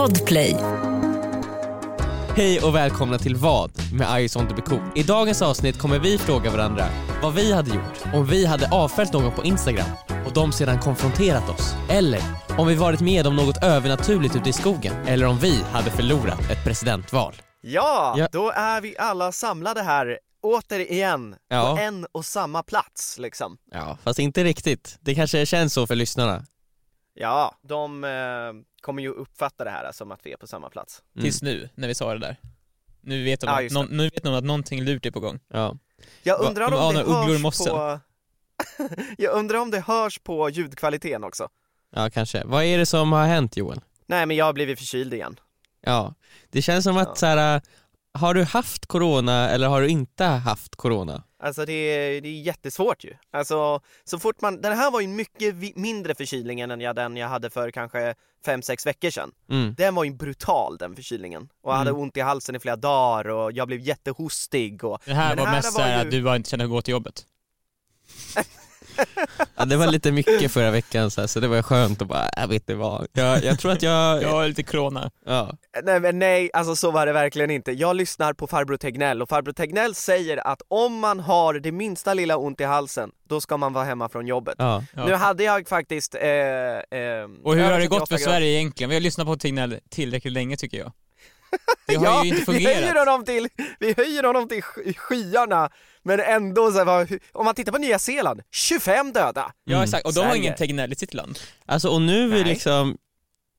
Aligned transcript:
Podplay. 0.00 0.56
Hej 2.36 2.60
och 2.60 2.74
välkomna 2.74 3.18
till 3.18 3.36
Vad 3.36 3.70
med 3.92 4.16
Eyes 4.16 4.36
on 4.36 4.48
the 4.48 4.62
Cool. 4.62 4.80
I 4.94 5.02
dagens 5.02 5.42
avsnitt 5.42 5.78
kommer 5.78 5.98
vi 5.98 6.18
fråga 6.18 6.50
varandra 6.50 6.86
vad 7.22 7.34
vi 7.34 7.52
hade 7.52 7.70
gjort 7.70 8.14
om 8.14 8.26
vi 8.26 8.46
hade 8.46 8.68
avfällt 8.68 9.12
någon 9.12 9.32
på 9.32 9.44
Instagram 9.44 9.86
och 10.26 10.32
de 10.32 10.52
sedan 10.52 10.78
konfronterat 10.78 11.48
oss. 11.50 11.74
Eller 11.88 12.20
om 12.58 12.66
vi 12.66 12.74
varit 12.74 13.00
med 13.00 13.26
om 13.26 13.36
något 13.36 13.64
övernaturligt 13.64 14.36
ute 14.36 14.48
i 14.48 14.52
skogen. 14.52 14.94
Eller 15.06 15.26
om 15.26 15.38
vi 15.38 15.62
hade 15.72 15.90
förlorat 15.90 16.50
ett 16.50 16.64
presidentval. 16.64 17.34
Ja, 17.60 18.14
Ja. 18.18 18.28
då 18.32 18.50
är 18.50 18.80
vi 18.80 18.98
alla 18.98 19.32
samlade 19.32 19.82
här 19.82 20.18
återigen 20.42 21.34
Ja. 21.48 21.76
på 21.76 21.82
en 21.82 22.06
och 22.12 22.24
samma 22.24 22.62
plats 22.62 23.18
liksom. 23.18 23.56
Ja, 23.72 23.98
fast 24.04 24.18
inte 24.18 24.44
riktigt. 24.44 24.98
Det 25.00 25.14
kanske 25.14 25.46
känns 25.46 25.72
så 25.74 25.86
för 25.86 25.94
lyssnarna. 25.94 26.44
Ja, 27.14 27.54
de 27.62 28.04
eh, 28.04 28.80
kommer 28.80 29.02
ju 29.02 29.08
uppfatta 29.08 29.64
det 29.64 29.70
här 29.70 29.92
som 29.92 30.12
att 30.12 30.20
vi 30.26 30.32
är 30.32 30.36
på 30.36 30.46
samma 30.46 30.70
plats. 30.70 31.02
Mm. 31.14 31.24
Tills 31.24 31.42
nu, 31.42 31.68
när 31.74 31.88
vi 31.88 31.94
sa 31.94 32.12
det 32.12 32.18
där. 32.20 32.36
Nu 33.00 33.24
vet 33.24 33.40
de, 33.40 33.46
Ja, 33.46 33.66
att, 33.66 33.72
någon, 33.72 33.86
nu 33.86 34.02
vet 34.08 34.22
de 34.22 34.34
att 34.34 34.44
någonting 34.44 34.82
lurt 34.82 35.06
är 35.06 35.10
på 35.10 35.20
gång. 35.20 35.40
Ja. 35.48 35.76
Jag 36.22 36.38
Va- 36.38 36.48
undrar 36.48 36.70
de 36.70 36.76
om 36.88 36.94
det 36.94 37.02
ugglor 37.02 37.36
i 37.36 37.42
hörs 37.42 37.58
på... 37.58 38.00
Jag 39.18 39.34
undrar 39.34 39.58
om 39.58 39.70
det 39.70 39.80
hörs 39.80 40.18
på 40.18 40.50
ljudkvaliteten 40.50 41.24
också. 41.24 41.48
ja, 41.96 42.10
kanske. 42.10 42.44
Vad 42.44 42.64
är 42.64 42.78
det 42.78 42.86
som 42.86 43.12
har 43.12 43.26
hänt 43.26 43.56
Joel? 43.56 43.80
Nej 44.06 44.26
men 44.26 44.36
jag 44.36 44.44
har 44.44 44.52
blivit 44.52 44.78
förkyld 44.78 45.14
igen. 45.14 45.40
Ja, 45.80 46.14
det 46.50 46.62
känns 46.62 46.84
som 46.84 46.96
att 46.96 47.08
Ja. 47.08 47.14
så 47.14 47.26
här, 47.26 47.62
har 48.12 48.34
du 48.34 48.44
haft 48.44 48.86
corona 48.86 49.48
eller 49.50 49.68
har 49.68 49.80
du 49.80 49.88
inte 49.88 50.24
haft 50.24 50.76
corona? 50.76 51.22
Alltså 51.42 51.64
det 51.64 51.72
är, 51.72 52.20
det 52.20 52.28
är 52.28 52.40
jättesvårt 52.42 53.04
ju. 53.04 53.14
Alltså 53.30 53.80
så 54.04 54.18
fort 54.18 54.40
man, 54.40 54.60
den 54.60 54.76
här 54.76 54.90
var 54.90 55.00
ju 55.00 55.04
en 55.04 55.16
mycket 55.16 55.76
mindre 55.76 56.14
förkylning 56.14 56.60
än 56.60 56.80
jag, 56.80 56.96
den 56.96 57.16
jag 57.16 57.28
hade 57.28 57.50
för 57.50 57.70
kanske 57.70 58.14
5-6 58.46 58.86
veckor 58.86 59.10
sedan. 59.10 59.32
Mm. 59.50 59.74
Den 59.78 59.94
var 59.94 60.04
ju 60.04 60.10
brutal 60.14 60.76
den 60.78 60.96
förkylningen. 60.96 61.48
Och 61.62 61.72
jag 61.72 61.76
hade 61.76 61.90
Mm. 61.90 62.02
ont 62.02 62.16
i 62.16 62.20
halsen 62.20 62.56
i 62.56 62.58
flera 62.58 62.76
dagar 62.76 63.28
och 63.28 63.52
jag 63.52 63.66
blev 63.68 63.80
jättehostig 63.80 64.84
och 64.84 65.02
Det 65.04 65.14
här 65.14 65.28
Men 65.36 65.38
var 65.38 65.46
här 65.46 65.56
mest 65.56 65.72
var 65.74 65.80
såhär 65.80 65.94
ju- 66.00 66.04
att 66.06 66.10
du 66.10 66.22
bara 66.22 66.36
inte 66.36 66.50
kände 66.50 66.64
att 66.64 66.70
gå 66.70 66.82
till 66.82 66.92
jobbet. 66.92 67.26
Ja, 69.56 69.64
det 69.64 69.76
var 69.76 69.86
lite 69.86 70.12
mycket 70.12 70.52
förra 70.52 70.70
veckan 70.70 71.10
så, 71.10 71.20
här, 71.20 71.28
så 71.28 71.40
det 71.40 71.48
var 71.48 71.62
skönt 71.62 72.02
att 72.02 72.08
bara, 72.08 72.30
jag 72.36 72.48
vet 72.48 72.54
inte 72.62 72.74
vad. 72.74 73.06
Jag, 73.12 73.44
jag 73.44 73.58
tror 73.58 73.72
att 73.72 73.82
jag, 73.82 74.22
Jag 74.22 74.28
har 74.28 74.48
lite 74.48 74.62
corona. 74.62 75.10
ja. 75.26 75.52
Nej 75.84 76.00
men 76.00 76.18
nej, 76.18 76.50
alltså 76.52 76.76
så 76.76 76.90
var 76.90 77.06
det 77.06 77.12
verkligen 77.12 77.50
inte. 77.50 77.72
Jag 77.72 77.96
lyssnar 77.96 78.32
på 78.32 78.46
farbror 78.46 78.76
Tegnell 78.76 79.22
och 79.22 79.28
farbror 79.28 79.52
Tegnell 79.52 79.94
säger 79.94 80.46
att 80.46 80.62
om 80.68 80.98
man 80.98 81.20
har 81.20 81.54
det 81.54 81.72
minsta 81.72 82.14
lilla 82.14 82.36
ont 82.36 82.60
i 82.60 82.64
halsen, 82.64 83.10
då 83.28 83.40
ska 83.40 83.56
man 83.56 83.72
vara 83.72 83.84
hemma 83.84 84.08
från 84.08 84.26
jobbet. 84.26 84.54
Ja. 84.58 84.84
Ja. 84.94 85.06
Nu 85.06 85.14
hade 85.14 85.44
jag 85.44 85.68
faktiskt... 85.68 86.14
Eh, 86.14 86.20
eh, 86.22 87.28
Och 87.44 87.54
hur 87.54 87.62
har 87.62 87.70
det 87.70 87.76
38 87.76 87.98
gått 87.98 88.08
för. 88.08 88.16
Sverige 88.16 88.48
egentligen? 88.58 88.90
Vi 88.90 88.96
har 88.96 89.00
lyssnat 89.00 89.26
på 89.26 89.36
Tegnell 89.36 89.78
tillräckligt 89.90 90.32
länge 90.32 90.56
tycker 90.56 90.78
jag. 90.78 90.92
Det 91.86 91.94
har 91.96 92.04
ja, 92.04 92.24
ju 92.24 92.30
inte 92.38 92.52
Vi 92.52 92.64
höjer, 92.64 92.74
fungerat. 92.80 93.06
honom 93.08 93.24
till, 93.24 93.48
vi 93.80 93.94
höjer 93.96 94.22
honom 94.22 94.48
till 94.48 94.62
sky- 94.62 94.94
skyarna, 94.96 95.70
men 96.02 96.20
ändå 96.20 96.72
så 96.72 96.84
här, 96.84 97.18
om 97.32 97.44
man 97.44 97.54
tittar 97.54 97.72
på 97.72 97.78
Nya 97.78 97.98
Zeeland, 97.98 98.42
25 98.50 99.12
döda! 99.12 99.52
Ja 99.64 99.72
Mm. 99.76 99.84
exakt, 99.84 100.06
och 100.06 100.14
de 100.14 100.20
har 100.26 100.34
ingen 100.36 100.54
Tegnell 100.54 100.92
i 100.92 100.96
sitt 100.96 101.14
land. 101.14 101.38
Alltså 101.66 101.88
och 101.88 102.02
nu 102.02 102.24
är 102.24 102.28
Nej. 102.28 102.44
liksom, 102.44 102.96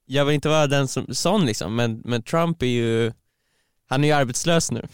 jag 0.05 0.25
vill 0.25 0.35
inte 0.35 0.49
vara 0.49 0.67
den 0.67 0.87
som, 0.87 1.15
sån 1.15 1.45
liksom, 1.45 1.75
men, 1.75 2.01
men 2.05 2.23
Trump 2.23 2.61
är 2.61 2.65
ju, 2.65 3.11
han 3.89 4.03
är 4.03 4.07
ju 4.07 4.13
arbetslös 4.13 4.71
nu. 4.71 4.87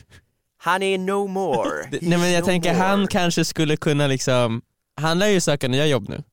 Han 0.58 0.84
är 0.84 0.98
no 0.98 1.28
more. 1.28 1.88
Nej 2.02 2.18
men 2.20 2.31
jag 2.31 2.42
no 2.42 2.45
tänker 2.45 2.73
more. 2.73 2.84
han 2.84 3.08
kanske 3.08 3.45
skulle 3.45 3.78
kunna 3.78 4.08
liksom, 4.08 4.62
han 5.02 5.20
lär 5.20 5.28
ju 5.28 5.42
söka 5.42 5.68
nya 5.68 5.86
jobb 5.86 6.09
nu. 6.09 6.23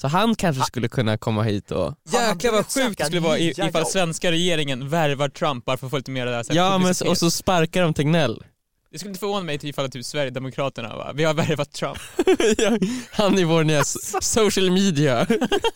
Så 0.00 0.08
han 0.08 0.34
kanske 0.34 0.62
skulle 0.64 0.88
kunna 0.88 1.18
komma 1.18 1.42
hit 1.42 1.70
och, 1.70 1.94
Jäklar 2.12 2.52
vad 2.52 2.66
sjukt 2.66 2.98
det 2.98 3.04
skulle 3.04 3.20
vara 3.20 3.38
ifall 3.38 3.86
svenska 3.86 4.30
regeringen 4.30 4.88
värvar 4.88 5.28
Trump 5.28 5.64
bara 5.64 5.76
för 5.76 5.86
att 5.86 5.90
få 5.90 5.96
lite 5.96 6.10
mer 6.10 6.26
där, 6.26 6.42
så 6.42 6.52
här, 6.52 6.56
ja 6.60 6.78
men 6.78 6.94
och 7.08 7.18
så 7.18 7.30
sparkar 7.30 7.82
de 7.82 7.94
Tegnell. 7.94 8.42
Det 8.92 8.98
skulle 8.98 9.08
inte 9.10 9.20
förvåna 9.20 9.44
mig 9.44 9.58
ifall 9.62 9.90
typ 9.90 10.04
Sverigedemokraterna 10.04 10.96
va? 10.96 11.12
vi 11.14 11.24
har 11.24 11.34
värvat 11.34 11.72
Trump. 11.72 11.98
Han 13.12 13.38
är 13.38 13.44
vår 13.44 13.64
nya 13.64 13.80
s- 13.80 14.24
social 14.32 14.70
media. 14.70 15.26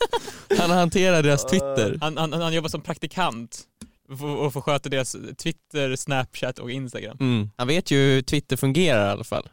Han 0.59 0.71
hanterar 0.71 1.23
deras 1.23 1.45
Twitter. 1.47 1.99
Han, 2.01 2.17
han, 2.17 2.33
han 2.33 2.53
jobbar 2.55 2.69
som 2.69 2.81
praktikant 2.81 3.61
och 4.11 4.19
får, 4.19 4.37
och 4.37 4.53
får 4.53 4.61
sköta 4.61 4.89
deras 4.89 5.17
Twitter, 5.43 5.97
Snapchat 5.97 6.59
och 6.59 6.71
Instagram. 6.71 7.17
Mm. 7.21 7.51
Han 7.57 7.69
vet 7.69 7.91
ju 7.91 7.97
hur 7.99 8.23
Twitter 8.23 8.57
fungerar 8.57 9.09
i 9.09 9.11
alla 9.11 9.25
fall. 9.25 9.49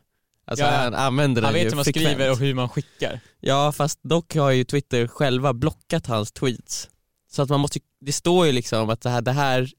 Alltså 0.52 0.66
Ja, 0.66 0.72
han 0.72 0.94
använder 0.96 1.42
den 1.42 1.46
Han 1.46 1.54
vet 1.54 1.72
hur 1.72 1.76
man 1.76 1.86
frekvent. 1.86 2.08
skriver 2.08 2.32
och 2.32 2.38
hur 2.38 2.54
man 2.54 2.70
skickar. 2.70 3.20
Ja 3.40 3.72
fast 3.72 4.00
dock 4.04 4.36
har 4.36 4.52
ju 4.52 4.64
Twitter 4.64 5.08
själva 5.08 5.54
blockat 5.54 6.08
hans 6.08 6.32
tweets. 6.32 6.90
Så 7.32 7.42
att 7.42 7.50
man 7.50 7.60
måste, 7.60 7.80
det 8.02 8.14
står 8.14 8.46
ju 8.46 8.52
liksom 8.52 8.90
att 8.90 9.02
det 9.02 9.10
här, 9.10 9.22
det 9.22 9.32
här, 9.32 9.70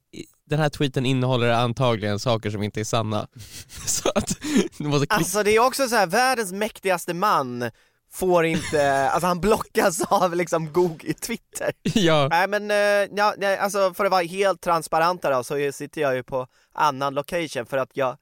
den 0.51 0.59
här 0.59 0.69
tweeten 0.69 1.07
innehåller 1.07 1.49
antagligen 1.49 2.19
saker 2.19 2.51
som 2.51 2.63
inte 2.63 2.81
är 2.81 2.85
sanna. 2.85 3.27
Så 3.87 4.09
att 4.15 4.37
du 4.79 4.85
måste 4.85 5.07
klicka. 5.07 5.15
Alltså 5.15 5.43
det 5.43 5.51
är 5.57 5.67
också 5.67 5.89
så 5.89 5.97
här, 5.97 6.07
världens 6.07 6.53
mäktigaste 6.53 7.15
man 7.15 7.71
får 8.13 8.45
inte, 8.45 8.93
alltså 9.13 9.27
han 9.27 9.41
blockas 9.41 10.01
av 10.01 10.35
liksom 10.37 10.73
Google, 10.73 11.13
Twitter. 11.13 11.73
Ja. 11.83 12.29
Nej 12.31 12.49
men, 12.49 12.71
eh, 12.71 13.09
ja, 13.17 13.57
alltså 13.61 13.95
för 13.95 14.05
att 14.05 14.11
vara 14.11 14.23
helt 14.23 14.61
transparenta 14.61 15.31
då 15.31 15.45
så 15.45 15.73
sitter 15.73 16.01
jag 16.01 16.15
ju 16.15 16.23
på 16.23 16.47
annan 16.75 17.15
location 17.15 17.67
för 17.67 17.77
att 17.77 17.91
jag, 17.93 18.17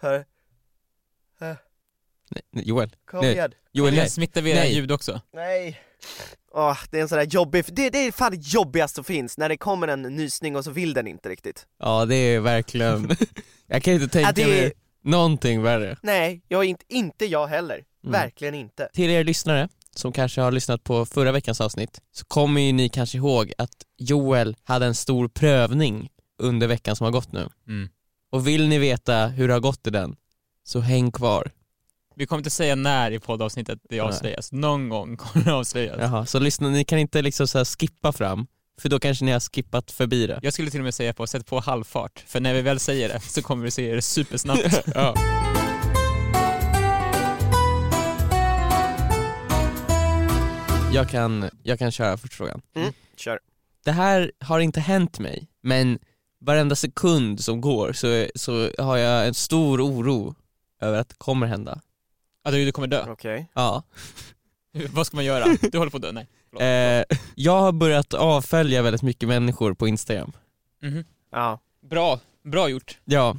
för, 0.00 0.24
Nej, 2.52 2.68
Joel, 2.68 2.90
kom 3.04 3.20
Nej. 3.20 3.32
igen, 3.32 3.52
Joel 3.72 3.94
nej. 3.94 4.10
smittar 4.10 4.42
vi 4.42 4.50
era 4.50 4.58
Nej. 4.60 4.74
ljud 4.74 4.92
också? 4.92 5.20
nej. 5.34 5.80
Åh, 6.56 6.78
det 6.90 6.98
är 6.98 7.02
en 7.02 7.08
sån 7.08 7.18
där 7.18 7.24
jobbig, 7.26 7.64
det, 7.68 7.90
det 7.90 7.98
är 7.98 8.12
fan 8.12 8.30
det 8.32 8.38
jobbigaste 8.48 8.94
som 8.94 9.04
finns, 9.04 9.38
när 9.38 9.48
det 9.48 9.56
kommer 9.56 9.88
en 9.88 10.02
nysning 10.02 10.56
och 10.56 10.64
så 10.64 10.70
vill 10.70 10.94
den 10.94 11.06
inte 11.06 11.28
riktigt. 11.28 11.66
Ja 11.78 12.04
det 12.04 12.14
är 12.16 12.40
verkligen, 12.40 13.16
jag 13.66 13.82
kan 13.82 13.94
inte 13.94 14.08
tänka 14.08 14.28
Ja, 14.28 14.32
det- 14.32 14.46
mig 14.46 14.72
någonting 15.04 15.62
värre. 15.62 15.96
Nej, 16.02 16.42
jag 16.48 16.64
är 16.64 16.68
inte, 16.68 16.84
inte 16.88 17.26
jag 17.26 17.46
heller. 17.46 17.74
Mm. 17.74 18.12
Verkligen 18.12 18.54
inte. 18.54 18.88
Till 18.92 19.10
er 19.10 19.24
lyssnare 19.24 19.68
som 19.94 20.12
kanske 20.12 20.40
har 20.40 20.52
lyssnat 20.52 20.84
på 20.84 21.06
förra 21.06 21.32
veckans 21.32 21.60
avsnitt 21.60 22.00
så 22.12 22.24
kommer 22.24 22.60
ju 22.60 22.72
ni 22.72 22.88
kanske 22.88 23.18
ihåg 23.18 23.52
att 23.58 23.74
Joel 23.98 24.56
hade 24.64 24.86
en 24.86 24.94
stor 24.94 25.28
prövning 25.28 26.08
under 26.38 26.66
veckan 26.66 26.96
som 26.96 27.04
har 27.04 27.12
gått 27.12 27.32
nu. 27.32 27.48
Mm. 27.68 27.88
Och 28.32 28.46
vill 28.48 28.68
ni 28.68 28.78
veta 28.78 29.26
hur 29.26 29.48
det 29.48 29.54
har 29.54 29.60
gått 29.60 29.86
i 29.86 29.90
den 29.90 30.16
så 30.64 30.80
häng 30.80 31.12
kvar. 31.12 31.50
Vi 32.16 32.26
kommer 32.26 32.38
inte 32.38 32.50
säga 32.50 32.74
när 32.74 33.10
i 33.10 33.18
poddavsnittet 33.18 33.78
det 33.88 33.96
Nej. 33.96 34.00
avslöjas. 34.00 34.52
Någon 34.52 34.88
gång 34.88 35.16
kommer 35.16 35.44
det 35.44 35.52
avslöjas. 35.52 35.96
Jaha, 36.00 36.26
så 36.26 36.38
lyssna, 36.38 36.68
ni 36.68 36.84
kan 36.84 36.98
inte 36.98 37.22
liksom 37.22 37.48
så 37.48 37.58
här 37.58 37.64
skippa 37.64 38.12
fram 38.12 38.46
för 38.80 38.88
då 38.88 38.98
kanske 38.98 39.24
ni 39.24 39.32
har 39.32 39.40
skippat 39.40 39.90
förbi 39.90 40.26
det. 40.26 40.40
Jag 40.42 40.52
skulle 40.52 40.70
till 40.70 40.80
och 40.80 40.84
med 40.84 40.94
säga 40.94 41.12
på 41.12 41.26
sätt 41.26 41.46
på 41.46 41.60
halvfart, 41.60 42.24
för 42.26 42.40
när 42.40 42.54
vi 42.54 42.62
väl 42.62 42.78
säger 42.78 43.08
det 43.08 43.20
så 43.20 43.42
kommer 43.42 43.64
vi 43.64 43.70
säga 43.70 43.94
det 43.94 44.02
supersnabbt. 44.02 44.82
ja. 44.94 45.14
jag, 50.92 51.08
kan, 51.08 51.50
jag 51.62 51.78
kan 51.78 51.92
köra 51.92 52.16
första 52.16 52.36
frågan. 52.36 52.62
Kör. 53.16 53.38
Det 53.84 53.92
här 53.92 54.32
har 54.40 54.60
inte 54.60 54.80
hänt 54.80 55.18
mig, 55.18 55.48
men 55.62 55.98
varenda 56.40 56.76
sekund 56.76 57.40
som 57.40 57.60
går 57.60 57.92
så, 57.92 58.26
så 58.34 58.70
har 58.78 58.96
jag 58.96 59.26
en 59.26 59.34
stor 59.34 59.80
oro 59.80 60.34
över 60.80 60.98
att 60.98 61.08
det 61.08 61.18
kommer 61.18 61.46
hända. 61.46 61.80
Ja, 62.44 62.50
du, 62.50 62.64
du 62.64 62.72
kommer 62.72 62.88
dö. 62.88 63.04
Okej. 63.10 63.48
Ja. 63.54 63.82
Vad 64.92 65.06
ska 65.06 65.16
man 65.16 65.24
göra? 65.24 65.44
Du 65.72 65.78
håller 65.78 65.90
på 65.90 65.96
att 65.96 66.02
dö? 66.02 66.12
Nej. 66.12 66.28
Förlåt. 66.50 66.62
Eh, 67.10 67.18
jag 67.34 67.60
har 67.60 67.72
börjat 67.72 68.14
avfölja 68.14 68.82
väldigt 68.82 69.02
mycket 69.02 69.28
människor 69.28 69.74
på 69.74 69.88
Instagram. 69.88 70.32
Mhm. 70.82 71.04
Ja. 71.32 71.60
Bra, 71.90 72.20
bra 72.44 72.68
gjort. 72.68 72.98
Ja, 73.04 73.36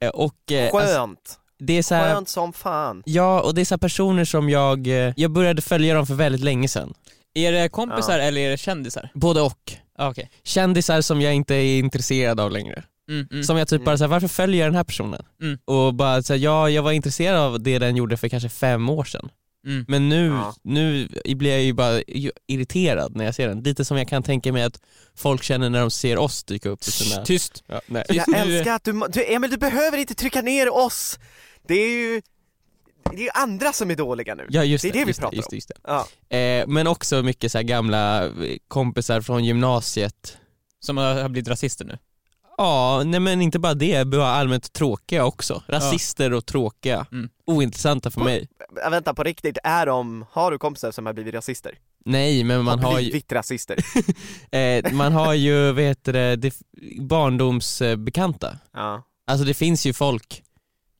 eh, 0.00 0.08
och 0.08 0.52
eh, 0.52 0.64
alltså, 0.74 0.78
Skönt. 0.78 1.38
det 1.58 1.72
är 1.72 1.82
så 1.82 1.94
här, 1.94 2.14
Skönt 2.14 2.28
som 2.28 2.52
fan. 2.52 3.02
Ja, 3.06 3.40
och 3.40 3.54
det 3.54 3.60
är 3.60 3.64
så 3.64 3.74
här 3.74 3.78
personer 3.78 4.24
som 4.24 4.50
jag, 4.50 4.86
eh, 4.86 5.12
jag 5.16 5.30
började 5.30 5.62
följa 5.62 5.94
dem 5.94 6.06
för 6.06 6.14
väldigt 6.14 6.44
länge 6.44 6.68
sedan. 6.68 6.94
Är 7.34 7.52
det 7.52 7.68
kompisar 7.68 8.18
Ja. 8.18 8.24
eller 8.24 8.40
är 8.40 8.50
det 8.50 8.56
kändisar? 8.56 9.10
Både 9.14 9.40
och. 9.40 9.72
Ah, 9.98 10.10
Okej. 10.10 10.30
Kändisar 10.42 11.00
som 11.00 11.20
jag 11.20 11.34
inte 11.34 11.54
är 11.54 11.78
intresserad 11.78 12.40
av 12.40 12.50
längre. 12.50 12.84
Mm, 13.12 13.26
mm. 13.30 13.44
Som 13.44 13.56
jag 13.58 13.68
typ 13.68 13.76
Mm. 13.76 13.84
bara 13.84 13.98
såhär, 13.98 14.08
varför 14.08 14.28
följer 14.28 14.60
jag 14.60 14.68
den 14.68 14.74
här 14.76 14.84
personen? 14.84 15.22
Mm. 15.42 15.58
Och 15.64 15.94
bara 15.94 16.22
såhär, 16.22 16.40
ja 16.40 16.70
jag 16.70 16.82
var 16.82 16.92
intresserad 16.92 17.38
av 17.38 17.62
det 17.62 17.78
den 17.78 17.96
gjorde 17.96 18.16
för 18.16 18.28
kanske 18.28 18.48
fem 18.48 18.88
år 18.88 19.04
sedan. 19.04 19.28
Mm. 19.66 19.84
Men 19.88 20.08
nu, 20.08 20.26
Ja. 20.26 20.54
nu 20.62 21.08
blir 21.26 21.50
jag 21.50 21.62
ju 21.62 21.72
bara 21.72 22.02
irriterad 22.46 23.16
när 23.16 23.24
jag 23.24 23.34
ser 23.34 23.48
den. 23.48 23.60
Lite 23.62 23.84
som 23.84 23.96
jag 23.96 24.08
kan 24.08 24.22
tänka 24.22 24.52
mig 24.52 24.62
att 24.62 24.80
folk 25.16 25.42
känner 25.42 25.70
när 25.70 25.80
de 25.80 25.90
ser 25.90 26.18
oss 26.18 26.44
dyka 26.44 26.68
upp 26.68 26.84
sina... 26.84 27.24
Tyst. 27.24 27.64
Ja, 27.66 27.80
nej. 27.86 28.04
Tyst 28.08 28.24
Jag 28.28 28.38
älskar 28.40 28.74
att 28.74 28.84
du, 28.84 29.02
du, 29.12 29.24
Emil 29.34 29.50
du 29.50 29.56
behöver 29.56 29.98
inte 29.98 30.14
trycka 30.14 30.42
ner 30.42 30.74
oss! 30.74 31.18
Det 31.68 31.74
är 31.74 31.90
ju, 31.90 32.22
det 33.16 33.28
är 33.28 33.30
andra 33.42 33.72
som 33.72 33.90
är 33.90 33.96
dåliga 33.96 34.34
nu. 34.34 34.46
Ja 34.50 34.64
just 34.64 34.82
Det 34.82 34.88
är 34.88 34.92
det 34.92 34.98
vi 35.04 35.10
just 35.10 35.20
pratar 35.20 35.36
just 35.36 35.48
om. 35.52 35.56
Just 35.56 35.68
det. 35.68 35.74
Ja. 35.84 36.36
Eh, 36.36 36.66
men 36.66 36.86
också 36.86 37.22
mycket 37.22 37.52
så 37.52 37.58
här 37.58 37.62
gamla 37.62 38.24
eh, 38.24 38.30
kompisar 38.68 39.20
från 39.20 39.44
gymnasiet 39.44 40.36
Som 40.80 40.96
har 40.96 41.22
har 41.22 41.28
blivit 41.28 41.48
rasister 41.48 41.84
nu. 41.84 41.98
Ja, 42.62 43.02
nej 43.04 43.20
men 43.20 43.42
inte 43.42 43.58
bara 43.58 43.74
det, 43.74 44.04
bara 44.06 44.26
allmänt 44.26 44.72
tråkiga 44.72 45.24
också. 45.24 45.62
Rasister 45.68 46.32
och 46.32 46.46
tråkiga. 46.46 47.06
Mm. 47.12 47.30
Ointressanta 47.46 48.10
för 48.10 48.20
mig. 48.20 48.48
Äh, 48.84 48.90
Vänta 48.90 49.14
på 49.14 49.22
riktigt, 49.22 49.58
är 49.64 49.86
de, 49.86 50.26
har 50.30 50.50
du 50.50 50.58
kompisar 50.58 50.90
som 50.90 51.06
har 51.06 51.12
blivit 51.12 51.34
rasister? 51.34 51.78
Nej 52.04 52.44
men 52.44 52.64
man 52.64 52.78
har 52.78 53.00
ju, 53.00 53.10
blivit 53.10 53.32
rasister. 53.32 53.78
eh, 54.56 54.92
man 54.92 55.12
har 55.12 55.34
ju 55.34 55.72
vad 55.72 55.84
heter 55.84 56.12
det, 56.12 56.36
det 56.36 56.54
barndomsbekanta. 57.00 58.58
Ja. 58.72 59.02
Alltså 59.26 59.46
det 59.46 59.54
finns 59.54 59.86
ju 59.86 59.92
folk 59.92 60.42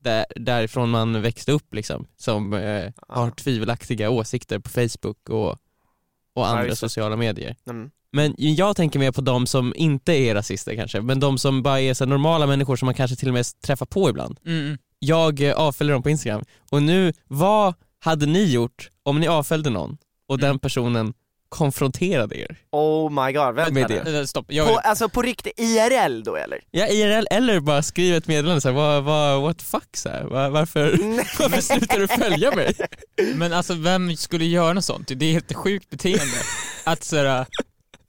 där, 0.01 0.27
därifrån 0.37 0.91
man 0.91 1.23
växte 1.23 1.53
upp 1.53 1.75
liksom, 1.75 2.07
som 2.17 2.53
eh, 2.53 2.93
har 3.09 3.31
tvivelaktiga 3.31 4.11
åsikter 4.11 4.59
på 4.59 4.71
Facebook 4.71 5.29
och, 5.29 5.59
och 6.35 6.49
andra 6.49 6.77
sociala 6.77 7.17
medier. 7.17 7.57
Mm. 7.67 7.91
Men 8.13 8.35
jag 8.39 8.77
tänker 8.77 8.99
mer 8.99 9.13
på 9.13 9.21
de 9.21 9.47
som 9.47 9.73
inte 9.77 10.13
är 10.13 10.35
rasister 10.35 10.75
kanske, 10.77 11.01
men 11.01 11.21
de 11.21 11.39
som 11.39 11.63
bara 11.63 11.81
är 11.81 11.95
så 11.95 12.07
normala 12.07 12.47
människor 12.47 12.77
som 12.77 12.87
man 12.87 12.95
kanske 12.95 13.17
till 13.17 13.29
och 13.29 13.35
med 13.35 13.47
träffar 13.67 13.87
på 13.87 14.11
ibland. 14.11 14.39
Mm. 14.47 14.79
Jag 14.99 15.41
eh, 15.41 15.55
avföljer 15.55 15.93
dem 15.93 16.03
på 16.03 16.11
Instagram, 16.11 16.45
och 16.71 16.83
nu, 16.83 17.13
vad 17.29 17.75
hade 18.01 18.27
ni 18.27 18.45
gjort 18.45 18.89
om 19.03 19.21
ni 19.21 19.27
avföljde 19.29 19.71
någon 19.71 19.97
och 20.29 20.39
den 20.39 20.49
Mm. 20.51 20.59
personen 20.59 21.15
konfronterade 21.49 22.37
er? 22.41 22.57
Oh 22.71 23.11
my 23.25 23.33
god, 23.33 23.55
vänta 23.55 23.73
Med 23.73 23.89
det. 23.89 24.19
Eh, 24.19 24.25
Stopp, 24.25 24.47
jag 24.49 24.69
På, 24.69 24.79
alltså 24.79 25.09
på 25.09 25.23
riktigt, 25.23 25.61
IRL 25.61 26.23
då 26.25 26.37
eller? 26.37 26.59
Ja 26.71 26.87
IRL, 26.89 27.27
eller 27.31 27.61
bara 27.61 27.83
skriv 27.83 28.15
ett 28.15 28.27
meddelande 28.27 28.61
såhär, 28.61 28.75
vad, 28.75 29.05
vad, 29.05 29.43
what 29.43 29.59
the 29.59 29.65
fuck 29.65 29.97
så 29.97 30.09
här, 30.09 30.25
var, 30.25 30.51
varför, 30.51 30.91
varför 31.43 31.61
slutar 31.61 31.99
du 31.99 32.09
följa 32.09 32.55
mig? 32.57 32.75
men 33.35 33.53
alltså 33.53 33.75
vem 33.75 34.17
skulle 34.17 34.45
göra 34.45 34.73
något 34.73 34.85
sånt? 34.85 35.11
Det 35.17 35.35
är 35.35 35.39
ett 35.39 35.55
sjukt 35.57 35.91
beteende. 35.91 36.37
Att 36.85 37.05
såhär, 37.05 37.47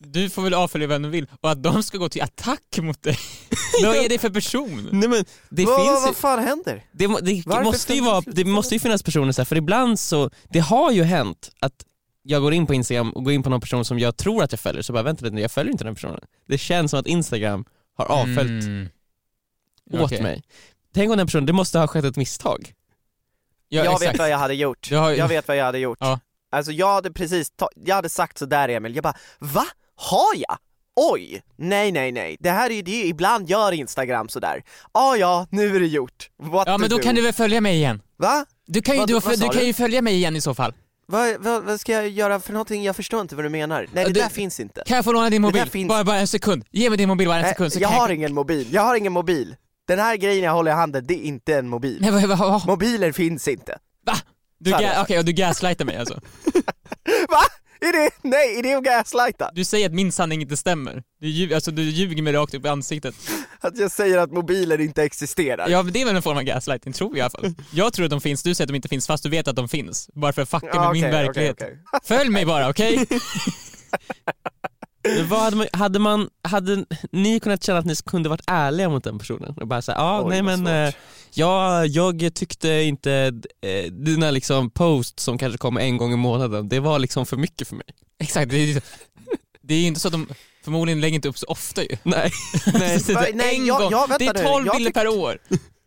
du 0.06 0.30
får 0.30 0.42
väl 0.42 0.54
avfölja 0.54 0.88
vem 0.88 1.02
du 1.02 1.10
vill 1.10 1.28
och 1.42 1.52
att 1.52 1.64
de 1.64 1.84
ska 1.84 1.98
gå 1.98 2.10
till 2.10 2.22
attack 2.22 2.78
mot 2.78 3.04
dig. 3.04 3.18
Vad 3.84 3.96
är 3.96 4.10
det 4.10 4.20
för 4.20 4.30
person? 4.30 4.90
Nej 4.92 5.10
men 5.10 5.26
det 5.50 5.66
vad, 5.66 5.76
finns 5.76 5.88
vad, 5.88 6.02
ju, 6.02 6.06
vad 6.06 6.16
fan 6.16 6.40
händer? 6.40 6.84
det, 6.92 7.08
må- 7.08 7.20
det 7.20 7.44
Varför 7.46 7.64
måste 7.64 7.94
ju 7.94 8.02
vara, 8.02 8.22
det 8.22 8.46
måste 8.46 8.76
ju 8.76 8.80
finnas 8.80 9.04
personer 9.04 9.32
så 9.32 9.42
här, 9.42 9.46
för 9.46 9.56
ibland 9.56 10.00
så, 10.00 10.30
det 10.50 10.60
har 10.60 10.92
ju 10.92 11.04
hänt 11.04 11.52
att 11.60 11.74
jag 12.24 12.42
går 12.42 12.54
in 12.54 12.68
på 12.68 12.74
Instagram 12.74 13.12
och 13.12 13.24
går 13.24 13.34
in 13.34 13.44
på 13.44 13.50
någon 13.50 13.62
person 13.62 13.86
som 13.86 14.00
jag 14.00 14.18
tror 14.18 14.44
att 14.44 14.52
jag 14.52 14.60
följer, 14.60 14.82
så 14.82 14.94
bara 14.94 15.04
vänta 15.04 15.26
lite 15.26 15.36
nu, 15.36 15.42
jag 15.42 15.52
följer 15.52 15.72
inte 15.72 15.84
den 15.84 15.96
personen. 15.96 16.20
Det 16.48 16.58
känns 16.58 16.92
som 16.92 17.00
att 17.00 17.08
Instagram 17.08 17.66
har 17.98 18.06
avföljt 18.06 18.64
Mm. 18.66 18.90
åt 19.94 20.02
Okej. 20.02 20.22
mig. 20.22 20.44
Tänk 20.94 21.12
om 21.12 21.18
den 21.18 21.28
personen, 21.28 21.46
det 21.46 21.54
måste 21.54 21.80
ha 21.80 21.88
skett 21.88 22.06
ett 22.06 22.16
misstag. 22.16 22.74
Ja, 23.70 23.84
jag 23.84 23.94
exakt. 23.94 24.14
vet 24.14 24.20
vad 24.20 24.30
jag 24.30 24.38
hade 24.38 24.54
gjort. 24.54 24.90
Du 24.90 24.96
har- 24.98 25.12
Jag 25.12 25.28
vet 25.28 25.48
vad 25.48 25.58
jag 25.58 25.66
hade 25.66 25.80
gjort. 25.80 25.98
Ja. 26.02 26.20
Alltså 26.52 26.72
jag 26.72 26.94
hade 26.94 27.12
precis, 27.12 27.52
ta- 27.56 27.70
jag 27.76 27.96
hade 27.96 28.10
sagt 28.10 28.38
sådär 28.38 28.70
Emil, 28.70 28.96
jag 28.96 29.04
bara 29.04 29.16
va? 29.40 29.66
Har 29.96 30.36
jag? 30.36 30.58
Oj! 30.96 31.42
Nej 31.58 31.92
nej 31.92 32.12
nej, 32.12 32.38
det 32.40 32.50
här 32.50 32.70
är 32.70 32.74
ju 32.74 32.82
det, 32.82 33.04
ibland 33.06 33.50
gör 33.50 33.72
Instagram 33.72 34.30
sådär. 34.30 34.64
Ah, 34.92 35.16
ja, 35.16 35.48
nu 35.50 35.76
är 35.76 35.80
det 35.80 35.88
gjort. 35.88 36.30
What 36.44 36.68
Ja 36.68 36.78
men 36.78 36.90
då 36.90 36.98
do? 36.98 37.04
kan 37.04 37.16
du 37.16 37.22
väl 37.22 37.34
följa 37.34 37.62
mig 37.62 37.76
igen? 37.76 38.02
Va? 38.18 38.46
Du 38.68 38.82
kan 38.82 38.96
ju, 38.96 39.00
Vad- 39.00 39.08
du, 39.08 39.14
vad 39.14 39.24
du 39.34 39.38
sa 39.38 39.50
kan 39.50 39.60
du? 39.62 39.66
ju 39.68 39.74
följa 39.74 40.02
mig 40.02 40.14
igen 40.16 40.36
i 40.36 40.42
så 40.42 40.54
fall. 40.54 40.74
Vad, 41.08 41.36
vad, 41.40 41.64
vad 41.64 41.80
ska 41.80 41.92
jag 41.92 42.10
göra 42.10 42.40
för 42.40 42.54
någonting? 42.54 42.84
Jag 42.84 42.96
förstår 42.96 43.22
inte 43.22 43.36
vad 43.36 43.46
du 43.46 43.50
menar. 43.50 43.88
Nej 43.94 44.06
det 44.06 44.12
du- 44.14 44.20
där 44.20 44.30
finns 44.30 44.60
inte. 44.60 44.84
Kan 44.86 44.96
jag 44.96 45.06
få 45.06 45.12
låna 45.12 45.30
din 45.30 45.42
mobil? 45.42 45.70
finns- 45.70 45.90
Bara, 45.90 46.04
bara 46.04 46.18
en 46.20 46.28
sekund. 46.28 46.66
Ge 46.72 46.90
mig 46.90 46.98
din 46.98 47.08
mobil 47.10 47.28
bara 47.28 47.36
en 47.38 47.42
Nej, 47.42 47.52
sekund 47.52 47.74
så 47.74 47.80
jag 47.80 47.90
har 47.90 48.10
ingen 48.10 48.34
mobil, 48.34 48.68
jag 48.74 48.82
har 48.82 48.96
ingen 48.96 49.14
mobil. 49.14 49.56
Den 49.88 50.00
här 50.00 50.16
grejen 50.18 50.44
jag 50.44 50.54
håller 50.54 50.72
i 50.72 50.74
handen, 50.74 51.06
det 51.08 51.14
är 51.14 51.22
inte 51.24 51.56
en 51.56 51.68
mobil. 51.70 51.98
Nej, 52.02 52.28
vad, 52.28 52.38
vad, 52.38 52.66
Mobiler 52.68 53.12
finns 53.12 53.48
inte. 53.48 53.78
va? 54.06 54.14
Du, 54.60 54.72
ga-. 54.72 55.02
Okej, 55.02 55.20
och 55.20 55.26
du 55.26 55.32
gaslightar 55.32 55.86
mig 55.86 55.98
alltså? 55.98 56.14
Va? 57.30 57.42
Är 57.84 57.92
det, 57.94 58.10
nej, 58.22 58.60
är 58.60 58.64
det 58.64 58.74
att 58.74 58.84
gaslighta? 58.84 59.52
Du 59.54 59.66
säger 59.66 59.86
att 59.90 59.94
min 59.96 60.12
sanning 60.12 60.42
inte 60.42 60.58
stämmer. 60.58 61.04
Du, 61.22 61.54
alltså, 61.56 61.72
du 61.72 61.82
ljuger 61.84 62.22
mig 62.24 62.34
rakt 62.34 62.54
upp 62.54 62.66
i 62.66 62.68
ansiktet. 62.68 63.16
Att 63.60 63.78
jag 63.78 63.92
säger 63.92 64.18
att 64.18 64.32
mobiler 64.32 64.82
inte 64.82 65.04
existerar? 65.04 65.70
Ja 65.70 65.84
men 65.84 65.94
det 65.94 66.02
är 66.02 66.06
väl 66.06 66.16
en 66.16 66.22
form 66.22 66.38
av 66.38 66.44
gaslighting, 66.44 66.94
tror 66.94 67.10
jag 67.10 67.18
i 67.18 67.22
alla 67.22 67.30
fall. 67.30 67.54
Jag 67.72 67.94
tror 67.94 68.04
att 68.06 68.10
de 68.12 68.22
finns, 68.22 68.44
du 68.44 68.56
säger 68.56 68.66
att 68.66 68.70
de 68.70 68.76
inte 68.76 68.88
finns 68.90 69.08
fast 69.08 69.24
du 69.24 69.30
vet 69.30 69.48
att 69.48 69.56
de 69.56 69.70
finns. 69.70 70.10
Bara 70.14 70.34
för 70.34 70.42
att 70.42 70.50
fucka 70.50 70.66
med 70.66 70.76
Ja, 70.76 70.94
min 70.94 71.04
okej, 71.04 71.12
verklighet. 71.12 71.56
okej, 71.62 71.78
okej. 71.94 72.18
Följ 72.18 72.30
mig 72.30 72.46
bara, 72.46 72.70
okej? 72.70 73.06
Vad 75.30 75.40
hade, 75.40 75.56
man, 75.56 75.68
hade 75.74 76.00
man, 76.00 76.30
hade 76.44 76.86
ni 77.12 77.40
kunnat 77.40 77.64
känna 77.64 77.80
att 77.80 77.86
ni 77.86 77.96
kunde 78.06 78.30
varit 78.30 78.44
ärliga 78.48 78.90
mot 78.90 79.04
den 79.04 79.20
personen? 79.20 79.56
Och 79.62 79.68
bara 79.68 79.82
säga, 79.82 79.98
ja 79.98 80.22
Oj, 80.24 80.30
nej 80.30 80.42
men 80.42 80.68
eh, 80.88 80.94
ja, 81.34 81.86
jag 81.86 82.32
tyckte 82.34 82.70
inte 82.70 83.34
eh, 83.62 83.92
dina 83.92 84.32
liksom 84.32 84.70
post 84.70 85.20
som 85.20 85.38
kanske 85.38 85.58
kommer 85.58 85.82
en 85.82 85.98
gång 85.98 86.14
i 86.14 86.18
månaden, 86.18 86.70
det 86.70 86.80
var 86.80 87.00
liksom 87.00 87.26
för 87.26 87.38
mycket 87.38 87.68
för 87.68 87.76
mig. 87.76 87.86
Exakt, 88.20 88.52
det 88.52 88.58
är 88.58 88.82
det 89.62 89.74
är 89.74 89.80
ju 89.80 89.88
inte 89.88 90.00
så 90.00 90.08
att 90.08 90.12
de 90.12 90.28
förmodligen 90.64 91.02
lägger 91.02 91.16
inte 91.16 91.28
upp 91.30 91.38
så 91.38 91.46
ofta 91.48 91.82
ju. 91.84 91.98
Nej, 92.04 92.32
nej. 92.74 93.00
Det 93.08 93.14
är 93.14 93.34
Nej, 93.34 93.56
en 93.60 93.66
jag- 93.66 93.82
gång. 93.82 93.92
jag- 93.92 94.08
vänta 94.08 94.34
det 94.34 94.40
är 94.40 94.44
nu. 94.44 94.50
12 94.50 94.66
Jag 94.66 94.76
bilder 94.76 94.92
per 94.92 95.08
år. 95.08 95.38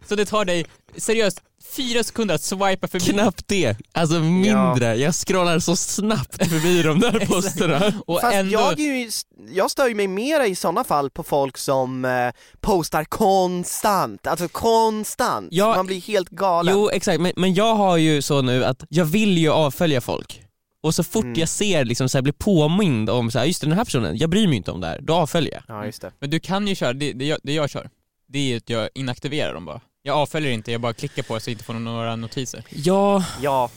Så 0.08 0.14
det 0.14 0.24
tar 0.26 0.44
dig, 0.44 0.66
seriöst, 0.96 1.42
fyra 1.76 2.04
sekunder 2.04 2.34
att 2.34 2.42
swipa 2.42 2.88
förbi. 2.88 3.04
Knappt 3.12 3.48
det, 3.48 3.76
alltså 3.92 4.20
mindre. 4.20 4.96
Jag 4.96 5.14
scrollar 5.14 5.58
så 5.58 5.76
snabbt 5.76 6.48
förbi 6.48 6.82
de 6.82 7.00
där 7.00 7.26
posterna. 7.26 7.92
Och 8.06 8.20
Fast 8.20 8.34
ändå, 8.34 8.52
jag, 8.52 8.78
ju, 8.78 9.10
jag 9.50 9.70
stör 9.70 9.88
ju 9.88 9.94
mig 9.94 10.08
mera 10.08 10.46
i 10.46 10.54
sådana 10.54 10.84
fall 10.84 11.10
på 11.10 11.22
folk 11.22 11.58
som 11.58 12.04
eh, 12.04 12.30
postar 12.60 13.04
konstant, 13.04 14.26
alltså 14.26 14.48
konstant. 14.48 15.48
Ja, 15.50 15.76
Man 15.76 15.86
blir 15.86 16.00
helt 16.00 16.28
galen. 16.28 16.74
Jo 16.74 16.90
exakt, 16.90 17.20
men, 17.20 17.32
men 17.36 17.54
jag 17.54 17.74
har 17.74 17.96
ju 17.96 18.22
så 18.22 18.42
nu 18.42 18.64
att 18.64 18.84
jag 18.88 19.04
vill 19.04 19.38
ju 19.38 19.50
avfölja 19.50 20.00
folk. 20.00 20.42
Och 20.82 20.94
så 20.94 21.04
fort 21.04 21.24
Mm. 21.24 21.38
jag 21.40 21.48
ser, 21.48 21.84
liksom, 21.84 22.08
så 22.08 22.18
här, 22.18 22.22
blir 22.22 22.32
påmind 22.32 23.10
om 23.10 23.30
så 23.30 23.38
här, 23.38 23.46
just 23.46 23.60
den 23.60 23.72
här 23.72 23.84
personen, 23.84 24.16
jag 24.16 24.30
bryr 24.30 24.46
mig 24.48 24.56
inte 24.56 24.70
om 24.70 24.80
det 24.80 24.86
här, 24.86 25.00
då 25.02 25.14
avföljer 25.14 25.52
jag. 25.54 25.62
Ja 25.76 25.86
just 25.86 26.02
det. 26.02 26.12
men 26.18 26.30
du 26.30 26.40
kan 26.40 26.66
ju 26.68 26.74
köra, 26.74 26.92
det, 26.92 27.12
det, 27.12 27.24
jag, 27.24 27.38
det 27.42 27.52
jag 27.52 27.70
kör, 27.70 27.90
det 28.28 28.52
är 28.52 28.56
att 28.56 28.70
jag 28.70 28.88
inaktiverar 28.94 29.54
dem 29.54 29.64
bara. 29.64 29.80
Jag 30.06 30.16
avföljer 30.16 30.50
inte, 30.52 30.72
jag 30.72 30.80
bara 30.80 30.92
klickar 30.92 31.22
på 31.22 31.34
det 31.34 31.40
så 31.40 31.50
jag 31.50 31.54
inte 31.54 31.64
får 31.64 31.74
några 31.74 32.16
notiser. 32.16 32.64
Ja, 32.70 33.24
Ja, 33.42 33.70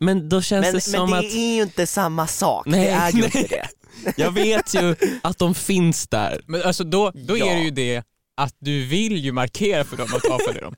men 0.00 0.28
då 0.28 0.42
känns 0.42 0.62
men, 0.64 0.72
det 0.72 0.72
men 0.72 0.80
som 1.00 1.10
det 1.10 1.18
att, 1.18 1.24
är 1.24 1.54
ju 1.56 1.62
inte 1.62 1.86
samma 1.86 2.26
sak, 2.26 2.66
Nej, 2.66 2.80
det 2.84 2.90
är 2.90 3.12
ju 3.12 3.18
nej. 3.20 3.24
inte 3.34 3.42
det. 3.48 3.68
jag 4.16 4.30
vet 4.32 4.74
ju 4.74 4.96
att 5.22 5.38
de 5.38 5.54
finns 5.54 6.08
där. 6.08 6.40
Men 6.46 6.62
alltså 6.62 6.84
då, 6.84 7.10
då 7.14 7.38
Ja. 7.38 7.46
är 7.46 7.54
det 7.56 7.62
ju 7.62 7.70
det 7.70 8.02
att 8.36 8.54
du 8.58 8.84
vill 8.84 9.16
ju 9.16 9.32
markera 9.32 9.84
för 9.84 9.96
dem 9.96 10.08
att 10.14 10.22
du 10.22 10.28
avföljer 10.28 10.62
dem. 10.62 10.74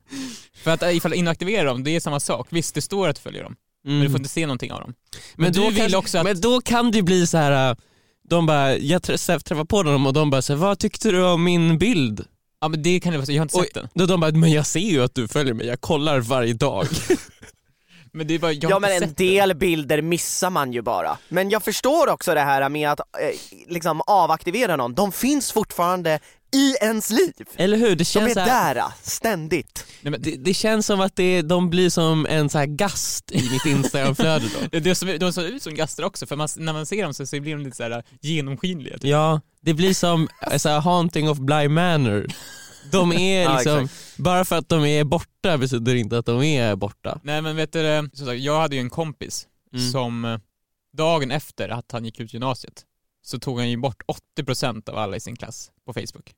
För 0.62 0.70
att 0.70 0.82
äh, 0.82 0.96
ifall 0.96 1.11
du 1.11 1.16
inaktiverar 1.16 1.64
dem, 1.64 1.84
det 1.84 1.96
är 1.96 2.00
samma 2.00 2.20
sak. 2.20 2.46
Visst, 2.50 2.75
det 2.75 2.82
står 2.82 3.08
att 3.08 3.16
du 3.16 3.22
följer 3.22 3.43
dem, 3.43 3.56
men 3.84 3.93
du 3.94 4.00
Mm. 4.00 4.12
får 4.12 4.20
inte 4.20 4.31
se 4.31 4.46
någonting 4.46 4.72
av 4.72 4.81
dem. 4.81 4.94
Men, 5.37 5.52
du 5.52 5.61
då 5.61 5.69
vill 5.69 5.76
kanske- 5.78 5.96
också 5.96 6.19
att... 6.19 6.25
Men 6.25 6.40
då 6.40 6.61
kan 6.61 6.90
det 6.90 6.96
ju 6.96 7.02
bli 7.02 7.26
så 7.26 7.37
här. 7.38 7.70
äh, 7.70 7.76
de 8.28 8.46
bara, 8.46 8.76
jag 8.76 9.02
trä- 9.02 9.38
träffar 9.43 9.64
på 9.64 9.82
dem 9.82 10.06
och 10.06 10.12
de 10.12 10.31
bara 10.31 10.43
så 10.43 10.52
här, 10.52 10.61
vad 10.61 10.78
tyckte 10.78 11.11
du 11.11 11.25
om 11.25 11.44
min 11.44 11.78
bild? 11.78 12.25
Ja 12.60 12.69
men 12.69 12.82
det 12.82 13.00
kan 13.00 13.12
det 13.12 13.19
vara 13.19 13.26
så, 13.26 13.32
jag 13.32 13.40
har 13.40 13.44
inte 13.44 13.56
sett 13.56 13.75
den. 13.75 13.88
då 13.94 14.06
de 14.06 14.20
bara, 14.20 14.31
men 14.32 14.52
jag 14.52 14.66
ser 14.66 14.81
ju 14.81 15.02
att 15.02 15.14
du 15.14 15.28
följer 15.28 15.55
mig, 15.55 15.66
jag 15.66 15.81
kollar 15.81 16.20
varje 16.20 16.52
dag. 16.55 16.87
Men 18.12 18.26
det 18.26 18.34
är 18.34 18.38
bara, 18.38 18.52
jag 18.52 18.70
har 18.70 18.70
Ja 18.70 18.76
inte 18.76 18.88
men 18.88 19.02
en 19.02 19.08
sett 19.08 19.16
del 19.19 19.55
bilder 19.55 20.02
missar 20.02 20.50
man 20.50 20.72
ju 20.72 20.82
bara. 20.82 21.19
Men 21.28 21.50
jag 21.50 21.62
förstår 21.62 22.08
också 22.08 22.34
det 22.34 22.40
här 22.40 22.69
med 22.69 22.90
att 22.90 23.00
eh, 23.00 23.05
liksom 23.69 24.00
avaktivera 24.06 24.76
någon, 24.76 24.94
de 24.94 25.12
finns 25.12 25.52
fortfarande 25.52 26.19
i 26.52 26.74
ens 26.80 27.10
liv. 27.10 27.32
Eller 27.56 27.76
hur? 27.78 27.88
Det 27.88 27.94
De 27.94 28.04
känns 28.04 28.30
är 28.30 28.34
så 28.34 28.40
här, 28.50 28.75
där, 28.75 28.84
ständigt. 29.02 29.87
Nej, 30.02 30.11
men 30.11 30.23
det, 30.23 30.37
det 30.37 30.54
känns 30.54 30.87
som 30.87 31.00
att 31.00 31.16
det, 31.16 31.42
de 31.42 31.70
blir 31.70 31.90
som 31.90 32.26
en 32.26 32.49
så 32.49 32.58
här 32.58 32.66
gast 32.66 33.32
i 33.32 33.50
mitt 33.50 33.66
instagramflöde 33.66 34.46
då. 34.73 34.78
de 35.18 35.32
ser 35.32 35.44
ut 35.44 35.62
som 35.62 35.75
gaster 35.75 36.04
också, 36.04 36.26
för 36.26 36.37
man, 36.37 36.49
när 36.56 36.73
man 36.73 36.87
ser 36.87 37.02
dem 37.02 37.14
så, 37.14 37.26
så 37.26 37.40
blir 37.40 37.56
de 37.56 37.62
lite 37.64 37.76
så 37.76 37.82
här 37.82 38.02
genomskinliga. 38.20 38.94
Typ. 38.99 39.04
Ja, 39.11 39.40
det 39.61 39.75
blir 39.75 39.94
som 39.94 40.28
eh, 40.50 40.56
så 40.58 40.68
här, 40.68 40.80
Haunting 40.80 41.30
of 41.30 41.38
Bly 41.38 41.68
Manor. 41.68 42.26
De 42.92 43.12
är 43.12 43.42
Ja, 43.44 43.54
liksom, 43.54 43.88
bara 44.16 44.44
för 44.44 44.58
att 44.58 44.68
de 44.68 44.84
är 44.84 45.04
borta 45.04 45.58
betyder 45.58 45.94
inte 45.94 46.18
att 46.18 46.26
de 46.26 46.42
är 46.42 46.76
borta. 46.76 47.20
Nej 47.23 47.42
men 47.42 47.56
vet 47.56 47.73
du, 47.73 48.08
som 48.14 48.26
sagt, 48.26 48.40
jag 48.40 48.61
hade 48.61 48.76
ju 48.76 48.80
en 48.80 48.90
kompis 48.90 49.46
Mm. 49.73 49.90
som 49.90 50.40
dagen 50.96 51.30
efter 51.30 51.68
att 51.68 51.92
han 51.92 52.04
gick 52.04 52.20
ut 52.20 52.32
gymnasiet 52.34 52.84
så 53.23 53.38
tog 53.38 53.58
han 53.58 53.70
ju 53.70 53.76
bort 53.76 54.02
80% 54.38 54.90
av 54.90 54.99
alla 54.99 55.16
i 55.16 55.20
sin 55.20 55.37
klass 55.37 55.70
på 55.87 55.92
Facebook. 55.92 56.32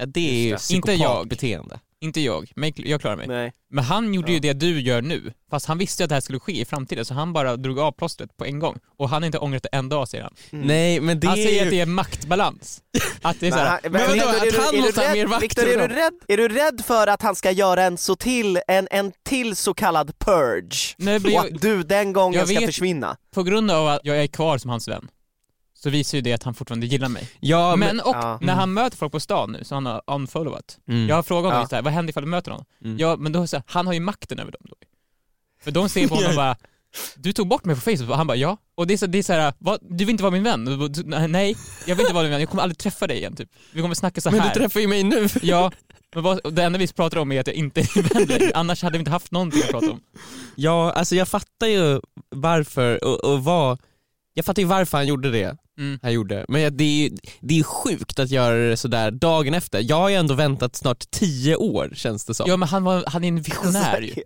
Ja, 0.00 0.06
det 0.06 0.20
är 0.20 0.42
ju 0.44 0.50
det. 0.50 0.74
Inte 0.74 0.92
jag. 0.92 0.98
psykopatbeteende. 0.98 1.80
Inte 2.02 2.20
jag, 2.20 2.52
men 2.56 2.72
jag 2.76 3.00
klarar 3.00 3.16
mig. 3.16 3.26
Nej. 3.28 3.52
Men 3.70 3.84
han 3.84 4.14
gjorde 4.14 4.28
ju 4.32 4.34
Ja. 4.36 4.40
det 4.40 4.52
du 4.52 4.80
gör 4.80 5.02
nu, 5.02 5.32
fast 5.50 5.66
han 5.66 5.78
visste 5.78 6.02
ju 6.02 6.04
att 6.04 6.08
det 6.08 6.14
här 6.14 6.20
skulle 6.20 6.40
ske 6.40 6.60
i 6.60 6.64
framtiden 6.64 7.04
så 7.04 7.14
han 7.14 7.32
bara 7.32 7.56
drog 7.56 7.78
av 7.78 7.92
plåstret 7.92 8.36
på 8.36 8.44
en 8.44 8.58
gång. 8.58 8.78
Och 8.98 9.08
han 9.08 9.22
har 9.22 9.26
inte 9.26 9.38
ångrat 9.38 9.62
det 9.62 9.68
en 9.72 9.88
dag 9.88 10.08
säger 10.08 10.24
han. 10.24 10.34
Mm. 10.52 10.66
Nej 10.66 11.00
men 11.00 11.20
det 11.20 11.26
han 11.26 11.38
är 11.38 11.42
säger 11.44 11.58
ju... 11.60 11.64
att 11.64 11.70
det 11.70 11.80
är 11.80 11.86
maktbalans. 11.86 12.82
Att 13.22 13.40
det 13.40 13.46
är 13.46 13.50
Men 13.50 13.58
såhär, 13.58 13.80
men 13.82 13.92
vadå, 13.92 14.28
att 14.28 14.42
du- 14.42 14.60
han 14.60 14.80
måste 14.80 15.00
ha 15.00 15.08
rädd- 15.08 15.28
mer 15.28 15.40
Victor, 15.40 15.62
är 15.68 15.88
du, 15.88 15.94
rädd, 15.94 16.12
är 16.28 16.36
du 16.36 16.48
rädd 16.48 16.82
för 16.86 17.06
att 17.06 17.22
han 17.22 17.34
ska 17.36 17.50
göra 17.50 17.82
en 17.84 17.96
så 17.98 18.16
till, 18.16 18.60
en, 18.68 18.88
en 18.90 19.12
till 19.24 19.56
så 19.56 19.74
kallad 19.74 20.18
purge? 20.18 20.94
nej, 20.98 21.16
Och 21.16 21.30
jag, 21.30 21.46
att 21.54 21.60
du 21.62 21.82
den 21.82 22.12
gången 22.12 22.38
jag 22.38 22.48
ska 22.48 22.58
vet- 22.60 22.66
försvinna? 22.66 23.16
på 23.34 23.42
grund 23.42 23.70
av 23.70 23.88
att 23.88 24.00
jag 24.04 24.22
är 24.22 24.26
kvar 24.26 24.58
som 24.58 24.70
hans 24.70 24.88
vän, 24.88 25.08
så 25.82 25.90
visar 25.90 26.18
ju 26.18 26.22
det 26.22 26.32
att 26.32 26.42
han 26.42 26.54
fortfarande 26.54 26.86
gillar 26.86 27.08
mig. 27.08 27.28
Ja, 27.40 27.76
men... 27.76 27.96
Men 27.96 28.00
och 28.06 28.16
Ja. 28.16 28.38
när 28.42 28.54
han 28.54 28.72
möter 28.72 28.96
folk 28.96 29.12
på 29.12 29.20
stan 29.20 29.52
nu, 29.52 29.64
så 29.64 29.74
han 29.74 29.86
har 29.86 30.02
unfollowat. 30.06 30.78
Mm. 30.88 31.08
Jag 31.08 31.16
har 31.16 31.22
frågat 31.22 31.52
honom 31.52 31.60
Ja. 31.62 31.66
det 31.70 31.76
här, 31.76 31.82
vad 31.82 31.92
händer 31.92 32.10
ifall 32.10 32.22
du 32.22 32.28
möter 32.28 32.50
någon? 32.50 32.64
Mm. 32.84 32.98
Ja, 32.98 33.16
men 33.16 33.32
då 33.32 33.46
så 33.46 33.56
här, 33.56 33.64
han 33.66 33.86
har 33.86 33.94
ju 33.94 34.00
makten 34.00 34.38
över 34.38 34.52
dem 34.52 34.60
då. 34.64 34.74
För 35.64 35.70
de 35.70 35.88
ser 35.88 36.08
på 36.08 36.14
honom 36.14 36.30
och 36.30 36.36
bara, 36.36 36.56
du 37.16 37.32
tog 37.32 37.48
bort 37.48 37.64
mig 37.64 37.74
på 37.74 37.80
Facebook, 37.80 38.10
och 38.10 38.16
han 38.16 38.26
bara 38.26 38.36
ja. 38.36 38.56
Och 38.74 38.86
det 38.86 38.94
är 38.94 38.98
så, 38.98 39.06
det 39.06 39.18
är 39.18 39.22
så 39.22 39.32
här, 39.32 39.54
vad, 39.58 39.78
du 39.82 40.04
vill 40.04 40.10
inte 40.10 40.22
vara 40.22 40.30
min 40.32 40.42
vän? 40.42 40.64
Nej, 41.28 41.56
jag 41.86 41.96
vill 41.96 42.00
inte 42.04 42.14
vara 42.14 42.22
din 42.22 42.30
vän, 42.32 42.40
jag 42.40 42.50
kommer 42.50 42.62
aldrig 42.62 42.78
träffa 42.78 43.06
dig 43.06 43.16
igen 43.16 43.36
typ. 43.36 43.48
Vi 43.72 43.80
kommer 43.82 43.94
snacka 43.94 44.20
så 44.20 44.30
Men 44.30 44.40
här. 44.40 44.54
du 44.54 44.60
träffar 44.60 44.80
ju 44.80 44.86
mig 44.88 45.02
nu. 45.02 45.28
Ja, 45.42 45.72
men 46.14 46.24
vad, 46.24 46.54
det 46.54 46.62
enda 46.62 46.78
vi 46.78 46.88
pratar 46.88 47.18
om 47.18 47.32
är 47.32 47.40
att 47.40 47.46
jag 47.46 47.56
inte 47.56 47.80
är 47.80 48.02
vän 48.14 48.26
längre. 48.28 48.52
annars 48.54 48.82
hade 48.82 48.92
vi 48.92 48.98
inte 48.98 49.10
haft 49.10 49.30
någonting 49.32 49.62
att 49.62 49.70
prata 49.70 49.90
om. 49.90 50.00
Ja, 50.56 50.92
alltså 50.92 51.14
jag 51.14 51.28
fattar 51.28 51.66
ju 51.66 52.00
varför 52.30 53.04
och, 53.04 53.24
och 53.32 53.44
vad 53.44 53.78
jag 54.34 54.44
fattar 54.44 54.62
ju 54.62 54.68
varför 54.68 54.98
han 54.98 55.06
gjorde 55.06 55.30
det 55.30 55.56
Mm. 55.78 55.98
han 56.02 56.12
gjorde. 56.12 56.44
Men 56.48 56.76
det 56.76 56.84
är 56.84 57.02
ju 57.02 57.16
det 57.40 57.54
är 57.54 57.58
ju 57.58 57.64
sjukt 57.64 58.18
att 58.18 58.30
göra 58.30 58.56
det 58.56 58.76
sådär 58.76 59.10
dagen 59.10 59.54
efter. 59.54 59.80
Jag 59.82 59.96
har 59.96 60.08
ju 60.08 60.14
ändå 60.14 60.34
väntat 60.34 60.76
snart 60.76 61.10
tio 61.10 61.56
år 61.56 61.90
känns 61.94 62.24
det 62.24 62.34
som. 62.34 62.46
Ja 62.48 62.56
men 62.56 62.68
han, 62.68 62.84
var, 62.84 63.04
han 63.06 63.24
är 63.24 63.28
en 63.28 63.42
visionär 63.42 64.00
ju. 64.00 64.22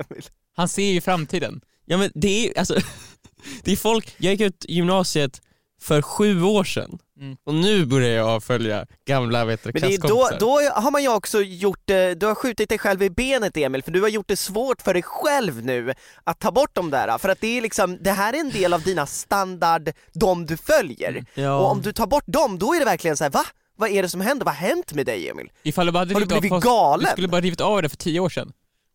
Han 0.56 0.68
ser 0.68 0.92
ju 0.92 1.00
framtiden. 1.00 1.60
Ja 1.86 1.96
men 1.98 2.10
det 2.14 2.48
är 2.48 2.58
alltså, 2.58 2.78
det 3.64 3.72
är 3.72 3.76
folk, 3.76 4.14
jag 4.18 4.32
gick 4.32 4.40
ut 4.40 4.64
gymnasiet 4.68 5.40
för 5.84 6.02
sju 6.02 6.42
år 6.42 6.64
sedan 6.64 6.98
Mm. 7.20 7.36
och 7.46 7.54
nu 7.54 7.86
börjar 7.86 8.08
jag 8.10 8.28
avfölja 8.28 8.86
gamla 9.06 9.44
vet 9.44 9.62
du, 9.64 9.70
Men 9.74 9.82
det 9.82 9.94
är 9.94 9.98
då, 10.08 10.30
då 10.40 10.60
har 10.74 10.90
man 10.90 11.02
ju 11.02 11.08
också 11.08 11.40
gjort 11.42 11.90
eh, 11.90 11.96
du 12.16 12.26
har 12.26 12.34
skjutit 12.34 12.68
dig 12.68 12.78
själv 12.78 13.02
i 13.02 13.10
benet 13.10 13.56
Emil, 13.56 13.82
för 13.82 13.90
du 13.90 14.00
har 14.00 14.08
gjort 14.08 14.28
det 14.28 14.36
svårt 14.36 14.82
för 14.82 14.94
dig 14.94 15.02
själv 15.02 15.64
nu 15.64 15.94
att 16.24 16.38
ta 16.38 16.50
bort 16.52 16.70
de 16.72 16.90
där, 16.90 17.18
för 17.18 17.28
att 17.28 17.40
det 17.40 17.58
är 17.58 17.60
liksom, 17.62 17.98
det 18.00 18.10
här 18.10 18.32
är 18.32 18.38
en 18.40 18.50
del 18.50 18.72
av 18.72 18.82
dina 18.82 19.06
standard, 19.06 19.90
de 20.14 20.46
du 20.46 20.56
följer. 20.56 21.08
Mm. 21.10 21.24
ja. 21.34 21.58
Och 21.58 21.70
om 21.70 21.82
du 21.82 21.92
tar 21.92 22.06
bort 22.06 22.24
dem, 22.26 22.58
då 22.58 22.74
är 22.74 22.78
det 22.78 22.84
verkligen 22.84 23.16
så 23.16 23.24
här: 23.24 23.30
va? 23.30 23.44
Vad 23.76 23.90
är 23.90 24.02
det 24.02 24.08
som 24.08 24.20
händer? 24.20 24.44
Vad 24.44 24.54
har 24.54 24.68
hänt 24.68 24.92
med 24.92 25.06
dig 25.06 25.28
Emil? 25.28 25.50
Ifall 25.62 25.86
du 25.86 25.92
bara 25.92 25.98
hade 25.98 26.14
Har 26.14 26.20
du 26.20 26.24
av 26.24 26.28
blivit 26.40 26.50
post- 26.50 26.64
galen? 26.64 27.04
Du 27.06 27.10
skulle 27.12 27.28
bara 27.28 27.40
rivit 27.40 27.60
av 27.60 27.82
det 27.82 27.88
för 27.88 27.96
tio 27.96 28.20
år 28.20 28.28
sedan. 28.28 28.52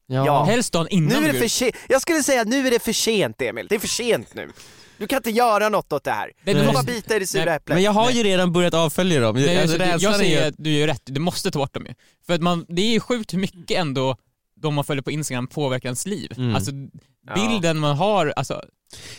ja. 0.08 0.25
Ja. 0.25 0.43
Helst 0.43 0.74
dagen 0.74 0.88
innan 0.89 1.24
Nu 1.24 1.29
är 1.29 1.34
det 1.34 1.39
för 1.39 1.48
sent, 1.48 1.75
jag 1.89 2.01
skulle 2.01 2.24
säga 2.24 2.43
nu 2.43 2.67
är 2.67 2.72
det 2.72 2.79
för 2.84 2.93
sent 2.93 3.41
Emil, 3.41 3.67
det 3.69 3.75
är 3.75 3.79
för 3.79 3.88
sent 3.88 4.34
nu. 4.36 4.51
Du 4.99 5.07
kan 5.07 5.17
inte 5.17 5.29
göra 5.29 5.69
något 5.69 5.93
åt 5.93 6.03
det 6.03 6.11
här. 6.11 6.31
Nej, 6.43 6.53
Du 6.55 6.59
får 6.59 6.65
bara 6.67 6.73
måste- 6.77 6.91
bita 6.91 7.15
i 7.15 7.19
det 7.19 7.27
sura 7.27 7.55
äpplet. 7.55 7.75
Men 7.75 7.83
jag 7.83 7.91
har 7.91 8.11
ju 8.11 8.23
redan 8.23 8.51
börjat 8.51 8.73
avfölja 8.73 9.19
dem. 9.19 9.35
Nej, 9.35 9.61
alltså, 9.61 9.77
så 9.77 9.83
jag 9.83 10.03
är 10.03 10.17
säger 10.17 10.41
ju- 10.41 10.47
att 10.47 10.55
du 10.57 10.69
gör 10.71 10.87
rätt, 10.87 11.01
du 11.05 11.19
måste 11.19 11.51
ta 11.51 11.59
bort 11.59 11.73
dem 11.73 11.85
ju. 11.85 11.93
För 12.27 12.33
att 12.33 12.41
man, 12.41 12.65
det 12.69 12.81
är 12.81 12.91
ju 12.93 12.99
sjukt 12.99 13.33
hur 13.33 13.39
mycket 13.39 13.77
ändå 13.77 14.17
de 14.55 14.75
man 14.75 14.83
följer 14.83 15.01
på 15.01 15.11
Instagram 15.11 15.47
påverkar 15.47 15.89
ens 15.89 16.05
liv. 16.05 16.31
Mm. 16.37 16.55
Alltså 16.55 16.71
Ja. 17.27 17.33
bilden 17.35 17.79
man 17.79 17.97
har, 17.97 18.33
alltså, 18.35 18.53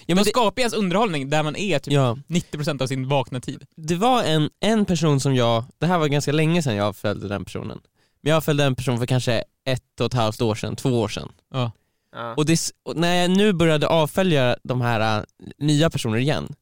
ja, 0.07 0.15
men 0.15 0.25
det, 0.25 0.31
skapar 0.31 0.61
ens 0.61 0.75
underhållning 0.75 1.31
där 1.31 1.43
man 1.43 1.57
är 1.57 1.79
typ 1.79 1.93
ja. 1.95 2.19
90% 2.29 2.83
av 2.83 2.87
sin 2.87 3.09
vakna 3.09 3.41
tid. 3.41 3.65
det 3.77 3.95
var 3.95 4.23
en, 4.23 4.51
en 4.61 4.85
person 4.85 5.21
som 5.21 5.35
jag, 5.35 5.65
det 5.79 5.87
här 5.87 5.99
var 5.99 6.07
ganska 6.09 6.33
länge 6.33 6.63
sedan 6.63 6.75
jag 6.77 6.87
avföljde 6.87 7.29
den 7.29 7.45
personen. 7.45 7.81
Men 8.23 8.31
jag 8.31 8.37
avföljde 8.37 8.65
en 8.65 8.75
person 8.77 8.99
för 8.99 9.07
kanske 9.07 9.45
ett 9.67 10.01
och 10.01 10.07
ett 10.07 10.15
halvt 10.15 10.43
år 10.43 10.55
sedan, 10.55 10.77
två 10.77 11.01
år 11.01 11.09
sedan. 11.09 11.29
Ja. 11.53 11.71
Ja. 12.13 12.35
Och, 12.37 12.47
det, 12.47 12.61
och 12.85 12.97
när 12.97 13.15
jag 13.15 13.31
nu 13.31 13.53
började 13.53 13.87
avfölja 13.87 14.57
de 14.63 14.81
här 14.81 15.19
äh, 15.19 15.25
nya 15.59 15.91
personer 15.91 16.19
igen, 16.19 16.55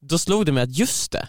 då 0.00 0.18
slog 0.18 0.46
det 0.46 0.52
mig 0.52 0.62
att 0.62 0.78
just 0.78 1.12
det, 1.12 1.28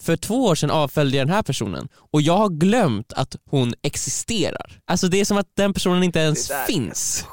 för 0.00 0.16
två 0.16 0.44
år 0.44 0.54
sedan 0.54 0.70
avföljde 0.70 1.16
jag 1.16 1.26
den 1.26 1.34
här 1.34 1.42
personen 1.42 1.88
och 2.12 2.22
jag 2.22 2.36
har 2.36 2.48
glömt 2.48 3.12
att 3.12 3.36
hon 3.50 3.74
existerar. 3.82 4.80
Alltså 4.84 5.08
det 5.08 5.20
är 5.20 5.24
som 5.24 5.36
att 5.36 5.56
den 5.56 5.72
personen 5.72 6.02
inte 6.02 6.18
ens 6.18 6.52
finns. 6.66 7.24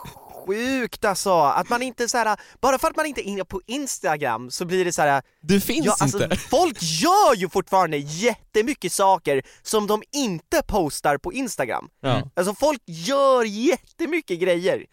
Sjukt 0.48 1.06
alltså, 1.06 1.42
att 1.42 1.70
man 1.70 1.82
inte 1.82 2.08
så 2.08 2.18
här, 2.18 2.38
bara 2.62 2.80
för 2.80 2.88
att 2.88 2.96
man 2.96 3.06
inte 3.06 3.22
är 3.22 3.24
inne 3.24 3.46
på 3.46 3.62
Instagram 3.68 4.52
så 4.52 4.66
blir 4.66 4.86
det 4.86 4.94
så 4.94 5.02
här. 5.02 5.22
Du 5.42 5.62
finns 5.62 5.86
Ja, 5.86 5.96
alltså, 6.00 6.24
inte. 6.24 6.36
folk 6.36 6.78
gör 6.82 7.36
ju 7.36 7.50
fortfarande 7.50 7.98
jättemycket 7.98 8.92
saker 8.94 9.42
som 9.62 9.88
de 9.88 10.04
inte 10.14 10.62
postar 10.68 11.18
på 11.18 11.34
Instagram. 11.34 11.90
Ja. 12.02 12.22
Alltså 12.36 12.54
folk 12.54 12.82
gör 12.86 13.44
jättemycket 13.44 14.40
grejer. 14.40 14.86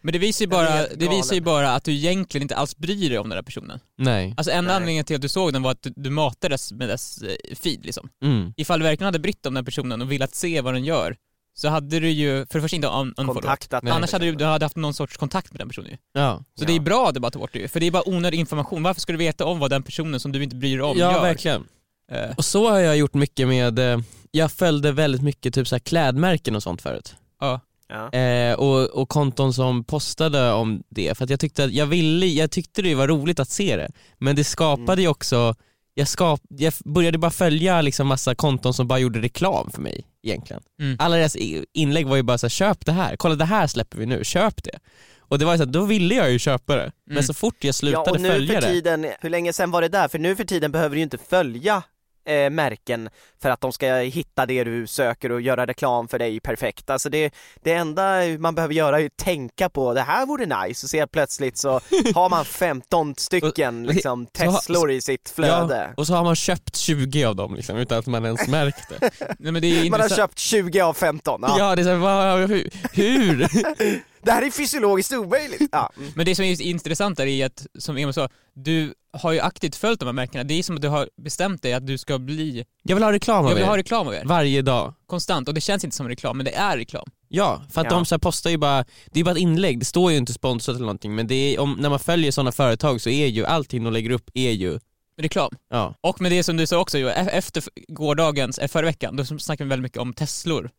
Men 0.00 0.12
det 0.12 0.18
visar 0.18 0.44
ju 0.44 0.50
bara, 0.50 0.86
det 0.96 1.08
visar 1.08 1.34
ju 1.34 1.40
bara 1.40 1.74
att 1.74 1.84
du 1.84 1.92
egentligen 1.92 2.42
inte 2.42 2.56
alls 2.56 2.76
bryr 2.76 3.08
dig 3.10 3.18
om 3.18 3.28
den 3.28 3.36
där 3.36 3.42
personen. 3.42 3.80
Nej. 3.98 4.34
Alltså 4.36 4.50
enda 4.52 4.68
Nej. 4.68 4.76
anledningen 4.76 5.04
till 5.04 5.16
att 5.16 5.22
du 5.22 5.28
såg 5.28 5.52
den 5.52 5.62
var 5.62 5.70
att 5.70 5.82
du, 5.82 5.92
du 5.96 6.10
matades 6.10 6.72
med 6.72 6.88
dess 6.88 7.22
eh, 7.22 7.54
feed 7.56 7.84
liksom. 7.84 8.08
Mm. 8.24 8.52
Ifall 8.56 8.78
du 8.80 8.84
verkligen 8.84 9.06
hade 9.06 9.18
brytt 9.18 9.46
om 9.46 9.54
den 9.54 9.64
personen 9.64 10.02
och 10.02 10.12
velat 10.12 10.34
se 10.34 10.60
vad 10.60 10.74
den 10.74 10.84
gör, 10.84 11.16
så 11.54 11.68
hade 11.68 12.00
du 12.00 12.10
ju 12.10 12.46
för 12.46 12.58
det 12.58 12.62
första 12.62 12.76
inte 12.76 12.88
un-. 12.88 13.14
Kontaktat 13.14 13.82
Nej. 13.82 13.92
Annars 13.92 14.12
hade 14.12 14.24
du, 14.24 14.32
du 14.34 14.44
hade 14.44 14.64
haft 14.64 14.76
någon 14.76 14.94
sorts 14.94 15.16
kontakt 15.16 15.52
med 15.52 15.60
den 15.60 15.68
personen 15.68 15.90
ju. 15.90 15.96
Ja. 16.12 16.44
Så 16.58 16.64
Ja. 16.64 16.66
det 16.66 16.76
är 16.76 16.80
bra 16.80 17.08
att 17.08 17.14
du 17.14 17.20
bara 17.20 17.30
tar 17.30 17.40
bort 17.40 17.52
det 17.52 17.58
ju, 17.58 17.68
för 17.68 17.80
det 17.80 17.86
är 17.86 17.90
bara 17.90 18.08
onödig 18.08 18.38
information. 18.38 18.82
Varför 18.82 19.00
ska 19.00 19.12
du 19.12 19.18
veta 19.18 19.44
om 19.44 19.58
vad 19.58 19.70
den 19.70 19.82
personen 19.82 20.20
som 20.20 20.32
du 20.32 20.42
inte 20.42 20.56
bryr 20.56 20.76
dig 20.76 20.82
om 20.86 20.98
ja, 20.98 21.12
gör? 21.12 21.20
verkligen. 21.22 21.64
Eh, 22.12 22.30
Och 22.36 22.44
så 22.44 22.70
har 22.70 22.78
jag 22.78 22.96
gjort 22.96 23.14
mycket 23.14 23.48
med, 23.48 23.78
eh, 23.78 23.98
jag 24.30 24.52
följde 24.52 24.92
väldigt 24.92 25.22
mycket 25.22 25.54
typ 25.54 25.68
så 25.68 25.74
här 25.74 25.80
klädmärken 25.80 26.56
och 26.56 26.62
sånt 26.62 26.82
förut. 26.82 27.14
ja. 27.40 27.60
Ja. 27.88 28.12
Eh, 28.18 28.54
och, 28.54 28.84
och 28.90 29.08
konton 29.08 29.52
som 29.54 29.84
postade 29.84 30.52
om 30.52 30.82
det, 30.88 31.18
för 31.18 31.24
att 31.24 31.30
jag 31.30 31.40
tyckte, 31.40 31.64
att 31.64 31.72
jag, 31.72 31.86
ville, 31.86 32.26
jag 32.26 32.50
tyckte 32.50 32.82
det 32.82 32.94
var 32.94 33.08
roligt 33.08 33.40
att 33.40 33.48
se 33.50 33.76
det, 33.76 33.90
men 34.18 34.36
det 34.36 34.44
skapade 34.44 34.92
Mm. 34.92 35.02
ju 35.02 35.08
också, 35.08 35.54
jag, 35.94 36.08
skap, 36.08 36.40
jag 36.48 36.72
började 36.84 37.18
bara 37.18 37.30
följa 37.30 37.80
liksom 37.82 38.06
massa 38.06 38.34
konton 38.34 38.74
som 38.74 38.88
bara 38.88 38.98
gjorde 38.98 39.20
reklam 39.20 39.70
för 39.70 39.82
mig 39.82 40.06
egentligen. 40.22 40.62
Mm. 40.80 40.96
Alla 40.98 41.16
deras 41.16 41.36
inlägg 41.74 42.06
var 42.06 42.16
ju 42.16 42.22
bara 42.22 42.38
så 42.38 42.46
här, 42.46 42.50
köp 42.50 42.86
det 42.86 42.92
här, 42.92 43.16
kolla 43.16 43.34
det 43.34 43.44
här 43.44 43.66
släpper 43.66 43.98
vi 43.98 44.06
nu, 44.06 44.24
köp 44.24 44.62
det. 44.64 44.78
Och 45.18 45.38
det 45.38 45.44
var 45.44 45.52
ju 45.52 45.58
så 45.58 45.64
här, 45.64 45.72
då 45.72 45.84
ville 45.84 46.14
jag 46.14 46.30
ju 46.32 46.38
köpa 46.38 46.76
det, 46.76 46.92
men 47.06 47.12
Mm. 47.16 47.22
så 47.22 47.34
fort 47.34 47.56
jag 47.58 47.68
Ja 47.68 47.72
slutade 47.72 48.10
och 48.10 48.20
nu 48.20 48.30
följa 48.30 48.54
för 48.54 48.66
det, 48.68 48.72
tiden, 48.72 49.06
hur 49.20 49.30
länge 49.30 49.52
sedan 49.52 49.70
var 49.70 49.82
det 49.82 49.88
där? 49.88 50.08
För 50.08 50.18
nu 50.18 50.36
för 50.36 50.44
tiden 50.44 50.72
behöver 50.72 50.94
du 50.96 50.98
ju 51.00 51.02
inte 51.04 51.18
följa 51.18 51.82
eh, 52.24 52.50
märken 52.50 53.08
för 53.42 53.50
att 53.50 53.60
de 53.60 53.72
ska 53.72 53.94
hitta 53.94 54.46
det 54.46 54.64
du 54.64 54.86
söker 54.86 55.32
och 55.32 55.40
göra 55.40 55.66
reklam 55.66 56.08
för 56.08 56.18
dig 56.18 56.40
perfekt. 56.40 56.90
Alltså 56.90 57.08
det, 57.10 57.34
det 57.62 57.72
enda 57.72 58.20
man 58.38 58.54
behöver 58.54 58.74
göra 58.74 58.96
är 58.96 59.02
ju 59.02 59.08
tänka 59.08 59.68
på 59.68 59.94
det 59.94 60.00
här 60.00 60.26
vore 60.26 60.46
nice 60.46 60.86
och 60.86 60.90
se 60.90 61.00
att 61.00 61.10
plötsligt 61.10 61.58
så 61.58 61.70
har 62.14 62.30
man 62.30 62.44
15 62.44 63.14
stycken 63.16 63.86
liksom 63.86 64.26
Teslor 64.26 64.90
i 64.90 65.00
sitt 65.00 65.32
flöde. 65.34 65.76
ja, 65.88 65.94
och 65.96 66.06
så 66.06 66.14
har 66.14 66.24
man 66.24 66.36
köpt 66.36 66.76
20 66.76 67.24
av 67.24 67.36
dem 67.36 67.54
liksom, 67.54 67.76
utan 67.76 67.98
att 67.98 68.06
man 68.06 68.24
ens 68.24 68.48
märkt 68.48 68.88
det. 68.88 69.10
Nej, 69.38 69.52
men 69.52 69.62
det 69.62 69.66
är 69.66 69.90
Man 69.90 70.00
har 70.00 70.08
köpt 70.08 70.38
20 70.38 70.80
av 70.80 70.94
15. 70.94 71.40
Ja. 71.42 71.54
Ja, 71.58 71.76
det 71.76 71.82
är 71.82 71.84
så 71.84 71.90
här, 71.90 72.46
hur? 72.92 73.48
Det 74.24 74.30
här 74.30 74.42
är 74.42 74.50
fysiologiskt 74.50 75.12
omöjligt. 75.12 75.68
Ja. 75.72 75.92
mm. 75.96 76.12
Men 76.16 76.26
det 76.26 76.34
som 76.34 76.44
är 76.44 76.62
intressant 76.62 77.20
är 77.20 77.26
i 77.26 77.42
att, 77.42 77.66
som 77.78 77.96
Emil 77.96 78.14
sa, 78.14 78.28
du 78.54 78.94
har 79.12 79.32
ju 79.32 79.40
aktivt 79.40 79.76
följt 79.76 80.00
de 80.00 80.06
här 80.06 80.12
märkena. 80.12 80.44
Det 80.44 80.54
är 80.58 80.62
som 80.62 80.76
att 80.76 80.82
du 80.82 80.88
har 80.88 81.08
bestämt 81.22 81.62
dig 81.62 81.72
att 81.72 81.86
du 81.86 81.98
ska 81.98 82.18
bli, 82.18 82.64
Jag 82.82 82.96
vill 82.96 83.02
ha 83.04 83.12
reklam 83.12 83.44
av 83.44 83.50
jag 83.50 83.54
vill 83.54 83.64
er. 83.64 83.68
ha 83.68 83.76
reklam 83.76 84.06
av 84.08 84.14
er. 84.14 84.22
Varje 84.24 84.62
dag. 84.62 84.94
Konstant. 85.06 85.48
Och 85.48 85.54
det 85.54 85.60
känns 85.60 85.84
inte 85.84 85.96
som 85.96 86.08
reklam, 86.08 86.36
men 86.36 86.44
det 86.46 86.54
är 86.54 86.76
reklam. 86.76 87.04
Ja, 87.28 87.62
för 87.70 87.80
att 87.80 87.86
Ja. 87.90 87.90
de 87.96 88.04
så 88.04 88.14
här 88.14 88.18
postar 88.20 88.50
ju 88.50 88.56
bara, 88.56 88.84
det 89.06 89.20
är 89.20 89.24
bara 89.24 89.30
ett 89.30 89.36
inlägg, 89.38 89.78
det 89.78 89.84
står 89.84 90.10
ju 90.12 90.16
inte 90.18 90.32
sponsrat 90.32 90.74
eller 90.76 90.86
någonting 90.86 91.14
men 91.14 91.26
det 91.26 91.34
är, 91.34 91.60
om, 91.60 91.76
när 91.80 91.90
man 91.90 91.98
följer 91.98 92.32
sådana 92.32 92.52
företag 92.52 93.00
så 93.00 93.10
är 93.10 93.26
ju 93.26 93.46
allting 93.46 93.84
de 93.84 93.92
lägger 93.92 94.10
upp 94.10 94.30
är 94.34 94.50
ju, 94.50 94.78
Reklam. 95.18 95.50
ja. 95.70 95.94
Och 96.00 96.20
med 96.20 96.32
det 96.32 96.42
som 96.42 96.56
du 96.56 96.66
sa 96.66 96.78
också, 96.78 96.98
ju, 96.98 97.08
e- 97.08 97.12
efter 97.32 97.62
gårdagens, 97.88 98.58
eh, 98.58 98.68
förra 98.68 98.86
veckan, 98.86 99.16
då 99.16 99.24
snackade 99.24 99.64
vi 99.64 99.68
väldigt 99.68 99.82
mycket 99.82 99.98
om 99.98 100.12
Teslor 100.12 100.70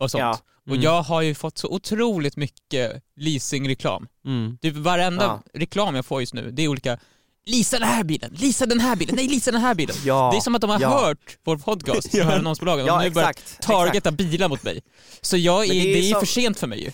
och 0.00 0.10
sånt. 0.10 0.20
Ja. 0.20 0.38
Och 0.66 0.72
Mm. 0.72 0.82
jag 0.82 1.02
har 1.02 1.22
ju 1.22 1.34
fått 1.34 1.58
så 1.58 1.68
otroligt 1.68 2.36
mycket 2.36 3.02
leasingreklam. 3.16 4.06
Mm. 4.24 4.58
Typ 4.62 4.74
varenda 4.76 5.24
Ja. 5.24 5.42
reklam 5.60 5.94
jag 5.94 6.06
får 6.06 6.20
just 6.20 6.34
nu, 6.34 6.50
det 6.50 6.62
är 6.62 6.68
olika 6.68 6.98
Lisa 7.46 7.78
den 7.78 7.88
här 7.88 8.04
bilen, 8.04 8.30
Lisa 8.38 8.66
den 8.66 8.80
här 8.80 8.96
bilen, 8.96 9.16
nej 9.16 9.28
Lisa 9.28 9.50
den 9.52 9.60
här 9.60 9.74
bilen. 9.74 9.96
Ja. 10.04 10.30
Det 10.32 10.36
är 10.38 10.40
som 10.40 10.54
att 10.54 10.60
de 10.60 10.70
har 10.70 10.80
Ja. 10.80 10.88
hört 11.00 11.38
vår 11.44 11.56
podcast, 11.56 12.08
Ja. 12.14 12.24
ja. 12.24 12.32
annonsbolagen, 12.36 12.84
och 12.84 12.88
Ja 12.88 13.02
nu 13.02 13.10
börjar 13.10 13.34
targeta 13.60 13.96
exakt. 13.96 14.16
bilar 14.16 14.48
mot 14.48 14.62
mig. 14.62 14.80
Så 15.20 15.36
jag 15.36 15.64
är, 15.64 15.68
det 15.74 15.80
det 15.80 15.92
är, 15.92 15.96
är 15.96 16.00
ju 16.02 16.10
som- 16.12 16.20
för 16.20 16.26
sent 16.26 16.58
för 16.58 16.66
mig 16.66 16.82
ju. 16.84 16.90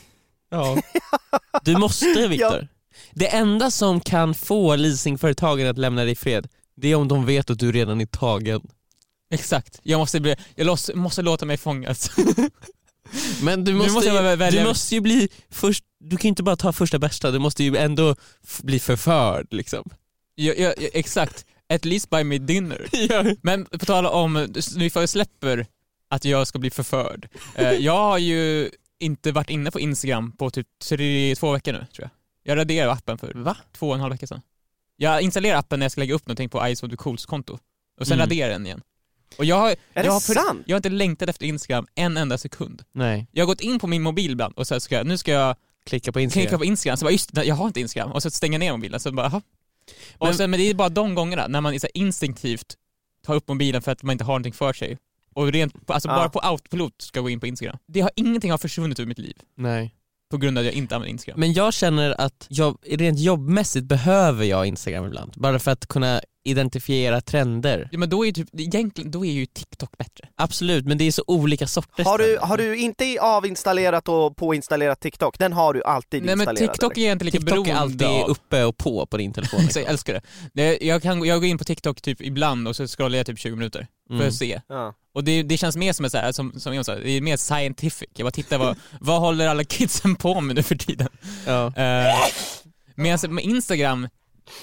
ja. 0.50 0.78
Du 1.64 1.76
måste 1.78 2.28
Viktor. 2.28 2.68
Det 3.14 3.26
enda 3.28 3.70
som 3.70 4.00
kan 4.00 4.34
få 4.34 4.76
leasingföretagen 4.76 5.66
att 5.68 5.78
lämna 5.78 6.02
dig 6.02 6.12
i 6.12 6.14
fred, 6.14 6.48
det 6.76 6.88
är 6.88 6.94
om 6.94 7.08
de 7.08 7.26
vet 7.26 7.50
att 7.50 7.58
du 7.58 7.72
redan 7.72 8.00
är 8.00 8.06
tagen. 8.06 8.60
Exakt, 9.34 9.80
jag 9.82 9.98
måste, 9.98 10.20
bli, 10.20 10.36
jag 10.54 10.66
loss, 10.66 10.90
måste 10.94 11.22
låta 11.22 11.46
mig 11.46 11.56
fångas. 11.56 12.10
Men 13.42 13.64
du 13.64 13.74
måste, 13.74 13.92
måste 13.92 14.08
jag 14.08 14.30
ju, 14.30 14.36
välja- 14.36 14.62
du 14.62 14.68
måste 14.68 14.94
ju 14.94 15.00
bli 15.00 15.28
först, 15.50 15.84
du 16.00 16.16
kan 16.16 16.22
ju 16.22 16.28
inte 16.28 16.42
bara 16.42 16.56
ta 16.56 16.72
första 16.72 16.98
bästa, 16.98 17.30
du 17.30 17.38
måste 17.38 17.64
ju 17.64 17.76
ändå 17.76 18.16
bli 18.62 18.80
förförd 18.80 19.46
liksom. 19.50 19.90
Jag, 20.34 20.58
jag, 20.58 20.74
exakt, 20.78 21.46
at 21.68 21.84
least 21.84 22.10
buy 22.10 22.24
me 22.24 22.38
dinner. 22.38 22.88
Ja. 23.08 23.24
Men 23.42 23.64
på 23.64 23.78
tal 23.78 24.06
om, 24.06 24.48
nu 24.76 24.90
får 24.90 25.02
jag 25.02 25.08
släpper 25.08 25.66
att 26.10 26.24
jag 26.24 26.46
ska 26.46 26.58
bli 26.58 26.70
förförd. 26.70 27.28
Eh, 27.54 27.72
jag 27.72 27.92
har 27.96 28.18
ju 28.18 28.70
inte 29.00 29.32
varit 29.32 29.50
inne 29.50 29.70
på 29.70 29.80
Instagram 29.80 30.32
på 30.32 30.50
typ 30.50 30.66
tre, 30.88 31.34
två 31.34 31.52
veckor 31.52 31.72
nu 31.72 31.78
tror 31.78 31.88
jag. 32.02 32.10
Jag 32.44 32.58
raderade 32.58 32.92
appen 32.92 33.18
för 33.18 33.32
Va? 33.34 33.56
två 33.72 33.88
och 33.88 33.94
en 33.94 34.00
halv 34.00 34.12
vecka 34.12 34.26
sedan. 34.26 34.40
Jag 34.96 35.22
installerar 35.22 35.58
appen 35.58 35.78
när 35.78 35.84
jag 35.84 35.92
ska 35.92 36.00
lägga 36.00 36.14
upp 36.14 36.26
någonting 36.26 36.48
på 36.48 36.74
Ice 36.74 36.96
Cools 36.96 37.26
konto. 37.26 37.58
Och 38.00 38.06
sen 38.06 38.14
Mm. 38.14 38.24
raderar 38.26 38.50
jag 38.50 38.60
den 38.60 38.66
igen. 38.66 38.80
Och 39.38 39.44
jag 39.44 39.56
har, 39.56 39.70
Är 39.70 39.76
jag, 39.94 40.04
det 40.04 40.10
har 40.10 40.20
för- 40.20 40.34
sant? 40.34 40.62
jag 40.66 40.74
har 40.74 40.78
inte 40.78 40.88
längtat 40.88 41.28
efter 41.28 41.46
Instagram 41.46 41.86
en 41.94 42.16
enda 42.16 42.38
sekund. 42.38 42.82
Nej, 42.92 43.26
Jag 43.32 43.42
har 43.44 43.46
gått 43.46 43.60
in 43.60 43.78
på 43.78 43.86
min 43.86 44.02
mobil 44.02 44.30
ibland 44.32 44.54
och 44.56 44.66
så 44.66 44.80
ska 44.80 44.94
jag, 44.94 45.06
nu 45.06 45.18
ska 45.18 45.32
jag 45.32 45.56
klicka 45.86 46.12
på 46.12 46.20
Instagram. 46.20 46.46
klicka 46.46 46.58
på 46.58 46.64
Instagram, 46.64 46.96
så 46.96 47.04
bara 47.04 47.12
just 47.12 47.30
jag 47.34 47.54
har 47.54 47.66
inte 47.66 47.80
Instagram. 47.80 48.12
Och 48.12 48.22
så 48.22 48.30
stänger 48.30 48.54
jag 48.54 48.60
ner 48.60 48.72
mobilen, 48.72 49.00
så 49.00 49.12
bara 49.12 49.42
jaha. 49.86 50.16
Och 50.18 50.26
Men- 50.26 50.34
sen, 50.36 50.50
men 50.50 50.60
det 50.60 50.70
är 50.70 50.74
bara 50.74 50.88
de 50.88 51.14
gångerna 51.14 51.46
när 51.46 51.60
man 51.60 51.80
så 51.80 51.86
instinktivt 51.94 52.76
tar 53.26 53.34
upp 53.34 53.48
mobilen 53.48 53.82
för 53.82 53.92
att 53.92 54.02
man 54.02 54.12
inte 54.12 54.24
har 54.24 54.32
någonting 54.32 54.52
för 54.52 54.72
sig. 54.72 54.98
Och 55.34 55.52
rent, 55.52 55.74
alltså 55.90 56.08
Ja. 56.08 56.14
bara 56.16 56.28
på 56.28 56.38
autopilot 56.38 57.02
ska 57.02 57.18
jag 57.18 57.24
gå 57.24 57.30
in 57.30 57.40
på 57.40 57.46
Instagram. 57.46 57.78
Det 57.86 58.00
har, 58.00 58.10
ingenting 58.16 58.50
har 58.50 58.58
försvunnit 58.58 59.00
ur 59.00 59.06
mitt 59.06 59.18
liv 59.18 59.36
Nej. 59.56 59.94
på 60.30 60.36
grund 60.36 60.58
av 60.58 60.62
att 60.62 60.66
jag 60.66 60.74
inte 60.74 60.94
använder 60.96 61.10
Instagram. 61.12 61.40
Men 61.40 61.52
jag 61.52 61.74
känner 61.74 62.20
att 62.20 62.46
jag, 62.48 62.78
rent 62.86 63.18
jobbmässigt 63.18 63.84
behöver 63.86 64.44
jag 64.44 64.66
Instagram 64.66 65.04
ibland. 65.06 65.32
Bara 65.36 65.58
för 65.58 65.70
att 65.70 65.86
kunna 65.86 66.20
identifiera 66.44 67.20
trender. 67.20 67.88
Ja, 67.92 67.98
men 67.98 68.08
då 68.08 68.22
är 68.22 68.26
ju 68.26 68.32
typ, 68.32 68.48
egentligen, 68.60 69.10
då 69.10 69.24
är 69.24 69.32
ju 69.32 69.46
TikTok 69.46 69.98
bättre. 69.98 70.28
Absolut, 70.36 70.86
men 70.86 70.98
det 70.98 71.04
är 71.04 71.12
så 71.12 71.24
olika 71.26 71.66
sorters 71.66 72.06
Har 72.06 72.18
du, 72.18 72.38
har 72.42 72.56
du 72.56 72.76
inte 72.76 73.18
avinstallerat 73.20 74.08
och 74.08 74.36
påinstallerat 74.36 75.00
TikTok? 75.00 75.38
Den 75.38 75.52
har 75.52 75.74
du 75.74 75.82
alltid 75.84 76.22
Nej 76.24 76.36
men 76.36 76.40
installerat 76.40 76.72
TikTok 76.74 76.96
eller? 76.96 77.08
är 77.08 77.12
inte 77.12 77.24
lika 77.24 77.38
TikTok 77.38 77.58
är 77.58 77.62
beroende 77.62 77.80
alltid 77.80 78.06
av... 78.06 78.30
uppe 78.30 78.64
och 78.64 78.76
på 78.76 79.06
på 79.06 79.16
din 79.16 79.32
telefon. 79.32 79.60
Så 79.70 79.78
jag 79.78 79.88
älskar 79.88 80.20
det. 80.52 80.78
jag, 80.80 81.02
kan, 81.02 81.24
jag 81.24 81.40
går 81.40 81.48
in 81.48 81.58
på 81.58 81.64
TikTok 81.64 82.02
typ 82.02 82.20
ibland 82.20 82.68
och 82.68 82.76
så 82.76 82.86
scrollar 82.86 83.16
jag 83.16 83.26
typ 83.26 83.38
20 83.38 83.56
minuter 83.56 83.86
för 84.08 84.14
Mm. 84.14 84.28
att 84.28 84.34
se. 84.34 84.60
Ja. 84.68 84.94
Och 85.14 85.24
det, 85.24 85.42
det 85.42 85.56
känns 85.56 85.76
mer 85.76 85.92
som, 85.92 86.10
så 86.10 86.18
här, 86.18 86.32
som, 86.32 86.60
som 86.60 86.74
jag 86.74 86.86
sa, 86.86 86.94
det 86.94 87.10
är 87.10 87.20
mer 87.20 87.36
scientific. 87.36 88.08
Jag 88.16 88.24
bara 88.24 88.30
tittar 88.30 88.58
vad, 88.58 88.76
vad 89.00 89.20
håller 89.20 89.48
alla 89.48 89.64
kidsen 89.64 90.16
på 90.16 90.40
med 90.40 90.56
nu 90.56 90.62
för 90.62 90.74
tiden? 90.74 91.08
Ja. 91.46 91.66
Uh, 91.66 92.28
Medan 92.94 93.34
med 93.34 93.44
Instagram, 93.44 94.08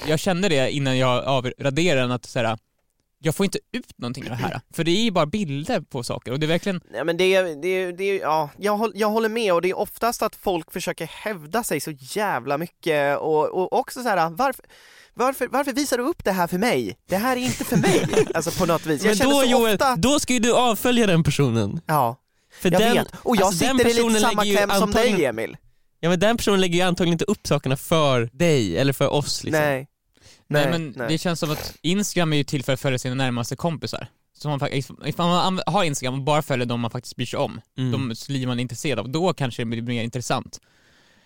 jag 0.08 0.20
kände 0.20 0.50
det 0.50 0.72
innan 0.72 0.98
jag 0.98 1.24
avraderade 1.26 2.02
den 2.02 2.12
att 2.12 2.26
så 2.26 2.40
här, 2.40 2.58
jag 3.22 3.36
får 3.36 3.44
inte 3.44 3.60
ut 3.72 3.98
någonting 3.98 4.24
av 4.24 4.30
det 4.30 4.36
här. 4.36 4.62
För 4.74 4.84
det 4.84 4.92
är 4.92 5.04
ju 5.04 5.12
bara 5.12 5.26
bilder 5.26 5.82
på 5.82 6.04
saker 6.04 6.32
och 6.32 6.40
det 6.40 6.46
är 6.46 6.48
verkligen, 6.48 6.82
Nej 6.92 7.04
men 7.06 7.18
det, 7.18 7.42
det, 7.42 7.92
det 7.92 8.16
ja, 8.18 8.50
jag, 8.58 8.92
jag 8.96 9.10
håller 9.10 9.30
med 9.30 9.54
och 9.54 9.62
det 9.62 9.70
är 9.70 9.78
oftast 9.78 10.22
att 10.22 10.36
folk 10.36 10.72
försöker 10.74 11.06
hävda 11.08 11.64
sig 11.64 11.80
så 11.80 11.92
jävla 11.92 12.58
mycket 12.58 13.18
och, 13.18 13.46
och 13.50 13.74
också 13.74 14.04
så 14.04 14.10
här, 14.10 14.30
varför, 14.30 14.66
varför, 15.14 15.48
varför 15.48 15.74
visar 15.74 15.98
du 15.98 16.04
upp 16.04 16.24
det 16.24 16.32
här 16.32 16.48
för 16.48 16.58
mig? 16.58 16.98
Det 17.10 17.18
här 17.18 17.36
är 17.38 17.42
inte 17.42 17.64
för 17.66 17.78
mig, 17.78 18.08
alltså 18.34 18.52
på 18.52 18.66
något 18.66 18.86
vis. 18.86 19.04
Jag 19.04 19.18
Men 19.20 19.30
då 19.30 19.44
Joel, 19.46 19.74
ofta, 19.74 19.96
då 19.96 20.20
ska 20.20 20.34
ju 20.34 20.40
du 20.40 20.54
avfölja 20.54 21.08
den 21.08 21.24
personen. 21.24 21.82
ja, 21.86 22.16
För 22.62 22.72
jag 22.72 22.82
den, 22.82 22.94
vet. 22.94 23.08
Och 23.24 23.36
jag 23.36 23.44
alltså, 23.44 23.66
sitter 23.66 23.90
i 23.90 23.94
lite 24.10 24.20
samma 24.20 24.44
kläm 24.44 24.70
som 24.70 24.84
antagligen- 24.84 25.18
dig 25.18 25.26
Emil. 25.26 25.58
Ja 26.00 26.10
men 26.10 26.20
den 26.20 26.38
personen 26.38 26.62
lägger 26.62 26.76
ju 26.76 26.82
antagligen 26.82 27.14
inte 27.14 27.26
upp 27.26 27.48
sakerna 27.48 27.76
för 27.78 28.30
dig 28.34 28.78
eller 28.78 28.94
för 28.94 29.08
oss 29.08 29.44
liksom. 29.44 29.62
Nej. 29.62 29.88
nej, 30.48 30.70
men 30.72 30.94
det 31.08 31.18
känns 31.18 31.40
som 31.40 31.52
att 31.52 31.76
Instagram 31.82 32.34
är 32.34 32.38
ju 32.38 32.44
till 32.44 32.64
för 32.64 32.74
att 32.74 32.80
följa 32.80 33.00
sina 33.00 33.16
närmaste 33.16 33.56
kompisar. 33.56 34.08
Så 34.38 34.50
man, 34.50 34.60
ifall 35.06 35.28
man 35.28 35.60
har 35.68 35.84
Instagram 35.84 36.14
och 36.14 36.22
bara 36.24 36.42
följer 36.42 36.66
de 36.66 36.80
man 36.80 36.92
faktiskt 36.92 37.16
bryr 37.16 37.26
sig 37.26 37.40
om, 37.40 37.62
Mm. 37.78 37.92
de 37.92 38.16
liv 38.34 38.48
man 38.48 38.60
är 38.60 38.62
intresserad 38.62 39.00
av, 39.00 39.10
då 39.10 39.34
kanske 39.34 39.62
det 39.62 39.66
blir 39.66 39.82
mer 39.82 40.04
intressant. 40.04 40.60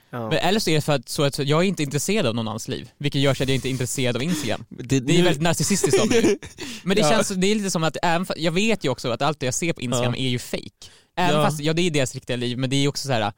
Ja. 0.10 0.30
Men 0.30 0.38
eller 0.38 0.60
så 0.60 0.70
är 0.70 0.76
det 0.76 0.82
för 0.82 0.94
att, 0.94 1.10
så 1.10 1.24
att 1.24 1.40
jag 1.40 1.60
är 1.64 1.68
inte 1.68 1.84
intresserad 1.84 2.26
av 2.26 2.36
någon 2.36 2.48
annans 2.48 2.68
liv, 2.68 2.90
vilket 2.98 3.22
gör 3.22 3.32
att 3.32 3.40
jag 3.40 3.50
inte 3.50 3.68
är 3.68 3.70
intresserad 3.70 4.16
av 4.16 4.24
Instagram. 4.24 4.66
Det, 4.70 5.00
Det 5.00 5.20
är 5.20 5.24
väldigt 5.24 5.42
narcissistiskt 5.42 6.02
av 6.02 6.08
mig. 6.08 6.38
Men 6.84 6.96
det 6.96 7.02
Ja. 7.02 7.10
känns, 7.10 7.30
det 7.30 7.48
är 7.48 7.56
lite 7.56 7.72
som 7.72 7.84
att, 7.84 7.98
även 8.04 8.26
fa- 8.26 8.34
jag 8.38 8.52
vet 8.52 8.84
ju 8.86 8.90
också 8.90 9.10
att 9.12 9.22
allt 9.22 9.40
det 9.40 9.46
jag 9.46 9.54
ser 9.54 9.74
på 9.74 9.82
Instagram 9.82 10.16
är 10.16 10.30
ju 10.30 10.40
fake. 10.40 10.70
Även 11.18 11.36
Ja. 11.40 11.46
fast, 11.46 11.60
ja 11.60 11.74
det 11.74 11.82
är 11.82 11.92
deras 11.92 12.14
riktiga 12.16 12.38
liv, 12.38 12.58
men 12.58 12.70
det 12.70 12.76
är 12.76 12.82
ju 12.82 12.88
också 12.88 13.08
så 13.08 13.14
här. 13.14 13.34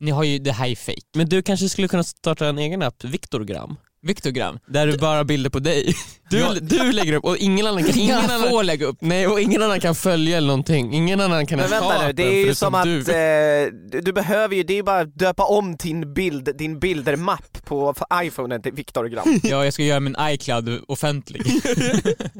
Ni 0.00 0.10
har 0.10 0.24
ju, 0.24 0.38
det 0.38 0.52
här 0.52 0.68
är 0.68 0.76
fake. 0.76 1.00
Men 1.14 1.28
du 1.28 1.42
kanske 1.42 1.68
skulle 1.68 1.88
kunna 1.88 2.04
starta 2.04 2.46
en 2.48 2.58
egen 2.58 2.82
app, 2.82 3.04
Viktorgram, 3.04 3.76
Viktorgram. 4.02 4.58
där 4.66 4.86
du 4.86 4.98
bara 4.98 5.24
bilder 5.24 5.50
på 5.50 5.58
dig. 5.58 5.94
Du, 6.30 6.38
Ja. 6.38 6.54
du 6.60 6.92
lägger 6.92 7.12
upp 7.12 7.24
och 7.24 7.36
ingen 7.36 7.66
annan 7.66 7.84
kan, 7.84 7.98
ingen 7.98 8.16
annan, 8.18 8.48
får 8.50 8.62
lägga 8.64 8.86
upp. 8.86 8.96
nej, 9.00 9.26
och 9.26 9.40
ingen 9.40 9.62
annan 9.62 9.80
kan 9.80 9.94
följa 9.94 10.36
eller 10.36 10.46
någonting. 10.46 10.94
Ingen 10.94 11.20
annan 11.20 11.46
kan 11.46 11.58
Men 11.58 11.70
vänta 11.70 12.06
nu, 12.06 12.12
det 12.12 12.22
är 12.22 12.46
ju 12.46 12.54
som 12.54 12.74
att 12.74 12.84
du. 12.84 12.98
eh, 12.98 13.68
du, 14.02 14.12
behöver 14.12 14.56
ju, 14.56 14.62
det 14.62 14.72
är 14.72 14.76
ju 14.76 14.82
bara 14.82 15.00
att 15.00 15.14
döpa 15.18 15.44
om 15.44 15.76
din 15.76 16.14
bild, 16.14 16.56
din 16.58 16.78
bildermapp 16.80 17.64
på 17.64 17.94
iPhonen 18.14 18.62
till 18.62 18.72
Viktorgram. 18.72 19.40
Ja, 19.42 19.64
jag 19.64 19.72
ska 19.72 19.82
göra 19.82 20.00
min 20.00 20.16
iCloud 20.20 20.80
offentlig. 20.88 21.42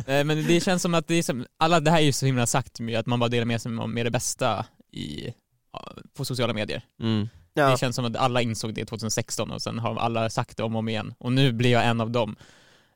Nej, 0.06 0.24
men 0.24 0.46
det 0.46 0.60
känns 0.60 0.82
som 0.82 0.94
att 0.94 1.08
det 1.08 1.14
är 1.14 1.22
som, 1.22 1.46
alla, 1.58 1.80
det 1.80 1.90
här 1.90 1.98
är 1.98 2.02
ju 2.02 2.12
så 2.12 2.26
himla 2.26 2.46
sagt 2.46 2.80
med 2.80 2.98
att 2.98 3.06
man 3.06 3.18
bara 3.20 3.28
delar 3.28 3.44
med 3.44 3.62
sig 3.62 3.70
med 3.72 4.06
det 4.06 4.10
bästa 4.10 4.66
i, 4.92 5.32
på 6.16 6.24
sociala 6.24 6.52
medier. 6.52 6.82
Mm. 7.02 7.28
Ja. 7.58 7.70
Det 7.70 7.78
känns 7.78 7.96
som 7.96 8.04
att 8.04 8.16
alla 8.16 8.42
insåg 8.42 8.74
det 8.74 8.84
2016 8.84 9.50
och 9.50 9.62
sen 9.62 9.78
har 9.78 9.96
alla 9.96 10.30
sagt 10.30 10.56
det 10.56 10.62
om 10.62 10.74
och 10.74 10.78
om 10.78 10.88
igen 10.88 11.14
och 11.18 11.32
nu 11.32 11.52
blir 11.52 11.70
jag 11.70 11.86
en 11.86 12.00
av 12.00 12.10
dem. 12.10 12.36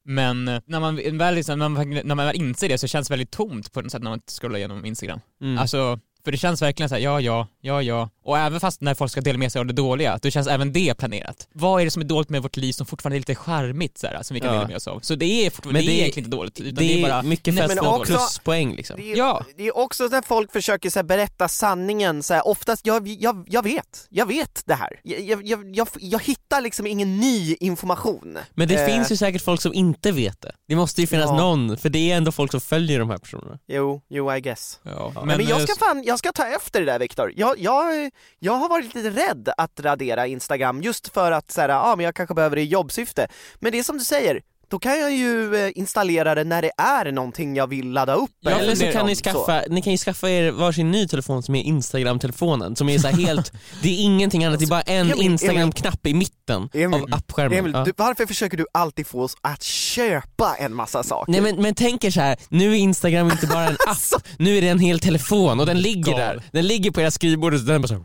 Men 0.04 0.48
eh, 0.48 0.60
när 0.66 0.80
man 0.80 1.18
väl, 1.18 1.34
liksom, 1.34 1.58
när 1.58 1.68
man, 1.68 1.90
när 1.90 2.14
man 2.14 2.26
väl 2.26 2.36
inser 2.36 2.68
det 2.68 2.78
så 2.78 2.86
känns 2.86 3.08
det 3.08 3.12
väldigt 3.12 3.30
tomt 3.30 3.72
på 3.72 3.80
något 3.82 3.92
sätt 3.92 4.02
när 4.02 4.10
man 4.10 4.20
scrollar 4.26 4.58
igenom 4.58 4.84
Instagram. 4.84 5.20
Mm. 5.40 5.58
Alltså, 5.58 5.98
för 6.24 6.32
det 6.32 6.38
känns 6.38 6.62
verkligen 6.62 6.88
så 6.88 6.94
här, 6.94 7.02
ja, 7.02 7.20
ja, 7.20 7.46
ja, 7.60 7.82
ja. 7.82 8.08
Och 8.24 8.38
även 8.38 8.60
fast 8.60 8.80
när 8.80 8.94
folk 8.94 9.10
ska 9.12 9.20
dela 9.20 9.38
med 9.38 9.52
sig 9.52 9.58
av 9.60 9.66
det 9.66 9.72
dåliga, 9.72 10.18
då 10.22 10.30
känns 10.30 10.46
även 10.48 10.72
det 10.72 10.94
planerat. 10.94 11.48
Vad 11.52 11.80
är 11.80 11.84
det 11.84 11.90
som 11.90 12.02
är 12.02 12.06
dåligt 12.06 12.28
med 12.30 12.42
vårt 12.42 12.56
liv 12.56 12.72
som 12.72 12.86
fortfarande 12.86 13.16
är 13.16 13.18
lite 13.20 13.34
charmigt 13.34 13.98
så 13.98 14.06
här, 14.06 14.22
som 14.22 14.34
vi 14.34 14.40
kan 14.40 14.48
Ja. 14.48 14.54
dela 14.54 14.66
med 14.66 14.76
oss 14.76 14.88
av? 14.88 15.00
Så 15.00 15.14
det 15.14 15.46
är 15.46 15.50
fortfarande, 15.50 15.78
Men 15.80 15.86
det, 15.86 15.92
det 15.92 15.96
är 15.96 16.00
egentligen 16.00 16.26
inte 16.26 16.36
dåligt, 16.36 16.60
utan 16.60 16.74
det, 16.74 17.02
är 17.02 17.08
bara... 17.08 17.22
mycket 17.22 17.56
fest 17.58 17.80
och 17.80 17.98
också- 17.98 18.12
pluspoäng 18.12 18.74
liksom. 18.76 18.96
Det 19.00 19.12
är, 19.12 19.16
Ja. 19.16 19.44
det 19.56 19.66
är 19.66 19.76
också 19.76 20.04
när 20.08 20.22
folk 20.22 20.52
försöker 20.52 20.90
så 20.90 20.98
här, 20.98 21.04
berätta 21.04 21.48
sanningen, 21.48 22.22
så 22.22 22.34
här, 22.34 22.46
oftast, 22.48 22.86
jag, 22.86 23.08
jag, 23.08 23.44
jag 23.50 23.62
vet, 23.62 24.06
jag 24.08 24.26
vet 24.26 24.62
det 24.66 24.74
här. 24.74 25.00
Jag, 25.02 25.20
jag, 25.20 25.46
jag, 25.46 25.76
jag, 25.76 25.88
jag 26.00 26.22
hittar 26.22 26.60
liksom 26.60 26.86
ingen 26.86 27.16
ny 27.20 27.56
information. 27.60 28.38
Men 28.54 28.68
det 28.68 28.74
Eh, 28.82 28.86
finns 28.86 29.12
ju 29.12 29.16
säkert 29.16 29.42
folk 29.42 29.60
som 29.60 29.74
inte 29.74 30.12
vet 30.12 30.40
det. 30.40 30.52
Det 30.68 30.76
måste 30.76 31.00
ju 31.00 31.06
finnas 31.06 31.26
Ja. 31.30 31.36
någon, 31.36 31.76
för 31.76 31.88
det 31.88 32.10
är 32.12 32.16
ändå 32.16 32.32
folk 32.32 32.50
som 32.50 32.60
följer 32.60 32.98
de 32.98 33.10
här 33.10 33.18
personerna. 33.18 33.58
Jo, 33.68 34.02
jo 34.10 34.34
I 34.34 34.40
guess. 34.40 34.78
Ja, 34.82 35.12
Men, 35.14 35.26
men 35.36 35.46
jag 35.46 35.62
ska 35.68 35.84
fan, 35.86 36.02
jag 36.12 36.18
ska 36.18 36.32
ta 36.32 36.46
efter 36.46 36.80
det 36.80 36.86
där 36.86 36.98
Viktor. 36.98 37.32
Jag, 37.36 37.58
jag, 37.58 38.10
jag 38.38 38.52
har 38.52 38.68
varit 38.68 38.94
lite 38.94 39.10
rädd 39.10 39.48
att 39.56 39.80
radera 39.80 40.26
Instagram 40.26 40.82
just 40.82 41.08
för 41.08 41.32
att 41.32 41.50
så 41.50 41.60
här, 41.60 41.68
ah, 41.68 41.96
men 41.96 42.04
jag 42.04 42.14
kanske 42.14 42.34
behöver 42.34 42.56
det 42.56 42.62
i 42.62 42.64
jobbsyfte. 42.64 43.28
Men 43.60 43.72
det 43.72 43.78
är 43.78 43.82
som 43.82 43.98
du 43.98 44.04
säger, 44.04 44.42
då 44.72 44.78
kan 44.78 45.00
jag 45.00 45.12
ju 45.14 45.56
eh, 45.56 45.72
installera 45.74 46.34
det 46.34 46.44
när 46.44 46.62
det 46.62 46.70
är 46.78 47.12
någonting 47.12 47.56
jag 47.56 47.66
vill 47.66 47.90
ladda 47.92 48.14
upp. 48.14 48.30
Ja, 48.40 48.50
eller 48.50 48.74
så 48.74 48.86
kan 48.86 49.06
ni 49.06 49.14
skaffa, 49.14 49.62
ni 49.70 49.82
kan 49.82 49.92
ju 49.92 49.96
skaffa 49.98 50.30
er 50.30 50.50
varsin 50.50 50.90
ny 50.90 51.08
telefon 51.08 51.42
som 51.42 51.54
är 51.54 51.62
Instagram-telefonen, 51.62 52.76
som 52.76 52.88
är 52.88 52.98
så 52.98 53.08
helt, 53.08 53.52
det 53.82 53.88
är 53.88 54.02
ingenting 54.02 54.44
annat, 54.44 54.58
det 54.58 54.64
är 54.64 54.68
bara 54.68 54.80
en 54.80 55.12
Instagram-knapp 55.22 56.06
i 56.06 56.14
mitten 56.14 56.68
Emil, 56.72 57.02
av 57.02 57.08
appskärmen. 57.14 57.58
Emil, 57.58 57.72
Ja. 57.74 57.84
du, 57.84 57.92
varför 57.96 58.26
försöker 58.26 58.56
du 58.56 58.66
alltid 58.74 59.06
få 59.06 59.22
oss 59.22 59.36
att 59.40 59.62
köpa 59.62 60.56
en 60.58 60.74
massa 60.74 61.02
saker? 61.02 61.32
Nej 61.32 61.40
men, 61.40 61.62
men 61.62 61.74
tänk 61.74 62.04
er 62.04 62.10
så 62.10 62.20
här, 62.20 62.36
nu 62.48 62.72
är 62.72 62.76
Instagram 62.76 63.30
inte 63.30 63.46
bara 63.46 63.64
en 63.68 63.76
app, 63.86 64.22
nu 64.38 64.56
är 64.58 64.60
det 64.62 64.68
en 64.68 64.78
hel 64.78 65.00
telefon 65.00 65.60
och 65.60 65.66
den 65.66 65.80
ligger 65.80 66.16
där. 66.16 66.42
Den 66.52 66.66
ligger 66.66 66.90
på 66.90 67.00
era 67.00 67.10
skrivbord 67.10 67.54
och 67.54 67.60
den 67.60 67.82
bara 67.82 67.88
så 67.88 67.94
här, 67.94 68.02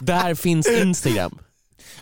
Där 0.02 0.34
finns 0.34 0.68
Instagram. 0.68 1.38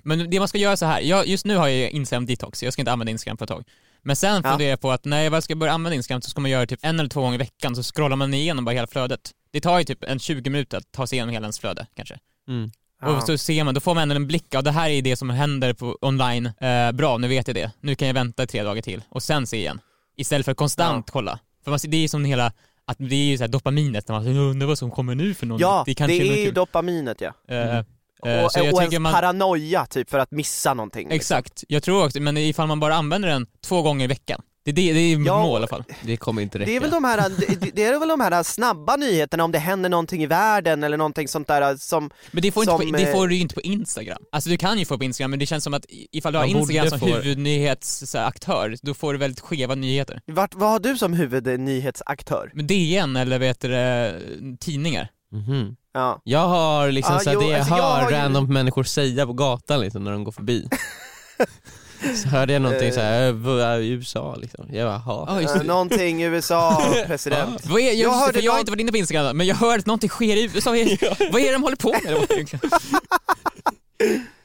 Men 0.03 0.31
det 0.31 0.39
man 0.39 0.49
ska 0.49 0.59
göra 0.59 0.77
så 0.77 0.87
här. 0.87 1.01
Jag, 1.01 1.27
just 1.27 1.45
nu 1.45 1.57
har 1.57 1.69
jag 1.69 1.91
Instagram 1.91 2.27
detox, 2.27 2.63
jag 2.63 2.73
ska 2.73 2.83
inte 2.83 2.93
använda 2.93 3.11
Instagram 3.11 3.37
på 3.37 3.45
ett 3.45 3.49
tag. 3.51 3.65
Men 4.03 4.17
sen 4.17 4.41
Ja. 4.45 4.51
funderar 4.51 4.71
jag 4.71 4.81
på 4.81 4.91
att 4.93 5.05
när 5.05 5.23
jag 5.23 5.31
väl 5.31 5.43
ska 5.43 5.55
börja 5.55 5.73
använda 5.73 5.95
Instagram 5.97 6.23
så 6.23 6.31
ska 6.31 6.41
man 6.41 6.51
göra 6.51 6.61
det 6.61 6.67
typ 6.67 6.81
en 6.83 7.01
eller 7.01 7.09
två 7.11 7.21
gånger 7.21 7.35
i 7.35 7.39
veckan, 7.39 7.77
så 7.77 7.83
scrollar 7.83 8.17
man 8.17 8.35
igenom 8.35 8.65
bara 8.65 8.73
hela 8.75 8.87
flödet. 8.87 9.31
Det 9.53 9.61
tar 9.61 9.79
ju 9.79 9.85
typ 9.85 10.05
en 10.05 10.19
20 10.19 10.51
minuter 10.51 10.79
att 10.79 10.93
ta 10.93 11.07
sig 11.07 11.17
igenom 11.17 11.33
hela 11.33 11.45
ens 11.45 11.59
flöde 11.59 11.87
kanske. 11.97 12.19
Mm. 12.49 12.71
Ja. 13.03 13.17
Och 13.17 13.23
så 13.23 13.39
ser 13.39 13.65
man, 13.65 13.75
då 13.75 13.81
får 13.81 13.95
man 13.95 14.11
en 14.11 14.27
blick 14.27 14.55
av 14.55 14.63
det 14.63 14.71
här 14.71 14.91
är 14.91 15.03
det 15.03 15.17
som 15.17 15.31
händer 15.31 15.73
på 15.73 15.99
online, 16.01 16.47
eh, 16.47 16.93
bra 16.93 17.19
nu 17.19 17.29
vet 17.29 17.47
jag 17.49 17.55
det, 17.57 17.71
nu 17.81 17.95
kan 17.95 18.09
jag 18.09 18.15
vänta 18.15 18.47
tre 18.47 18.63
dagar 18.63 18.83
till 18.83 19.03
och 19.09 19.23
sen 19.23 19.47
se 19.47 19.57
igen. 19.57 19.81
Istället 20.17 20.45
för 20.45 20.55
konstant 20.55 21.11
kolla. 21.11 21.39
För 21.65 21.71
man, 21.71 21.79
det 21.89 21.97
är 22.05 22.09
som 22.09 22.25
hela, 22.25 22.53
att 22.85 22.97
det 22.99 23.15
är 23.15 23.25
ju 23.25 23.37
så 23.39 23.43
här 23.43 23.49
dopaminet, 23.49 24.09
när 24.09 24.15
man 24.15 24.27
"Jag 24.37 24.51
undrar 24.51 24.67
vad 24.67 24.79
som 24.79 24.91
kommer 24.91 25.15
nu 25.15 25.35
för 25.35 25.47
något 25.47 25.61
Ja, 25.61 25.83
det, 25.87 25.95
kanske 25.95 26.17
är 26.17 26.37
ju 26.37 26.45
kul." 26.45 26.55
dopaminet 26.55 27.21
ja. 27.21 27.33
Eh, 27.49 27.77
eh, 27.79 27.85
Och, 28.23 28.53
så 28.53 28.59
jag 28.59 28.75
och 28.75 28.81
tycker 28.81 28.83
ens 28.83 28.99
man, 28.99 29.13
paranoia 29.13 29.87
typ 29.87 30.11
för 30.11 30.19
att 30.19 30.31
missa 30.31 30.75
någonting. 30.75 31.09
liksom. 31.09 31.17
Exakt, 31.17 31.65
jag 31.69 31.83
tror 31.83 32.05
också, 32.07 32.21
men 32.21 32.37
ifall 32.37 32.69
man 32.69 32.81
bara 32.81 32.95
använder 32.95 33.29
den 33.29 33.47
två 33.67 33.83
gånger 33.83 34.05
i 34.05 34.09
veckan, 34.09 34.43
det 34.65 34.71
är, 34.71 34.75
det, 34.75 34.93
det 34.93 35.01
är 35.01 35.27
Ja, 35.27 35.43
mål 35.43 35.53
i 35.53 35.57
alla 35.57 35.67
fall. 35.67 35.85
Det 36.03 36.17
kommer 36.17 36.43
inte 36.43 36.59
räcka. 36.59 36.71
Det 36.71 36.77
är, 36.77 36.81
väl 36.81 36.91
de 36.91 37.05
här, 37.05 37.29
det, 37.29 37.71
det 37.75 37.85
är 37.85 37.99
väl 37.99 38.09
de 38.09 38.21
här 38.21 38.43
snabba 38.43 38.97
nyheterna 38.97 39.45
om 39.45 39.53
det 39.53 39.59
händer 39.59 39.91
någonting 39.91 40.23
i 40.23 40.27
världen 40.27 40.85
eller 40.85 40.97
någonting 40.97 41.29
sånt 41.29 41.49
där 41.49 41.77
som, 41.77 42.11
Men 42.31 42.43
det 42.43 42.53
får, 42.53 42.63
inte 42.63 42.71
Som, 42.71 42.91
på, 42.91 42.97
det 42.97 43.03
eh, 43.03 43.13
får 43.13 43.29
du 43.29 43.35
ju 43.35 43.41
inte 43.41 43.55
på 43.55 43.61
Instagram. 43.61 44.23
Alltså 44.33 44.51
du 44.51 44.57
kan 44.57 44.79
ju 44.79 44.85
få 44.85 44.99
på 44.99 45.05
Instagram, 45.05 45.31
men 45.31 45.39
det 45.39 45.47
känns 45.47 45.65
som 45.65 45.75
att 45.75 45.85
ifall 45.89 46.33
du 46.33 46.39
har 46.39 46.47
Instagram 46.47 46.91
som 46.91 47.01
huvudnyhetsaktör, 47.01 48.77
då 48.83 48.95
får 48.95 49.13
du 49.13 49.19
väldigt 49.19 49.41
skeva 49.41 49.75
nyheter. 49.75 50.21
vart, 50.27 50.55
vad 50.55 50.71
har 50.71 50.79
du 50.81 50.97
som 50.97 51.13
huvudnyhetsaktör? 51.13 52.51
Men 52.55 52.67
DN 52.67 53.17
eller 53.17 53.39
vet 53.39 53.61
du, 53.61 54.57
tidningar. 54.61 55.09
Mhm. 55.33 55.77
Ja. 55.95 56.21
Jag 56.25 56.49
har 56.49 56.91
liksom 56.93 57.15
Ja, 57.15 57.21
så 57.21 57.31
jo, 57.33 57.41
det 57.41 57.47
jag 57.47 57.59
alltså, 57.59 57.75
jag 57.77 57.83
hör 57.83 58.03
har 58.03 58.11
ju- 58.11 58.17
random 58.17 58.53
människor 58.53 58.85
säga 58.85 59.27
på 59.27 59.33
gatan 59.33 59.81
liksom, 59.81 60.05
när 60.05 60.13
de 60.13 60.25
går 60.25 60.33
förbi. 60.33 60.69
så 62.23 62.29
hörde 62.29 62.53
jag 62.53 62.63
någonting 62.63 62.93
såhär, 62.93 63.29
äh, 63.79 63.81
USA 63.87 64.35
liksom. 64.37 64.67
Jag 64.73 64.89
bara, 64.89 65.03
jaha. 65.07 65.25
Ja, 65.29 65.41
just 65.41 65.57
Eh, 65.57 65.63
någonting 65.63 66.23
USA, 66.23 66.83
president. 67.07 67.67
Vad 67.67 67.81
är, 67.81 67.85
jag, 67.85 67.95
Jag 67.95 68.05
jag, 68.05 68.11
hörde 68.19 68.33
för 68.33 68.43
jag 68.43 68.53
har 68.53 68.59
inte 68.59 68.71
varit 68.73 68.81
inne 68.81 68.93
på 68.93 68.99
Instagram, 68.99 69.37
men 69.37 69.47
jag 69.47 69.57
hör 69.57 69.79
att 69.79 69.87
någonting 69.87 70.11
sker 70.11 70.37
i 70.37 70.43
USA. 70.55 70.71
Vad 70.71 70.79
är, 70.81 71.33
vad 71.33 71.41
är 71.41 71.47
det 71.47 71.53
de 71.53 71.63
håller 71.63 71.77
på 71.77 71.91
med? 72.05 72.29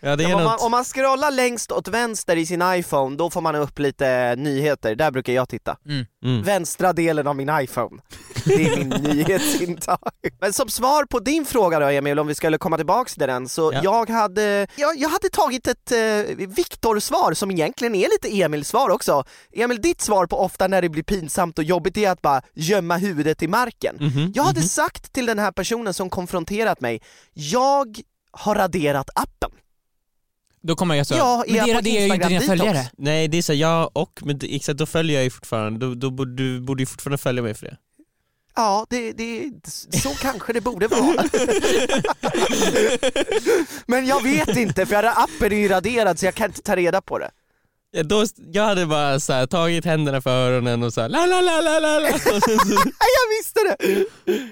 Ja 0.08 0.16
det 0.16 0.24
är 0.24 0.36
om, 0.36 0.44
man, 0.44 0.58
om 0.60 0.72
man 0.72 0.84
scrollar 0.84 1.32
längst 1.32 1.72
åt 1.72 1.88
vänster 1.88 2.36
i 2.36 2.46
sin 2.46 2.64
iPhone, 2.66 3.16
då 3.16 3.30
får 3.30 3.42
man 3.42 3.56
upp 3.56 3.80
lite 3.80 4.36
nyheter, 4.38 4.96
där 4.96 5.12
brukar 5.12 5.34
jag 5.34 5.50
titta. 5.50 5.78
mm. 6.24 6.44
Vänstra 6.44 6.94
delen 6.94 7.28
av 7.28 7.36
min 7.36 7.50
iPhone. 7.62 8.02
Det 8.46 8.66
är 8.66 8.78
min 8.78 8.90
nyhetsintag. 9.02 10.00
Men 10.42 10.54
som 10.54 10.70
svar 10.70 11.06
på 11.06 11.20
din 11.20 11.46
fråga 11.46 11.80
då 11.80 11.86
Emil, 11.86 12.20
om 12.20 12.28
vi 12.28 12.36
skulle 12.36 12.58
komma 12.58 12.78
tillbaks 12.78 13.14
till 13.14 13.28
den, 13.28 13.50
så 13.50 13.72
Ja. 13.74 13.82
jag 13.84 14.10
hade, 14.10 14.68
jag, 14.76 14.98
jag 14.98 15.10
hade 15.10 15.30
tagit 15.30 15.68
ett 15.68 15.92
eh, 15.92 16.36
Viktor-svar 16.48 17.34
som 17.34 17.52
egentligen 17.52 17.96
är 17.96 18.08
lite 18.10 18.42
Emil-svar 18.42 18.90
också. 18.90 19.24
Emil, 19.54 19.82
ditt 19.82 20.02
svar 20.02 20.26
på 20.26 20.40
ofta 20.40 20.68
när 20.68 20.82
det 20.82 20.90
blir 20.90 21.04
pinsamt 21.04 21.58
och 21.58 21.64
jobbigt 21.64 21.98
är 21.98 22.10
att 22.10 22.22
bara 22.22 22.42
gömma 22.54 22.98
huvudet 22.98 23.44
i 23.44 23.48
marken. 23.48 23.96
Mhm, 24.00 24.32
Jag 24.36 24.44
hade 24.44 24.60
mhm. 24.60 24.68
sagt 24.70 25.14
till 25.14 25.26
den 25.26 25.40
här 25.40 25.52
personen 25.52 25.94
som 25.94 26.10
konfronterat 26.10 26.82
mig, 26.82 27.02
jag 27.34 27.98
har 28.32 28.56
raderat 28.56 29.10
appen. 29.16 29.52
Då 30.64 30.76
kommer 30.76 30.96
jag 30.96 31.08
så, 31.08 31.14
Ja, 31.14 31.44
är 31.48 31.52
men 31.52 31.58
jag 31.58 31.68
det 31.68 31.74
raderar 31.74 32.06
ju 32.08 32.14
inte 32.14 32.28
dina 32.28 32.42
följare. 32.42 32.90
Nej 32.98 33.28
det 33.28 33.38
är 33.38 33.42
så 33.42 33.54
här, 33.54 33.60
ja 33.60 33.92
och, 33.94 34.20
men 34.26 34.38
det, 34.38 34.56
exakt 34.56 34.78
då 34.78 34.86
följer 34.86 35.16
jag 35.16 35.24
ju 35.24 35.30
fortfarande, 35.30 35.86
då, 35.86 35.94
då 35.96 36.10
borde 36.12 36.36
du 36.36 36.60
borde 36.62 36.82
ju 36.82 36.86
fortfarande 36.88 37.18
följa 37.18 37.44
mig 37.44 37.54
för 37.54 37.66
det. 37.66 37.78
Ja, 38.56 38.86
det, 38.90 39.12
det, 39.12 39.52
så 40.02 40.10
kanske 40.10 40.54
det 40.54 40.62
borde 40.62 40.88
vara. 40.88 41.24
Men 43.86 44.06
jag 44.06 44.24
vet 44.24 44.58
inte 44.58 44.86
för 44.86 45.04
appen 45.04 45.52
är 45.52 45.58
ju 45.58 45.68
raderad 45.68 46.20
så 46.20 46.26
jag 46.26 46.36
kan 46.36 46.46
inte 46.46 46.62
ta 46.62 46.76
reda 46.76 47.02
på 47.02 47.20
det. 47.20 47.32
Ja, 47.92 48.04
då, 48.04 48.26
jag 48.52 48.64
hade 48.64 48.86
bara 48.86 49.20
så 49.20 49.34
här, 49.34 49.46
tagit 49.48 49.86
händerna 49.86 50.22
för 50.22 50.30
öronen 50.30 50.84
och 50.84 50.94
så 50.94 51.02
här, 51.02 51.10
la 51.10 51.26
la 51.26 51.42
la 51.42 51.62
la 51.62 51.80
la 51.80 52.00
la. 52.00 52.08
Jag 53.18 53.28
visste 53.38 53.60
det! 53.70 54.06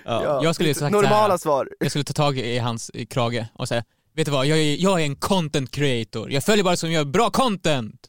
ja. 0.06 0.24
Ja, 0.24 0.44
Jag 0.44 0.56
skulle 0.56 0.70
ju 0.70 0.76
sagt 0.76 0.92
Normala 0.92 1.26
såhär, 1.28 1.38
svar. 1.38 1.70
jag 1.80 1.90
skulle 1.92 2.04
ta 2.06 2.14
tag 2.14 2.38
i 2.38 2.58
hans 2.58 2.92
i 2.94 3.06
krage 3.06 3.46
och 3.54 3.68
säga, 3.68 3.84
vet 4.16 4.26
du 4.26 4.32
vad, 4.32 4.46
jag 4.46 4.58
är, 4.60 4.76
jag 4.84 5.02
är 5.02 5.06
en 5.06 5.16
content 5.16 5.72
creator, 5.72 6.32
jag 6.32 6.44
följer 6.44 6.64
bara 6.64 6.78
som 6.78 6.92
gör 6.92 7.04
bra 7.06 7.30
content. 7.30 8.00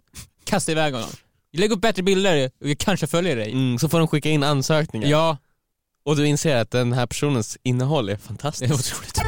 Kasta 0.45 0.73
iväg 0.73 0.95
honom. 0.95 1.09
Lägg 1.53 1.73
upp 1.73 1.81
bättre 1.81 2.03
bilder 2.03 2.51
och 2.61 2.69
jag 2.69 2.79
kanske 2.79 3.07
följer 3.07 3.37
dig. 3.37 3.53
Mm, 3.53 3.79
så 3.79 3.89
får 3.89 3.99
de 3.99 4.09
skicka 4.09 4.29
in 4.29 4.43
ansökningar. 4.43 5.09
Ja, 5.09 5.37
Och 6.05 6.17
du 6.17 6.27
inser 6.27 6.57
att 6.57 6.71
den 6.71 6.93
här 6.93 7.07
personens 7.07 7.59
innehåll 7.63 8.09
är 8.09 8.13
det 8.13 8.17
är 8.19 8.19
fantastiskt. 8.19 8.75
otroligt. 8.75 9.19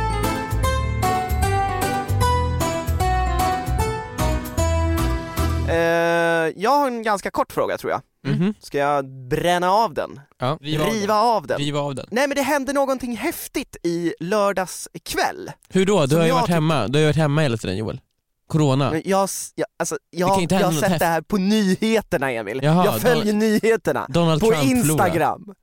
Eh, 5.69 6.53
jag 6.63 6.71
har 6.71 6.87
en 6.87 7.03
ganska 7.03 7.31
kort 7.31 7.53
fråga 7.53 7.79
tror 7.79 7.93
jag. 7.93 8.01
Mhm. 8.27 8.55
Ska 8.61 8.79
jag 8.79 9.09
bränna 9.29 9.71
av 9.71 9.95
den? 9.95 10.21
Ja. 10.39 10.59
Riva 10.61 10.85
av 10.85 10.93
Riva 10.93 11.07
den. 11.15 11.17
av 11.25 11.47
den? 11.47 11.59
Riva 11.59 11.81
av 11.81 11.95
den. 11.95 12.07
Nej 12.11 12.29
men 12.29 12.37
det 12.37 12.43
hände 12.43 12.73
någonting 12.73 13.17
häftigt 13.17 13.77
i 13.83 14.15
lördags 14.21 14.89
kväll. 15.05 15.51
Hur 15.69 15.87
då? 15.87 16.03
Du 16.03 16.09
Som 16.09 16.19
har 16.19 16.27
ju 16.27 16.33
varit 16.33 16.49
hemma, 16.49 16.89
du 16.89 16.99
har 16.99 17.05
varit 17.07 17.17
hemma 17.17 17.41
hela 17.43 17.57
tiden 17.57 17.77
Joel. 17.77 18.01
Corona. 18.47 18.91
Men 18.91 19.03
jag, 19.05 19.25
s- 19.25 19.53
jag, 19.55 19.67
alltså, 19.79 19.97
jag, 20.11 20.47
jag 20.51 20.59
har 20.61 20.73
sett 20.73 20.99
det 20.99 21.05
här 21.07 21.21
på 21.21 21.37
nyheterna 21.37 22.31
Emil. 22.33 22.61
Jaha, 22.63 22.85
jag 22.85 23.01
följer 23.01 23.33
nyheterna. 23.33 24.07
Donald 24.09 24.41
På 24.41 24.51
Trump. 24.51 24.65
Instagram. 24.65 25.55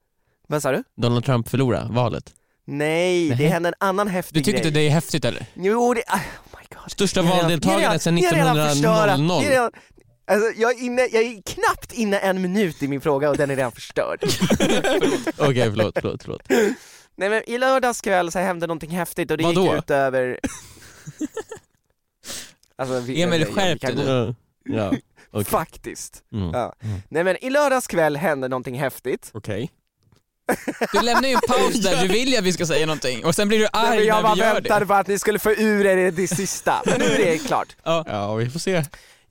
Vad 0.48 0.62
sa 0.62 0.72
du? 0.72 0.84
Donald 0.98 1.26
Trump 1.26 1.50
förlorade 1.50 1.94
valet. 1.94 2.34
Nej, 2.68 3.30
det 3.30 3.36
Nej. 3.36 3.46
hände 3.48 3.70
en 3.70 3.76
annan 3.80 4.08
Du 4.08 4.12
häftig 4.14 4.46
tycker 4.46 4.52
grej. 4.58 4.68
inte 4.68 4.80
det 4.80 4.88
är 4.88 4.90
häftigt 4.90 5.26
eller? 5.26 5.46
Jo, 5.54 5.94
det... 5.94 6.02
Oh 6.02 6.20
my 6.52 6.66
god. 6.82 6.92
Största 6.92 7.22
valdeltagandet 7.22 8.02
sedan 8.02 8.16
ni 8.16 8.26
har 8.26 8.32
redan- 8.32 8.54
ni 8.56 8.60
har 8.60 8.66
redan 8.66 8.70
förstört. 8.70 9.06
1900. 9.20 9.40
Ni 9.40 9.46
har 9.46 9.52
redan- 9.52 9.72
Alltså, 10.28 10.62
jag, 10.62 10.72
är 10.72 10.84
inne, 10.84 11.02
jag 11.02 11.24
är 11.24 11.42
knappt 11.42 11.94
inne 11.94 12.18
en 12.18 12.42
minut 12.42 12.84
i 12.84 12.88
min 12.88 13.02
fråga 13.02 13.30
och 13.30 13.38
den 13.38 13.50
är 13.52 13.56
redan 13.56 13.72
förstörd. 13.72 14.20
Okej 15.38 15.70
förlåt, 15.70 15.98
förlåt, 16.02 16.24
förlåt. 16.24 16.42
Nej 17.16 17.30
men 17.30 17.50
i 17.50 17.58
lördags 17.58 18.02
kväll 18.02 18.32
så 18.32 18.40
hände 18.40 18.68
någonting 18.68 18.90
häftigt 18.90 19.32
och 19.32 19.38
det 19.38 19.44
Vadå? 19.44 19.66
gick 19.66 19.74
ut 19.74 19.92
över... 19.92 20.40
alltså, 22.76 23.00
vi, 23.00 23.22
Emil, 23.22 23.46
skärp 23.46 23.82
dig 23.82 23.96
nu. 23.96 24.36
Ja, 24.64 24.76
ja. 24.76 24.94
okej. 25.32 25.46
Faktiskt. 25.46 26.24
Mm. 26.34 26.50
Ja. 26.54 26.76
Mm. 26.80 27.02
Nej 27.10 27.24
men 27.24 27.44
i 27.44 27.50
lördags 27.50 27.88
kväll 27.88 28.18
hände 28.18 28.48
någonting 28.48 28.80
häftigt. 28.80 29.30
Okej. 29.34 29.72
Du 30.94 31.02
lämnar 31.02 31.30
ju 31.30 31.34
en 31.34 31.42
paus 31.48 31.74
där, 31.74 32.02
du 32.02 32.08
vill 32.08 32.30
ju 32.30 32.38
att 32.38 32.44
vi 32.44 32.54
ska 32.54 32.66
säga 32.66 32.86
någonting 32.86 33.26
och 33.26 33.36
sen 33.36 33.48
blir 33.48 33.60
du 33.60 33.68
Nej, 33.74 33.84
men 33.84 33.94
arg 33.94 34.06
jag 34.06 34.16
när 34.16 34.24
bara 34.24 34.34
vi 34.36 34.40
gör 34.40 34.54
väntade 34.54 34.80
det. 34.80 34.86
på 34.86 34.94
att 34.94 35.08
ni 35.08 35.20
skulle 35.20 35.40
få 35.40 35.52
ur 35.52 35.86
er 35.86 36.12
det 36.12 36.28
sista, 36.28 36.82
men 36.86 37.00
nu 37.00 37.06
är 37.06 37.18
det 37.18 37.38
klart. 37.38 37.76
Ja 37.84 38.36
vi 38.36 38.50
får 38.50 38.60
se. 38.60 38.84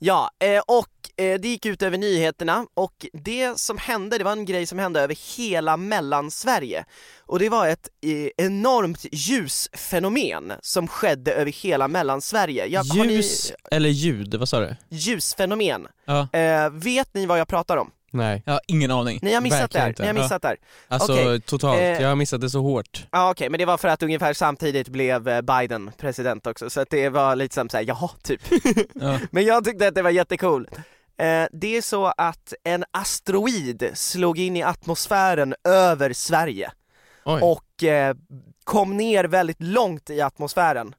Ja, 0.05 0.29
eh, 0.39 0.61
och 0.67 1.23
eh, 1.25 1.39
det 1.39 1.47
gick 1.47 1.65
ut 1.65 1.81
över 1.81 1.97
nyheterna 1.97 2.65
och 2.73 3.05
det 3.13 3.59
som 3.59 3.77
hände, 3.77 4.17
det 4.17 4.23
var 4.23 4.31
en 4.31 4.45
grej 4.45 4.65
som 4.65 4.79
hände 4.79 5.01
över 5.01 5.37
hela 5.37 5.77
mellansverige. 5.77 6.85
Och 7.25 7.39
det 7.39 7.49
var 7.49 7.67
ett 7.67 7.89
eh, 8.01 8.45
enormt 8.45 9.05
ljusfenomen 9.11 10.53
som 10.61 10.87
skedde 10.87 11.33
över 11.33 11.51
hela 11.51 11.87
mellansverige. 11.87 12.65
Ja, 12.65 12.83
har 12.89 13.05
ni- 13.05 13.13
Ljus 13.13 13.51
eller 13.71 13.89
ljud, 13.89 14.35
vad 14.35 14.49
sa 14.49 14.59
du? 14.59 14.75
ljusfenomen. 14.89 15.87
Ja. 16.05 16.27
Vet 16.71 17.13
ni 17.13 17.25
vad 17.25 17.39
jag 17.39 17.47
pratar 17.47 17.77
om? 17.77 17.91
Nej. 18.15 18.43
Jag 18.45 18.53
har 18.53 18.61
ingen 18.67 18.91
aning. 18.91 19.19
Ni 19.21 19.33
har 19.33 19.41
missat 19.41 19.61
Verkligen 19.61 19.73
det 19.73 19.81
här, 19.81 19.89
inte. 19.89 20.01
ni 20.01 20.07
har 20.07 20.13
missat 20.13 20.41
det 20.41 20.47
här. 20.47 20.57
Alltså 20.87 21.13
Okej, 21.13 21.41
totalt, 21.41 21.79
eh, 21.79 22.01
jag 22.01 22.09
har 22.09 22.15
missat 22.15 22.41
det 22.41 22.49
så 22.49 22.61
hårt. 22.61 23.07
Ja 23.11 23.31
okej, 23.31 23.49
men 23.49 23.57
det 23.57 23.65
var 23.65 23.77
för 23.77 23.87
att 23.87 24.03
ungefär 24.03 24.33
samtidigt 24.33 24.87
blev 24.87 25.27
eh, 25.27 25.41
Biden 25.41 25.91
president 25.97 26.47
också, 26.47 26.69
så 26.69 26.81
att 26.81 26.89
det 26.89 27.09
var 27.09 27.35
lite 27.35 27.55
som 27.55 27.69
såhär, 27.69 27.83
jaha, 27.87 28.09
typ. 28.23 28.41
Ja. 28.93 29.19
Men 29.31 29.45
jag 29.45 29.65
tyckte 29.65 29.87
att 29.87 29.95
det 29.95 30.01
var 30.01 30.09
jättekul. 30.09 30.67
Eh, 31.17 31.45
det 31.51 31.77
är 31.77 31.81
så 31.81 32.13
att 32.17 32.53
en 32.63 32.83
asteroid 32.91 33.91
slog 33.93 34.39
in 34.39 34.55
i 34.57 34.63
atmosfären 34.63 35.55
över 35.63 36.13
Sverige 36.13 36.71
Oj. 37.25 37.41
och 37.41 37.83
eh, 37.83 38.15
kom 38.63 38.97
ner 38.97 39.23
väldigt 39.23 39.61
långt 39.61 40.09
i 40.09 40.21
atmosfären. 40.21 40.95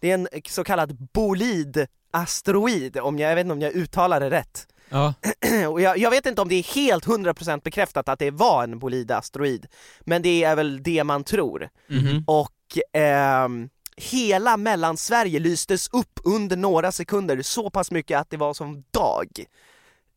Det 0.00 0.10
är 0.10 0.14
en 0.14 0.28
så 0.48 0.64
kallad 0.64 1.08
bolid-asteroid, 1.12 2.98
om 2.98 3.18
jag, 3.18 3.30
jag 3.30 3.34
vet 3.36 3.44
inte 3.44 3.52
om 3.52 3.60
jag 3.60 3.72
uttalar 3.72 4.20
det 4.20 4.30
rätt. 4.30 4.66
Ja. 4.88 5.14
Och 5.68 5.80
jag, 5.80 5.98
jag 5.98 6.10
vet 6.10 6.26
inte 6.26 6.42
om 6.42 6.48
det 6.48 6.54
är 6.54 6.74
helt 6.74 7.06
100% 7.06 7.62
bekräftat 7.62 8.08
att 8.08 8.18
det 8.18 8.30
var 8.30 8.64
en 8.64 8.78
bolid-asteroid, 8.78 9.66
men 10.00 10.22
det 10.22 10.44
är 10.44 10.56
väl 10.56 10.82
det 10.82 11.04
man 11.04 11.24
tror. 11.24 11.68
Mhm. 11.88 12.24
Och 12.26 12.78
ehm, 12.92 13.68
hela 13.96 14.56
mellansverige 14.56 15.38
lystes 15.38 15.88
upp 15.88 16.20
under 16.24 16.56
några 16.56 16.92
sekunder, 16.92 17.42
så 17.42 17.70
pass 17.70 17.90
mycket 17.90 18.18
att 18.18 18.30
det 18.30 18.36
var 18.36 18.54
som 18.54 18.84
dag. 18.90 19.28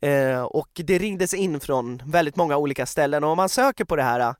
Eh, 0.01 0.41
och 0.41 0.69
det 0.73 0.97
ringdes 0.97 1.33
in 1.33 1.59
från 1.59 2.01
väldigt 2.05 2.35
många 2.35 2.57
olika 2.57 2.85
ställen 2.85 3.23
och 3.23 3.29
om 3.29 3.37
man 3.37 3.49
söker 3.49 3.85
på 3.85 3.95
det 3.95 4.03
här 4.03 4.35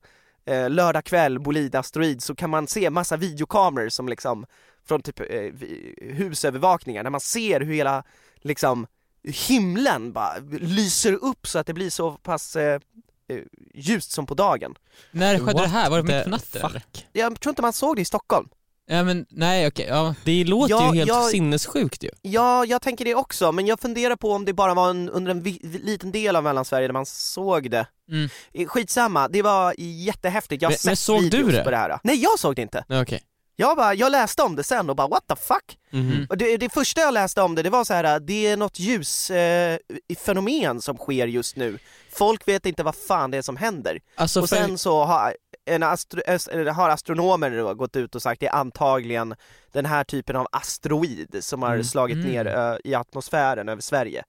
eh, 0.45 0.69
lördag 0.69 1.03
kväll, 1.03 1.39
bolid 1.39 1.75
asteroid, 1.75 2.23
så 2.23 2.35
kan 2.35 2.49
man 2.49 2.67
se 2.67 2.89
massa 2.89 3.17
videokameror 3.17 3.89
som 3.89 4.09
liksom 4.09 4.45
från 4.85 5.01
typ 5.01 5.19
eh, 5.19 5.51
husövervakningar, 6.15 7.03
där 7.03 7.09
man 7.09 7.21
ser 7.21 7.61
hur 7.61 7.73
hela 7.73 8.03
liksom 8.41 8.87
himlen 9.23 10.13
bara 10.13 10.33
lyser 10.61 11.13
upp 11.13 11.47
så 11.47 11.59
att 11.59 11.67
det 11.67 11.73
blir 11.73 11.89
så 11.89 12.11
pass 12.11 12.55
eh, 12.55 12.73
eh, 13.29 13.37
ljust 13.73 14.11
som 14.11 14.25
på 14.25 14.33
dagen. 14.33 14.75
När 15.11 15.37
skedde 15.39 15.45
What 15.53 15.57
det 15.63 15.67
här? 15.67 15.89
Var 15.89 15.97
det 15.97 16.03
mitt 16.03 16.23
på 16.23 16.29
natten 16.29 16.61
eller? 16.65 16.79
fuck? 16.79 17.07
Jag 17.13 17.39
tror 17.39 17.51
inte 17.51 17.61
man 17.61 17.73
såg 17.73 17.95
det 17.95 18.01
i 18.01 18.05
Stockholm. 18.05 18.47
Ja 18.87 19.03
men 19.03 19.25
nej 19.29 19.67
okej, 19.67 19.85
ja. 19.89 20.15
Det 20.25 20.43
låter 20.43 20.73
Ja, 20.73 20.89
ju 20.93 20.97
helt 20.99 21.07
jag- 21.07 21.29
sinnessjukt 21.29 22.03
ju. 22.03 22.09
Ja, 22.21 22.65
jag 22.65 22.81
tänker 22.81 23.05
det 23.05 23.15
också, 23.15 23.51
men 23.51 23.65
jag 23.67 23.79
funderar 23.79 24.15
på 24.15 24.31
om 24.31 24.45
det 24.45 24.53
bara 24.53 24.73
var 24.73 24.89
en, 24.89 25.09
under 25.09 25.31
en 25.31 25.43
vi, 25.43 25.59
liten 25.83 26.11
del 26.11 26.35
av 26.35 26.43
Mellansverige 26.43 26.87
där 26.87 26.93
man 26.93 27.05
såg 27.05 27.71
det. 27.71 27.85
Mm. 28.11 28.29
Eh, 28.53 28.67
Skitsamma, 28.67 29.27
det 29.27 29.41
var 29.41 29.73
jättehäftigt, 29.77 30.61
jag 30.61 30.69
har 30.69 30.71
Men- 30.71 30.77
sett 30.77 30.85
men 30.85 30.95
såg 30.97 31.21
du 31.21 31.37
videos 31.37 31.51
det? 31.53 31.63
på 31.63 31.71
det 31.71 31.77
här. 31.77 31.99
Nej, 32.03 32.15
jag 32.23 32.39
såg 32.39 32.55
det 32.55 32.61
inte. 32.61 32.85
Nej, 32.87 33.01
Okej. 33.01 33.21
Jag, 33.55 33.77
bara, 33.77 33.93
jag 33.93 34.11
läste 34.11 34.43
om 34.43 34.55
det 34.55 34.63
sen 34.63 34.89
och 34.89 34.95
bara 34.95 35.07
what 35.07 35.27
the 35.27 35.35
fuck? 35.35 35.77
Mm. 35.91 36.25
Och 36.29 36.37
det, 36.37 36.57
det 36.57 36.69
första 36.69 37.01
jag 37.01 37.13
läste 37.13 37.41
om 37.41 37.55
det, 37.55 37.63
det 37.63 37.69
var 37.69 37.83
så 37.83 37.93
här, 37.93 38.19
det 38.19 38.47
är 38.47 38.57
något 38.57 38.79
ljusfenomen 38.79 39.79
eh, 40.09 40.15
fenomen 40.17 40.81
som 40.81 40.97
sker 40.97 41.27
just 41.27 41.55
nu. 41.55 41.79
Folk 42.11 42.47
vet 42.47 42.65
inte 42.65 42.83
vad 42.83 42.95
fan 42.95 43.31
det 43.31 43.37
är 43.37 43.41
som 43.41 43.57
händer. 43.57 43.99
Alltså 44.15 44.41
och 44.41 44.49
för, 44.49 44.55
sen 44.55 44.77
så 44.77 45.03
har, 45.03 45.35
en 45.65 45.83
astro, 45.83 46.21
har 46.71 46.89
astronomer 46.89 47.51
då 47.51 47.73
gått 47.73 47.95
ut 47.95 48.15
och 48.15 48.21
sagt 48.21 48.39
det 48.39 48.47
är 48.47 48.55
antagligen 48.55 49.35
den 49.71 49.85
här 49.85 50.03
typen 50.03 50.35
av 50.35 50.47
asteroid 50.51 51.37
som 51.39 51.61
har 51.61 51.69
Mm. 51.73 51.83
slagit 51.83 52.15
Mm. 52.17 52.27
ner 52.31 52.45
ö, 52.45 52.77
i 52.83 52.95
atmosfären 52.95 53.69
över 53.69 53.81
Sverige. 53.81 54.23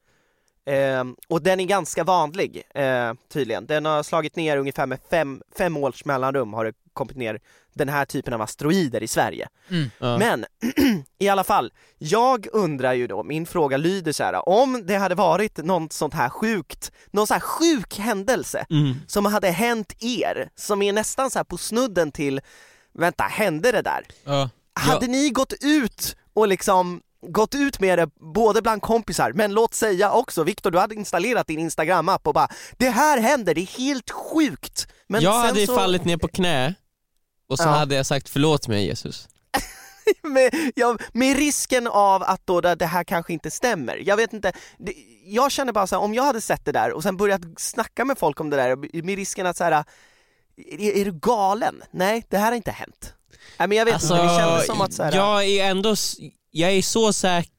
Ehm, 0.67 1.17
och 1.29 1.43
den 1.43 1.61
är 1.61 1.65
ganska 1.65 2.05
vanlig 2.05 2.63
eh, 2.75 3.13
tydligen. 3.33 3.67
Den 3.67 3.85
har 3.85 4.03
slagit 4.03 4.37
ner 4.37 4.57
ungefär 4.57 4.87
med 4.87 4.99
fem, 5.11 5.43
fem 5.59 5.77
års 5.77 6.05
mellanrum 6.05 6.53
har 6.53 6.65
det 6.65 6.73
kommit 6.93 7.17
ner 7.17 7.41
den 7.75 7.89
här 7.89 8.05
typen 8.05 8.35
av 8.35 8.43
asteroider 8.43 9.03
i 9.03 9.09
Sverige. 9.09 9.49
Mm. 9.71 9.91
ja. 9.99 10.19
Men 10.19 10.45
i 11.19 11.29
alla 11.29 11.45
fall, 11.45 11.73
jag 11.99 12.47
undrar 12.53 12.93
ju 12.93 13.07
då, 13.07 13.23
min 13.23 13.47
fråga 13.47 13.77
lyder 13.77 14.13
så 14.13 14.25
här: 14.25 14.49
om 14.49 14.87
det 14.87 14.97
hade 14.97 15.15
varit 15.15 15.57
något 15.59 15.93
sånt 15.93 16.15
här 16.15 16.29
sjukt, 16.29 16.93
någon 17.11 17.27
så 17.27 17.35
här 17.35 17.41
sjuk 17.41 17.99
händelse 17.99 18.67
Mm. 18.71 18.95
som 19.07 19.27
hade 19.27 19.51
hänt 19.51 19.93
er, 20.01 20.51
som 20.55 20.83
är 20.83 20.93
nästan 20.93 21.31
så 21.31 21.45
på 21.45 21.57
snudden 21.59 22.13
till, 22.13 22.41
vänta, 22.93 23.25
hände 23.25 23.73
det 23.73 23.83
där? 23.83 24.07
Ja. 24.25 24.51
Hade 24.75 25.07
ni 25.07 25.31
gått 25.31 25.53
ut 25.61 26.17
och 26.35 26.49
liksom 26.49 27.01
gått 27.27 27.55
ut 27.55 27.81
med 27.81 27.99
det 27.99 28.07
både 28.35 28.63
bland 28.63 28.83
kompisar, 28.83 29.33
men 29.35 29.53
låt 29.53 29.75
säga 29.75 30.13
också, 30.13 30.43
Viktor 30.45 30.71
du 30.71 30.79
hade 30.79 30.95
installerat 30.95 31.47
din 31.47 31.59
instagram-app 31.59 32.27
och 32.27 32.35
bara 32.35 32.49
Det 32.79 32.89
här 32.91 33.21
händer, 33.21 33.55
det 33.55 33.61
är 33.61 33.79
helt 33.79 34.11
sjukt! 34.11 34.89
Men 35.09 35.23
jag 35.23 35.33
hade 35.33 35.67
så, 35.67 35.75
fallit 35.75 36.05
ner 36.05 36.17
på 36.17 36.29
knä 36.29 36.75
och 37.49 37.59
så 37.59 37.65
Ja. 37.65 37.69
hade 37.69 37.95
jag 37.95 38.07
sagt 38.07 38.29
förlåt 38.29 38.69
mig 38.69 38.87
Jesus. 38.87 39.29
med, 40.23 40.55
ja, 40.75 40.97
med 41.13 41.37
risken 41.37 41.87
av 41.87 42.23
att 42.23 42.47
då 42.47 42.61
det 42.61 42.87
här 42.87 43.05
kanske 43.05 43.33
inte 43.33 43.51
stämmer. 43.51 43.97
Jag 44.07 44.17
vet 44.17 44.33
inte, 44.33 44.53
det, 44.79 44.95
jag 45.25 45.53
känner 45.53 45.73
bara 45.73 45.87
så 45.87 45.95
här, 45.97 46.03
om 46.03 46.15
jag 46.15 46.23
hade 46.23 46.41
sett 46.41 46.65
det 46.65 46.73
där 46.73 46.93
och 46.93 47.03
sen 47.03 47.17
börjat 47.17 47.41
snacka 47.57 48.05
med 48.05 48.19
folk 48.19 48.41
om 48.41 48.51
det 48.51 48.57
där 48.57 49.03
med 49.03 49.17
risken 49.17 49.47
att 49.47 49.57
så 49.57 49.65
här, 49.65 49.85
är, 50.57 50.97
är 50.97 51.05
du 51.05 51.13
galen? 51.13 51.83
Nej, 51.91 52.27
det 52.29 52.39
här 52.39 52.47
har 52.47 52.57
inte 52.57 52.71
hänt. 52.71 53.15
Nej 53.59 53.69
men 53.69 53.79
jag 53.79 53.85
vet 53.85 53.95
Alltså, 53.95 54.15
inte, 54.15 54.27
det 54.27 54.39
kändes 54.39 54.67
som 54.67 54.81
att 54.81 54.93
så 54.93 55.03
här, 55.03 55.13
jag 55.13 55.45
är 55.45 55.65
ändå, 55.71 55.95
jag 56.55 56.73
är 56.73 56.83
så 56.83 57.13
säker, 57.13 57.53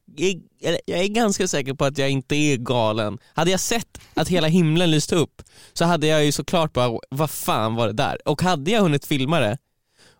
jag 0.86 0.98
är 1.00 1.08
ganska 1.08 1.48
säker 1.48 1.74
på 1.74 1.84
att 1.84 1.98
jag 1.98 2.10
inte 2.10 2.36
är 2.36 2.56
galen. 2.56 3.18
Hade 3.34 3.50
jag 3.50 3.60
sett 3.60 4.00
att 4.14 4.28
hela 4.28 4.48
himlen 4.48 4.90
lyste 4.90 5.16
upp 5.16 5.42
så 5.72 5.84
hade 5.84 6.06
jag 6.06 6.24
ju 6.24 6.32
såklart 6.32 6.72
bara, 6.72 6.98
vad 7.10 7.30
fan 7.30 7.74
var 7.74 7.86
det 7.86 7.92
där? 7.92 8.28
Och 8.28 8.42
hade 8.42 8.70
jag 8.70 8.80
hunnit 8.80 9.06
filma 9.06 9.40
det 9.40 9.58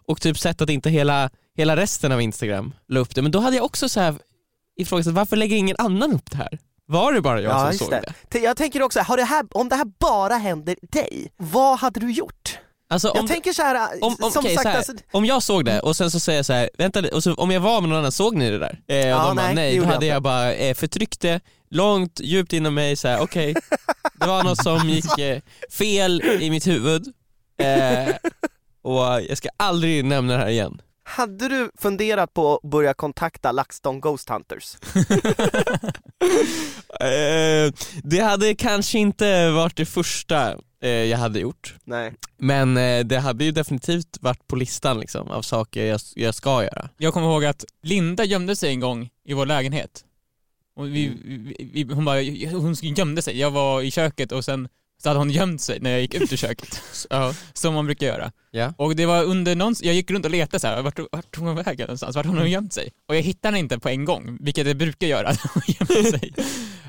och 0.06 0.20
typ 0.20 0.38
sett 0.38 0.60
att 0.60 0.70
inte 0.70 0.90
hela, 0.90 1.30
hela 1.56 1.76
resten 1.76 2.12
av 2.12 2.20
Instagram 2.20 2.74
la 2.88 3.00
upp 3.00 3.14
det, 3.14 3.22
men 3.22 3.32
då 3.32 3.38
hade 3.38 3.56
jag 3.56 3.64
också 3.64 3.88
så 3.88 4.00
här 4.00 4.14
ifrågasatt, 4.76 5.14
varför 5.14 5.36
lägger 5.36 5.56
ingen 5.56 5.76
annan 5.78 6.12
upp 6.12 6.30
det 6.30 6.36
här? 6.36 6.58
Var 6.86 7.12
det 7.12 7.20
bara 7.20 7.40
jag 7.40 7.52
Ja, 7.52 7.68
som 7.70 7.78
såg 7.78 7.90
det. 7.90 8.14
det? 8.28 8.38
Jag 8.38 8.56
tänker 8.56 8.82
också, 8.82 9.00
har 9.00 9.16
det 9.16 9.24
här, 9.24 9.46
om 9.50 9.68
det 9.68 9.76
här 9.76 9.84
bara 9.98 10.34
händer 10.34 10.76
dig, 10.82 11.32
vad 11.36 11.78
hade 11.78 12.00
du 12.00 12.12
gjort? 12.12 12.58
Alltså, 12.88 13.10
om, 13.10 13.16
jag 13.16 13.26
tänker 13.26 13.52
så 13.52 13.62
här, 13.62 13.88
om, 14.04 14.16
om, 14.20 14.30
som 14.30 14.40
okej, 14.44 14.54
sagt 14.54 14.66
här, 14.66 14.76
alltså, 14.76 14.92
om 15.12 15.24
jag 15.24 15.42
såg 15.42 15.64
det 15.64 15.80
och 15.80 15.96
sen 15.96 16.10
så 16.10 16.20
säger 16.20 16.38
jag 16.38 16.46
så 16.46 16.52
här, 16.52 16.70
vänta 16.78 17.02
och 17.12 17.22
så, 17.22 17.34
om 17.34 17.50
jag 17.50 17.60
var 17.60 17.80
med 17.80 17.90
någon 17.90 17.98
annan, 17.98 18.12
såg 18.12 18.36
ni 18.36 18.50
det 18.50 18.58
där? 18.58 18.78
Eh, 18.88 18.96
och 18.98 19.04
Ja, 19.06 19.26
de 19.28 19.36
bara, 19.36 19.46
nej, 19.46 19.48
det 19.48 19.54
nej, 19.54 19.76
då 19.76 19.82
jag 19.82 19.86
hade 19.86 19.94
inte. 19.94 20.06
jag 20.06 20.22
bara 20.22 20.54
eh, 20.54 20.74
förtryckt 20.74 21.20
det 21.20 21.40
långt, 21.70 22.20
djupt 22.20 22.52
inom 22.52 22.74
mig, 22.74 22.96
så 22.96 23.08
här, 23.08 23.20
okej, 23.20 23.54
det 24.20 24.26
var 24.26 24.42
något 24.42 24.62
som 24.62 24.88
gick 24.90 25.18
eh, 25.18 25.40
fel 25.70 26.22
i 26.40 26.50
mitt 26.50 26.66
huvud 26.66 27.06
eh, 27.58 28.14
och 28.82 29.22
jag 29.22 29.38
ska 29.38 29.48
aldrig 29.56 30.04
nämna 30.04 30.32
det 30.32 30.38
här 30.38 30.48
igen. 30.48 30.80
Hade 31.04 31.48
du 31.48 31.70
funderat 31.76 32.34
på 32.34 32.54
att 32.54 32.70
börja 32.70 32.94
kontakta 32.94 33.52
LaxTon 33.52 34.00
Ghost 34.00 34.28
Hunters? 34.28 34.76
Eh, 37.00 37.72
det 38.02 38.20
hade 38.20 38.54
kanske 38.54 38.98
inte 38.98 39.50
varit 39.50 39.76
det 39.76 39.86
första 39.86 40.58
eh, 40.82 40.90
jag 40.90 41.18
hade 41.18 41.40
gjort, 41.40 41.74
Nej. 41.84 42.12
men 42.38 42.76
eh, 42.76 43.04
det 43.04 43.18
hade 43.18 43.44
ju 43.44 43.50
definitivt 43.50 44.18
varit 44.20 44.46
på 44.46 44.56
listan 44.56 45.00
liksom, 45.00 45.30
av 45.30 45.42
saker 45.42 45.84
jag, 45.84 46.00
jag 46.14 46.34
ska 46.34 46.62
göra. 46.62 46.88
Jag 46.96 47.12
kommer 47.12 47.26
ihåg 47.26 47.44
att 47.44 47.64
Linda 47.82 48.24
gömde 48.24 48.56
sig 48.56 48.70
en 48.70 48.80
gång 48.80 49.10
i 49.24 49.34
vår 49.34 49.46
lägenhet. 49.46 50.04
Och 50.76 50.86
vi, 50.86 51.12
vi, 51.24 51.70
vi, 51.72 51.94
hon, 51.94 52.04
bara, 52.04 52.20
hon 52.60 52.74
gömde 52.74 53.22
sig, 53.22 53.38
jag 53.38 53.50
var 53.50 53.82
i 53.82 53.90
köket 53.90 54.32
och 54.32 54.44
sen 54.44 54.68
så 55.04 55.10
hade 55.10 55.18
hon 55.18 55.30
gömt 55.30 55.60
sig 55.60 55.80
när 55.80 55.90
jag 55.90 56.00
gick 56.00 56.14
ut 56.14 56.32
ur 56.32 56.36
köket. 56.36 56.82
Ja. 57.10 57.34
Som 57.52 57.74
man 57.74 57.86
brukar 57.86 58.06
göra. 58.06 58.32
Ja. 58.50 58.74
Och 58.78 58.96
det 58.96 59.06
var 59.06 59.24
under 59.24 59.54
någon, 59.56 59.74
jag 59.80 59.94
gick 59.94 60.10
runt 60.10 60.24
och 60.24 60.30
letade 60.30 60.60
så 60.60 60.66
här, 60.66 60.82
vart, 60.82 60.98
vart 61.12 61.30
tog 61.30 61.44
hon 61.44 61.56
vägen 61.56 61.86
någonstans? 61.86 62.16
Vart 62.16 62.26
har 62.26 62.36
hon 62.36 62.50
gömt 62.50 62.72
sig? 62.72 62.92
Och 63.08 63.16
jag 63.16 63.22
hittade 63.22 63.48
henne 63.48 63.58
inte 63.58 63.78
på 63.78 63.88
en 63.88 64.04
gång, 64.04 64.38
vilket 64.40 64.66
jag 64.66 64.76
brukar 64.76 65.06
göra 65.06 65.28
när 65.28 65.50
hon 65.54 65.62
gömmer 65.66 66.10
sig. 66.10 66.32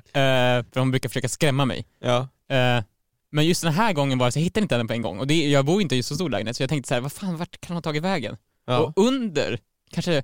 Eh, 0.05 0.65
för 0.73 0.79
hon 0.79 0.91
brukar 0.91 1.09
försöka 1.09 1.29
skrämma 1.29 1.65
mig. 1.65 1.85
Ja. 1.99 2.27
Eh, 2.49 2.83
men 3.31 3.45
just 3.45 3.63
den 3.63 3.73
här 3.73 3.93
gången 3.93 4.17
var 4.17 4.25
det 4.25 4.31
så 4.31 4.39
jag 4.39 4.43
hittade 4.43 4.61
inte 4.61 4.75
henne 4.75 4.87
på 4.87 4.93
en 4.93 5.01
gång. 5.01 5.19
Och 5.19 5.27
det, 5.27 5.49
jag 5.49 5.65
bor 5.65 5.81
inte 5.81 5.95
i 5.95 6.03
så 6.03 6.15
stor 6.15 6.29
lägenhet 6.29 6.55
så 6.57 6.63
jag 6.63 6.69
tänkte 6.69 6.87
så 6.87 6.93
här, 6.93 7.01
vad 7.01 7.11
fan, 7.11 7.37
vart 7.37 7.61
kan 7.61 7.67
hon 7.67 7.77
ha 7.77 7.81
tagit 7.81 8.03
vägen? 8.03 8.37
Ja. 8.65 8.79
Och 8.79 8.93
under 8.95 9.59
kanske 9.91 10.23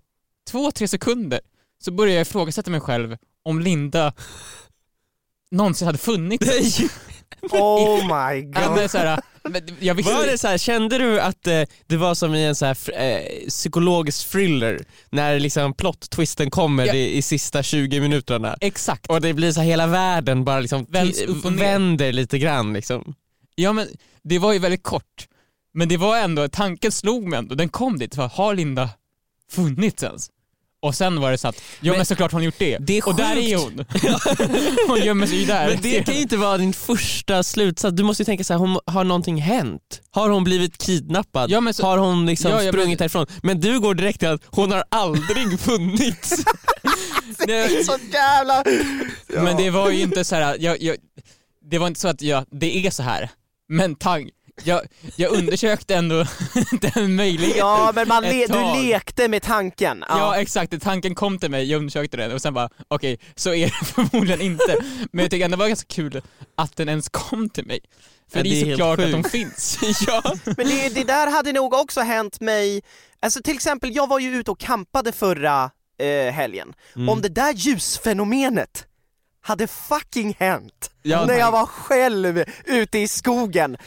två, 0.49 0.71
tre 0.71 0.87
sekunder 0.87 1.39
så 1.79 1.91
började 1.91 2.13
jag 2.13 2.21
ifrågasätta 2.21 2.71
mig 2.71 2.79
själv 2.79 3.17
om 3.43 3.59
Linda 3.59 4.13
någonsin 5.51 5.85
hade 5.85 5.97
funnits. 5.97 6.81
Oh 7.51 7.97
my 8.03 8.41
god. 8.41 8.63
Ja, 8.63 8.75
men 8.75 8.89
så 8.89 8.97
här, 8.97 9.19
jag 9.79 9.95
visste, 9.95 10.13
Var 10.13 10.25
det 10.25 10.37
så 10.37 10.47
här, 10.47 10.57
kände 10.57 10.97
du 10.97 11.21
att 11.21 11.47
eh, 11.47 11.61
det 11.87 11.97
var 11.97 12.15
som 12.15 12.35
i 12.35 12.45
en 12.45 12.55
så 12.55 12.65
här, 12.65 12.77
eh, 12.93 13.47
psykologisk 13.49 14.29
thriller 14.31 14.85
när 15.09 15.39
liksom 15.39 15.73
plot-twisten 15.73 16.49
kommer 16.49 16.85
Ja. 16.85 16.93
i, 16.93 17.17
i 17.17 17.21
sista 17.21 17.63
20 17.63 17.99
minuterna? 17.99 18.57
Exakt. 18.61 19.07
Och 19.07 19.21
det 19.21 19.33
blir 19.33 19.51
så 19.51 19.59
här, 19.61 19.67
hela 19.67 19.87
världen 19.87 20.43
bara 20.43 20.59
liksom 20.59 20.85
vänder 21.57 22.11
lite 22.13 22.39
grann 22.39 22.73
liksom. 22.73 23.15
Ja 23.55 23.73
men 23.73 23.87
det 24.23 24.39
var 24.39 24.53
ju 24.53 24.59
väldigt 24.59 24.83
kort. 24.83 25.27
Men 25.73 25.89
det 25.89 25.97
var 25.97 26.17
ändå, 26.17 26.47
tanken 26.47 26.91
slog 26.91 27.27
mig 27.27 27.39
ändå, 27.39 27.55
den 27.55 27.69
kom 27.69 27.99
dit, 27.99 28.15
för 28.15 28.27
har 28.27 28.55
Linda 28.55 28.89
funnits 29.51 30.03
ens? 30.03 30.29
Och 30.83 30.95
sen 30.95 31.21
var 31.21 31.31
det 31.31 31.37
så 31.37 31.47
att, 31.47 31.55
ja 31.79 31.91
men, 31.91 31.97
Men- 31.97 32.05
såklart 32.05 32.31
har 32.31 32.39
hon 32.39 32.45
gjort 32.45 32.55
det. 32.57 32.77
Det 32.77 32.97
är 32.97 33.07
och 33.07 33.15
där 33.15 33.37
är 33.37 33.55
hon. 33.55 33.85
hon 34.87 35.05
gömmer 35.05 35.27
sig 35.27 35.37
ju 35.39 35.45
där. 35.45 35.67
Men 35.67 35.81
det 35.81 36.03
kan 36.05 36.15
ju 36.15 36.21
inte 36.21 36.37
vara 36.37 36.57
din 36.57 36.73
första 36.73 37.43
slutsats, 37.43 37.95
du 37.97 38.03
måste 38.03 38.21
ju 38.23 38.25
tänka 38.25 38.43
så 38.43 38.53
här, 38.53 38.59
hon, 38.59 38.79
har 38.85 39.03
någonting 39.03 39.41
hänt? 39.41 40.01
Har 40.11 40.29
hon 40.29 40.43
blivit 40.43 40.77
kidnappad? 40.77 41.49
Ja, 41.51 41.61
men 41.61 41.73
så- 41.73 41.83
har 41.85 41.97
hon 41.97 42.25
liksom 42.25 42.51
Ja, 42.51 42.57
ja, 42.57 42.63
men- 42.63 42.73
sprungit 42.73 42.99
härifrån? 42.99 43.25
Men 43.43 43.59
du 43.59 43.79
går 43.79 43.93
direkt 43.95 44.19
till 44.19 44.27
att 44.29 44.41
hon 44.45 44.71
har 44.71 44.83
aldrig 44.91 45.59
funnits. 45.59 46.43
Det 47.47 47.57
är 47.57 47.83
så 47.83 47.97
jävla... 48.13 48.63
Ja. 49.35 49.43
Men 49.43 49.57
det 49.57 49.69
var 49.69 49.89
ju 49.89 50.01
inte 50.01 50.23
så 50.23 50.35
här, 50.35 50.57
jag, 50.59 50.81
jag, 50.81 50.95
det 51.71 51.77
var 51.77 51.87
inte 51.87 51.99
så 51.99 52.07
att 52.07 52.21
jag, 52.21 52.45
det 52.51 52.85
är 52.87 52.91
så 52.91 53.03
här. 53.03 53.29
Men 53.69 53.95
tang, 53.95 54.29
jag, 54.63 54.81
jag 55.15 55.31
undersökte 55.31 55.95
ändå 55.95 56.25
den 56.93 57.15
möjligheten. 57.15 57.59
Ja 57.59 57.91
men 57.95 58.07
man 58.07 58.23
le- 58.23 58.47
du 58.47 58.81
lekte 58.83 59.27
med 59.27 59.41
tanken. 59.43 60.03
Ja 60.09 60.35
exakt, 60.37 60.81
tanken 60.81 61.15
kom 61.15 61.39
till 61.39 61.51
mig, 61.51 61.71
jag 61.71 61.77
undersökte 61.79 62.17
den 62.17 62.31
och 62.31 62.41
sen 62.41 62.53
bara 62.53 62.69
okej, 62.87 63.19
så 63.35 63.53
är 63.53 63.65
det 63.65 63.85
förmodligen 63.85 64.41
inte. 64.41 64.77
Men 65.11 65.23
jag 65.23 65.31
tycker 65.31 65.45
ändå 65.45 65.57
det 65.57 65.59
var 65.59 65.67
ganska 65.67 65.93
kul 65.93 66.21
att 66.57 66.75
den 66.75 66.89
ens 66.89 67.09
kom 67.09 67.49
till 67.49 67.65
mig. 67.65 67.79
För 68.31 68.37
Ja, 68.39 68.43
det 68.43 68.49
det 68.49 68.61
är 68.61 68.65
är 68.65 68.71
såklart 68.71 68.99
att 68.99 69.11
de 69.11 69.23
finns. 69.23 69.79
ja. 70.07 70.21
Men 70.45 70.67
det, 70.67 70.89
det 70.89 71.03
där 71.03 71.31
hade 71.31 71.51
nog 71.53 71.73
också 71.73 72.01
hänt 72.01 72.39
mig, 72.41 72.81
alltså 73.21 73.41
till 73.41 73.55
exempel 73.55 73.95
jag 73.95 74.07
var 74.07 74.19
ju 74.19 74.35
ute 74.35 74.51
och 74.51 74.59
campade 74.59 75.11
förra 75.11 75.71
eh, 76.01 76.33
helgen. 76.33 76.73
Mm. 76.95 77.09
Om 77.09 77.21
det 77.21 77.29
där 77.29 77.53
ljusfenomenet 77.53 78.85
hade 79.43 79.67
fucking 79.67 80.35
hänt 80.39 80.91
Ja, 81.03 81.25
när 81.25 81.33
jag 81.33 81.43
nej. 81.43 81.51
var 81.51 81.65
själv 81.65 82.43
ute 82.65 82.99
i 82.99 83.07
skogen. 83.07 83.77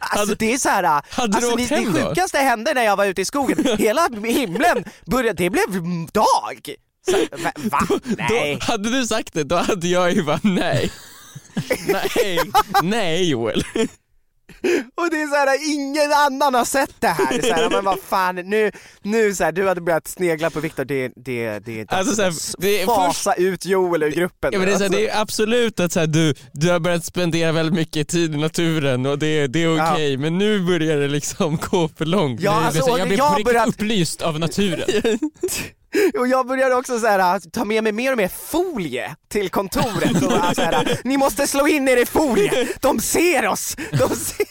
Alltså 0.00 0.18
Hade- 0.18 0.34
det 0.34 0.52
är 0.52 0.58
så 0.58 0.68
här, 0.68 1.02
hade 1.10 1.32
du 1.32 1.36
alltså, 1.36 1.52
åkt 1.52 1.68
det, 1.68 1.76
det 1.76 2.00
då? 2.02 2.08
sjukaste 2.08 2.38
hände 2.38 2.74
när 2.74 2.82
jag 2.82 2.96
var 2.96 3.04
ute 3.06 3.20
i 3.20 3.24
skogen, 3.24 3.64
hela 3.78 4.08
himlen 4.24 4.84
började, 5.06 5.42
det 5.44 5.50
blev 5.50 5.70
dag! 6.12 6.74
Så, 7.10 7.16
va? 7.42 7.52
va? 7.56 7.98
Nej. 8.04 8.58
Då, 8.60 8.72
hade 8.72 8.90
du 8.90 9.06
sagt 9.06 9.34
det, 9.34 9.44
då 9.44 9.56
hade 9.56 9.88
jag 9.88 10.12
ju 10.12 10.22
bara 10.22 10.40
nej. 10.42 10.92
nej, 11.88 12.38
nej 12.82 13.28
Joel. 13.30 13.64
Och 14.94 15.10
det 15.10 15.22
är 15.22 15.26
så 15.26 15.34
här, 15.34 15.74
ingen 15.74 16.12
annan 16.12 16.54
har 16.54 16.64
sett 16.64 17.00
det 17.00 17.08
här. 17.08 17.42
Så 17.42 17.54
här 17.54 17.70
men 17.70 17.84
vad 17.84 18.00
fan, 18.00 18.34
nu, 18.36 18.70
nu 19.02 19.34
så 19.34 19.44
här, 19.44 19.52
du 19.52 19.68
hade 19.68 19.80
börjat 19.80 20.08
snegla 20.08 20.50
på 20.50 20.60
Viktor, 20.60 20.84
det, 20.84 21.12
det, 21.16 21.58
det 21.58 21.80
är 21.80 21.84
dags 21.84 21.92
Alltså, 21.92 22.14
så 22.14 22.22
här, 22.22 22.32
det 22.58 22.82
är 22.82 22.86
fasa 22.86 23.34
ut 23.34 23.66
Joel 23.66 24.02
ur 24.02 24.10
gruppen. 24.10 24.50
Ja, 24.52 24.58
men 24.58 24.68
det, 24.68 24.74
är 24.74 24.76
så 24.78 24.82
här, 24.82 24.86
Alltså. 24.86 24.98
det 24.98 25.08
är 25.08 25.20
absolut 25.20 25.80
att 25.80 25.92
så 25.92 26.00
här, 26.00 26.06
du, 26.06 26.34
du 26.52 26.70
har 26.70 26.78
börjat 26.80 27.04
spendera 27.04 27.52
väldigt 27.52 27.74
mycket 27.74 28.08
tid 28.08 28.34
i 28.34 28.38
naturen 28.38 29.06
och 29.06 29.18
det, 29.18 29.46
det 29.46 29.62
är 29.62 29.92
okej, 29.92 30.16
men 30.16 30.38
nu 30.38 30.60
börjar 30.60 30.96
det 30.96 31.08
liksom 31.08 31.58
gå 31.70 31.88
för 31.88 32.04
långt. 32.04 32.40
Ja, 32.40 32.50
alltså, 32.64 32.98
jag 32.98 33.08
blev 33.08 33.18
jag 33.18 33.28
på 33.28 33.34
riktigt 33.38 33.46
börjat- 33.54 33.68
upplyst 33.68 34.22
av 34.22 34.38
naturen. 34.40 34.88
Och 36.18 36.28
jag 36.28 36.46
började 36.46 36.74
också 36.74 36.98
så 36.98 37.06
här, 37.06 37.50
ta 37.50 37.64
med 37.64 37.84
mig 37.84 37.92
mer 37.92 38.12
och 38.12 38.18
mer 38.18 38.28
folie 38.28 39.14
till 39.28 39.48
kontoret 39.48 40.22
och 40.22 40.56
så 40.56 40.62
här, 40.62 41.00
ni 41.04 41.16
måste 41.16 41.46
slå 41.46 41.66
in 41.66 41.88
er 41.88 41.96
i 41.96 42.06
folie, 42.06 42.68
de 42.80 43.00
ser 43.00 43.48
oss! 43.48 43.76
De 43.90 44.16
ser. 44.16 44.44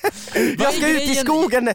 Jag 0.63 0.73
ska 0.73 0.88
ut 0.88 1.01
i 1.01 1.15
skogen, 1.15 1.73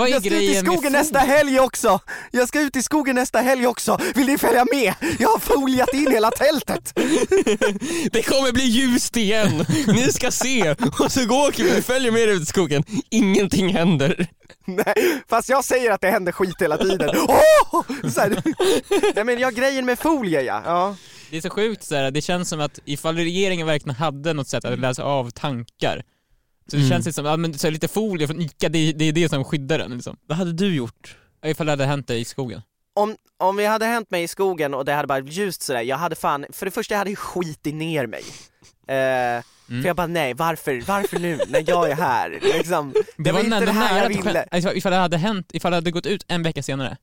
Vad 0.00 0.08
är 0.08 0.12
jag 0.12 0.22
ska 0.24 0.36
ut 0.36 0.42
i 0.42 0.54
skogen 0.54 0.92
nästa 0.92 1.18
helg 1.18 1.60
också! 1.60 2.00
Jag 2.30 2.48
ska 2.48 2.60
ut 2.60 2.76
i 2.76 2.82
skogen 2.82 3.16
nästa 3.16 3.38
helg 3.38 3.66
också, 3.66 3.98
vill 4.14 4.26
ni 4.26 4.38
följa 4.38 4.66
med? 4.72 4.94
Jag 5.18 5.28
har 5.28 5.38
foliat 5.38 5.94
in 5.94 6.12
hela 6.12 6.30
tältet! 6.30 6.92
Det 8.12 8.22
kommer 8.22 8.52
bli 8.52 8.64
ljust 8.64 9.16
igen, 9.16 9.64
ni 9.86 10.12
ska 10.12 10.30
se! 10.30 10.70
Och 10.98 11.12
så 11.12 11.26
går 11.26 11.62
vi, 11.62 11.82
följer 11.82 12.10
med 12.10 12.28
ut 12.28 12.42
i 12.42 12.46
skogen, 12.46 12.84
ingenting 13.10 13.68
händer. 13.74 14.26
Nej, 14.64 15.22
fast 15.28 15.48
jag 15.48 15.64
säger 15.64 15.90
att 15.90 16.00
det 16.00 16.10
händer 16.10 16.32
skit 16.32 16.62
hela 16.62 16.78
tiden. 16.78 17.08
Här. 18.16 18.42
Nej 19.14 19.24
men 19.24 19.38
jag 19.38 19.54
grejen 19.54 19.86
med 19.86 19.98
folie 19.98 20.42
ja. 20.42 20.62
ja. 20.64 20.96
Det 21.30 21.36
är 21.36 21.40
så 21.40 21.50
sjukt 21.50 21.84
så 21.84 21.94
här, 21.94 22.10
det 22.10 22.20
känns 22.20 22.48
som 22.48 22.60
att 22.60 22.78
ifall 22.84 23.16
regeringen 23.16 23.66
verkligen 23.66 23.96
hade 23.96 24.32
något 24.32 24.48
sätt 24.48 24.64
att 24.64 24.78
läsa 24.78 25.04
av 25.04 25.30
tankar, 25.30 26.02
så 26.70 26.76
det 26.76 26.82
Mm. 26.82 26.90
känns 26.90 27.04
det 27.04 27.12
som, 27.12 27.24
ja, 27.26 27.36
men, 27.36 27.58
så 27.58 27.70
lite 27.70 27.88
folie 27.88 28.26
från 28.26 28.40
ICA, 28.40 28.68
det, 28.68 28.92
det 28.92 29.04
är 29.04 29.12
det 29.12 29.28
som 29.28 29.44
skyddar 29.44 29.78
den 29.78 29.90
liksom. 29.94 30.16
Vad 30.26 30.38
hade 30.38 30.52
du 30.52 30.74
gjort? 30.74 31.16
Ifall 31.44 31.66
det 31.66 31.72
hade 31.72 31.86
hänt 31.86 32.06
dig 32.08 32.20
i 32.20 32.24
skogen. 32.24 32.62
Om, 32.94 33.16
om 33.38 33.56
vi 33.56 33.66
hade 33.66 33.86
hänt 33.86 34.10
mig 34.10 34.22
i 34.22 34.28
skogen 34.28 34.74
och 34.74 34.84
det 34.84 34.92
hade 34.92 35.08
bara 35.08 35.18
ljust 35.20 35.62
sådär, 35.62 35.80
jag 35.80 35.96
hade 35.96 36.16
fan, 36.16 36.46
för 36.52 36.66
det 36.66 36.70
första 36.72 36.94
jag 36.94 36.98
hade 36.98 37.16
skitit 37.16 37.74
ner 37.74 38.06
mig. 38.06 38.22
Eh, 38.88 39.42
Mm. 39.70 39.82
För 39.82 39.88
jag 39.88 39.96
bara 39.96 40.06
nej, 40.06 40.34
varför, 40.34 40.82
varför 40.86 41.18
nu 41.18 41.38
när 41.48 41.64
jag 41.66 41.90
är 41.90 41.94
här? 41.94 42.30
Liksom, 42.42 42.94
Det, 43.16 43.32
var, 43.32 43.40
inte 43.40 43.56
ändå 43.56 43.66
det 43.66 43.72
här 43.72 43.98
jag 43.98 44.04
det 44.10 44.16
ville. 44.16 44.22
skedde. 44.22 44.48
Ifall, 44.58 44.76
ifall 44.76 44.92
det 44.92 44.98
hade 44.98 45.16
hänt, 45.16 45.50
ifall 45.52 45.70
det 45.70 45.76
hade 45.76 45.90
gått 45.90 46.06
ut 46.06 46.24
en 46.28 46.42
vecka 46.42 46.62
senare, 46.62 46.96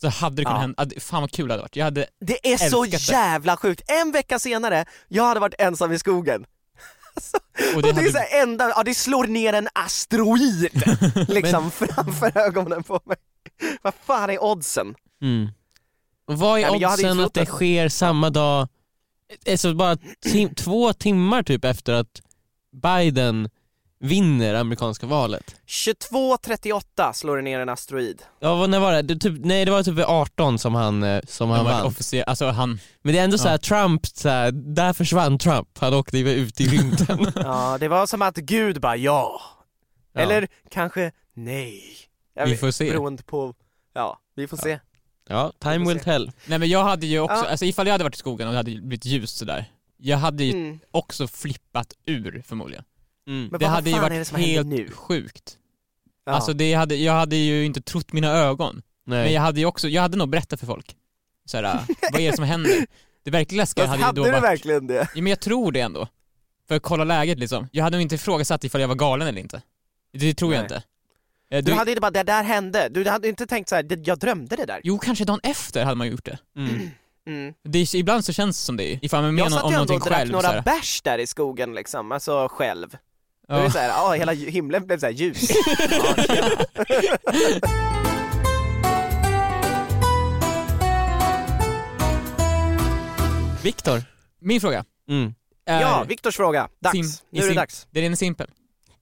så 0.00 0.08
hade 0.08 0.36
det 0.36 0.44
kunnat 0.44 0.56
Ja. 0.56 0.60
hända, 0.60 1.00
fan 1.00 1.20
vad 1.20 1.30
kul 1.32 1.48
det 1.48 1.54
hade 1.54 1.62
varit. 1.62 1.76
Jag 1.76 1.84
hade, 1.84 2.06
Det 2.20 2.52
är 2.52 2.56
så 2.56 2.84
Älskat 2.84 3.06
det. 3.06 3.12
jävla 3.12 3.56
sjukt, 3.56 3.82
en 3.90 4.12
vecka 4.12 4.38
senare, 4.38 4.84
jag 5.08 5.24
hade 5.24 5.40
varit 5.40 5.54
ensam 5.58 5.92
i 5.92 5.98
skogen. 5.98 6.44
Och 7.70 7.76
Och 7.76 7.82
det 7.82 7.92
det 7.92 8.00
är 8.00 8.12
så 8.12 8.18
här 8.18 8.42
enda, 8.42 8.68
ja 8.76 8.82
det 8.82 8.94
slår 8.94 9.24
ner 9.26 9.52
en 9.52 9.68
asteroid 9.72 10.68
liksom 11.28 11.70
framför 11.70 12.38
ögonen 12.38 12.82
på 12.82 13.00
mig. 13.04 13.16
Vad 13.82 13.94
fan 14.06 14.30
är 14.30 14.42
oddsen? 14.44 14.94
Mm. 15.22 15.48
Och 16.26 16.38
vad 16.38 16.60
är 16.60 16.70
men 16.70 16.84
oddsen 16.84 17.20
att 17.20 17.34
det 17.34 17.46
sker 17.46 17.88
samma 17.88 18.30
dag, 18.30 18.68
alltså 19.50 19.74
bara 19.74 19.96
tim- 20.20 20.54
två 20.54 20.92
timmar 20.92 21.42
typ 21.42 21.64
efter 21.64 21.92
att 21.92 22.22
Biden 22.82 23.50
vinner 24.00 24.54
amerikanska 24.54 25.06
valet? 25.06 25.56
22.38 25.66 27.12
slår 27.12 27.36
det 27.36 27.42
ner 27.42 27.60
en 27.60 27.68
asteroid. 27.68 28.22
Ja, 28.40 28.54
vad- 28.54 28.70
när 28.70 28.80
var 28.80 28.92
det? 28.92 29.02
det 29.02 29.16
typ, 29.16 29.44
nej 29.44 29.64
det 29.64 29.70
var 29.70 29.82
typ 29.82 29.94
vid 29.94 30.04
18 30.04 30.58
som 30.58 30.74
han, 30.74 31.02
eh, 31.02 31.20
som 31.28 31.50
han 31.50 31.64
vann. 31.64 31.86
officer, 31.86 32.22
alltså 32.22 32.46
han, 32.46 32.80
Men 33.02 33.12
det 33.12 33.18
är 33.20 33.24
ändå 33.24 33.34
Ja. 33.34 33.38
så 33.38 33.48
här, 33.48 33.58
Trump, 33.58 34.06
så 34.06 34.28
här, 34.28 34.50
där 34.52 34.92
försvann 34.92 35.38
Trump, 35.38 35.68
han 35.78 35.94
åkte 35.94 36.18
ju 36.18 36.30
ut 36.30 36.60
i 36.60 36.66
rymden. 36.66 37.32
Ja, 37.34 37.76
det 37.80 37.88
var 37.88 38.06
som 38.06 38.22
att 38.22 38.36
Gud 38.36 38.80
bara 38.80 38.96
ja. 38.96 39.40
Ja. 40.12 40.20
Eller 40.20 40.48
kanske 40.70 41.12
nej. 41.34 41.82
Jag 42.34 42.44
Vi 42.44 42.50
vet- 42.50 42.60
får 42.60 42.70
se. 42.70 42.90
Beroende 42.90 43.22
på, 43.22 43.54
ja, 43.94 44.18
vi 44.36 44.46
får 44.48 44.56
se. 44.56 44.78
Ja, 45.28 45.52
time 45.58 45.78
will 45.88 45.98
se. 45.98 46.04
tell. 46.04 46.32
Nej 46.46 46.58
men 46.58 46.68
jag 46.68 46.84
hade 46.84 47.06
ju 47.06 47.20
också, 47.20 47.36
Ja. 47.36 47.46
alltså 47.50 47.64
ifall 47.64 47.86
jag 47.86 47.94
hade 47.94 48.04
varit 48.04 48.14
i 48.14 48.18
skogen 48.18 48.46
och 48.48 48.52
det 48.52 48.58
hade 48.58 48.70
blivit 48.80 49.04
ljust 49.04 49.36
sådär, 49.36 49.64
jag 49.96 50.16
hade 50.18 50.44
ju 50.44 50.50
Mm. 50.52 50.78
också 50.90 51.26
flippat 51.28 51.92
ur 52.06 52.42
förmodligen. 52.46 52.84
Mm. 53.30 53.48
Men 53.50 53.60
det 53.60 53.66
vad 53.66 53.74
hade 53.74 53.90
ju 53.90 53.96
det 53.96 54.02
varit 54.02 54.30
händer 54.30 54.46
helt 54.46 54.66
nu? 54.66 54.90
sjukt. 54.90 55.56
Ja. 56.24 56.32
Alltså 56.32 56.52
det 56.52 56.74
hade, 56.74 56.94
jag 56.96 57.12
hade 57.12 57.36
ju 57.36 57.64
inte 57.64 57.82
trott 57.82 58.12
mina 58.12 58.28
ögon. 58.32 58.82
Nej. 59.06 59.24
Men 59.24 59.32
jag 59.32 59.42
hade 59.42 59.60
ju 59.60 59.66
också, 59.66 59.88
jag 59.88 60.02
hade 60.02 60.16
nog 60.16 60.28
berättat 60.28 60.60
för 60.60 60.66
folk. 60.66 60.96
Såhär, 61.44 61.62
vad 62.12 62.20
är 62.20 62.30
det 62.30 62.36
som 62.36 62.44
händer? 62.44 62.86
Det 63.24 63.30
verkligt 63.30 63.56
läskiga 63.56 63.86
hade 63.86 63.98
ju 63.98 64.04
hade 64.04 64.20
då 64.20 64.24
du 64.24 64.30
varit... 64.30 64.42
verkligen 64.42 64.86
det? 64.86 64.94
Ja, 65.14 65.22
men 65.22 65.26
jag 65.26 65.40
tror 65.40 65.72
det 65.72 65.80
ändå. 65.80 66.08
För 66.68 66.74
att 66.76 66.82
kolla 66.82 67.04
läget 67.04 67.38
liksom. 67.38 67.68
Jag 67.72 67.84
hade 67.84 67.96
nog 67.96 68.02
inte 68.02 68.14
ifrågasatt 68.14 68.64
ifall 68.64 68.80
jag 68.80 68.88
var 68.88 68.94
galen 68.94 69.28
eller 69.28 69.40
inte. 69.40 69.62
Det 70.12 70.34
tror 70.34 70.54
jag 70.54 70.58
Nej. 70.58 70.64
inte. 70.64 70.82
Eh, 71.56 71.64
Du 71.64 71.72
hade 71.72 71.90
inte 71.90 72.00
bara, 72.00 72.10
det 72.10 72.22
där 72.22 72.42
hände, 72.42 72.88
du 72.88 73.08
hade 73.08 73.28
inte 73.28 73.46
tänkt 73.46 73.68
så 73.68 73.74
här, 73.74 73.82
"Det- 73.82 74.06
jag 74.06 74.18
drömde 74.18 74.56
det 74.56 74.64
där. 74.66 74.80
Jo, 74.84 74.98
kanske 74.98 75.24
dagen 75.24 75.40
efter 75.42 75.84
hade 75.84 75.96
man 75.96 76.08
gjort 76.08 76.24
det. 76.24 76.38
Mm. 76.56 76.90
Mm. 77.26 77.54
det 77.64 77.78
är, 77.78 77.96
ibland 77.96 78.24
så 78.24 78.32
känns 78.32 78.56
det 78.58 78.64
som 78.64 78.76
det, 78.76 78.98
ifall 79.02 79.20
man 79.22 79.28
är 79.28 79.32
med 79.32 79.40
Jag 79.40 79.46
om, 79.46 79.52
satt 79.52 79.62
om 79.64 79.70
ju 79.72 79.74
ändå 79.74 79.92
någonting 79.92 79.96
och 80.02 80.08
drack 80.08 80.18
själv. 80.18 80.32
några 80.32 80.62
bärs 80.62 81.02
där 81.02 81.18
i 81.18 81.26
skogen 81.26 81.74
liksom, 81.74 82.12
alltså 82.12 82.48
själv. 82.50 82.96
Det 83.50 83.56
Ja. 83.56 83.62
var 83.62 83.70
så 83.70 83.78
här, 83.78 83.88
ja 83.88 84.12
hela 84.12 84.32
himlen 84.32 84.86
blev 84.86 84.98
så 84.98 85.06
här 85.06 85.12
ljus. 85.12 85.50
Viktor. 93.62 94.02
Min 94.38 94.60
fråga 94.60 94.84
Mm. 95.08 95.34
är, 95.64 95.80
ja, 95.80 96.04
Viktors 96.08 96.36
fråga. 96.36 96.68
Dags. 96.80 96.94
Sim- 96.94 97.22
nu 97.30 97.40
är 97.42 97.48
det 97.48 97.54
dags. 97.54 97.86
det 97.90 98.06
är 98.06 98.14
simpel. 98.14 98.50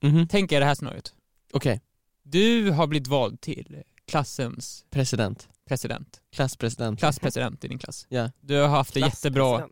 Mhm. 0.01 0.27
Tänk 0.27 0.51
er 0.51 0.59
det 0.59 0.65
här 0.65 0.75
scenariot. 0.75 1.13
Okej, 1.53 1.81
Du 2.23 2.71
har 2.71 2.87
blivit 2.87 3.07
vald 3.07 3.41
till 3.41 3.83
klassens 4.07 4.85
president. 4.91 5.47
president. 5.67 6.21
Klasspresident. 6.35 6.99
Klasspresident 6.99 7.63
i 7.63 7.67
din 7.67 7.79
klass. 7.79 8.05
Ja. 8.09 8.31
Du 8.41 8.55
har 8.61 8.67
haft 8.67 8.93
det 8.93 8.99
jättebra 8.99 9.67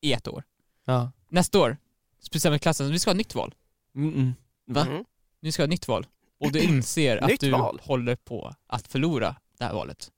i 0.00 0.12
ett 0.12 0.28
år. 0.28 0.42
Ja. 0.84 1.12
Nästa 1.30 1.58
år, 1.58 1.76
speciellt 2.22 2.52
med 2.52 2.62
klassen, 2.62 2.90
vi 2.92 2.98
ska 2.98 3.10
ha 3.10 3.12
ett 3.12 3.18
nytt 3.18 3.34
val. 3.34 3.54
Mm 3.96 4.14
-mm. 4.14 4.32
Va? 4.66 4.84
Mhm. 4.84 5.04
Nu 5.40 5.52
ska 5.52 5.62
ha 5.62 5.66
nytt 5.66 5.88
val. 5.88 6.06
Och 6.40 6.52
du 6.52 6.60
inser 6.60 7.16
att 7.16 7.28
Nytt 7.30 7.40
du 7.40 7.50
val? 7.50 7.80
håller 7.82 8.16
på 8.16 8.54
att 8.66 8.86
förlora 8.88 9.36
det 9.58 9.64
här 9.64 9.72
valet. 9.72 10.10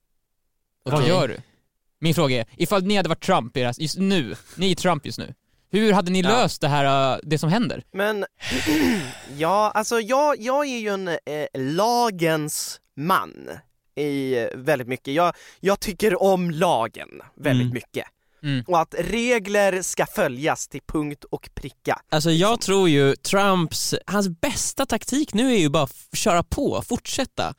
Vad 0.83 0.93
Okej. 0.93 1.07
gör 1.09 1.27
du? 1.27 1.37
Min 1.99 2.13
fråga 2.15 2.37
är, 2.39 2.45
ifall 2.57 2.83
ni 2.83 2.95
hade 2.95 3.09
varit 3.09 3.23
Trump 3.23 3.57
i 3.57 3.59
det 3.59 3.65
här- 3.65 3.75
just 3.81 3.97
nu, 3.97 4.35
ni 4.57 4.71
är 4.71 4.75
Trump 4.75 5.05
just 5.05 5.19
nu, 5.19 5.33
hur 5.71 5.93
hade 5.93 6.11
ni 6.11 6.21
Ja. 6.21 6.29
löst 6.29 6.61
det 6.61 6.67
här, 6.67 7.13
äh, 7.15 7.19
det 7.23 7.37
som 7.37 7.49
händer? 7.49 7.83
Men, 7.91 8.25
ja, 9.37 9.71
alltså 9.75 9.99
jag, 9.99 10.39
jag 10.39 10.65
är 10.67 10.77
ju 10.79 10.89
en 10.89 11.07
eh, 11.07 11.17
lagens 11.53 12.81
man 12.95 13.49
i 13.95 14.37
eh, 14.37 14.47
väldigt 14.55 14.87
mycket. 14.87 15.13
Jag, 15.13 15.35
jag 15.59 15.79
tycker 15.79 16.21
om 16.23 16.51
lagen 16.51 17.09
väldigt 17.35 17.65
Mm. 17.65 17.73
mycket. 17.73 18.05
Mm. 18.43 18.63
Och 18.67 18.79
att 18.81 18.95
regler 18.99 19.81
ska 19.81 20.05
följas 20.05 20.67
till 20.67 20.81
punkt 20.87 21.23
och 21.23 21.49
pricka. 21.53 22.01
Alltså 22.09 22.31
jag 22.31 22.61
tror 22.61 22.89
ju 22.89 23.15
Trumps, 23.15 23.95
hans 24.05 24.29
bästa 24.29 24.85
taktik 24.85 25.33
nu 25.33 25.53
är 25.53 25.57
ju 25.59 25.69
bara 25.69 25.83
att 25.83 25.95
köra 26.13 26.43
på, 26.43 26.83
fortsätta. 26.87 27.53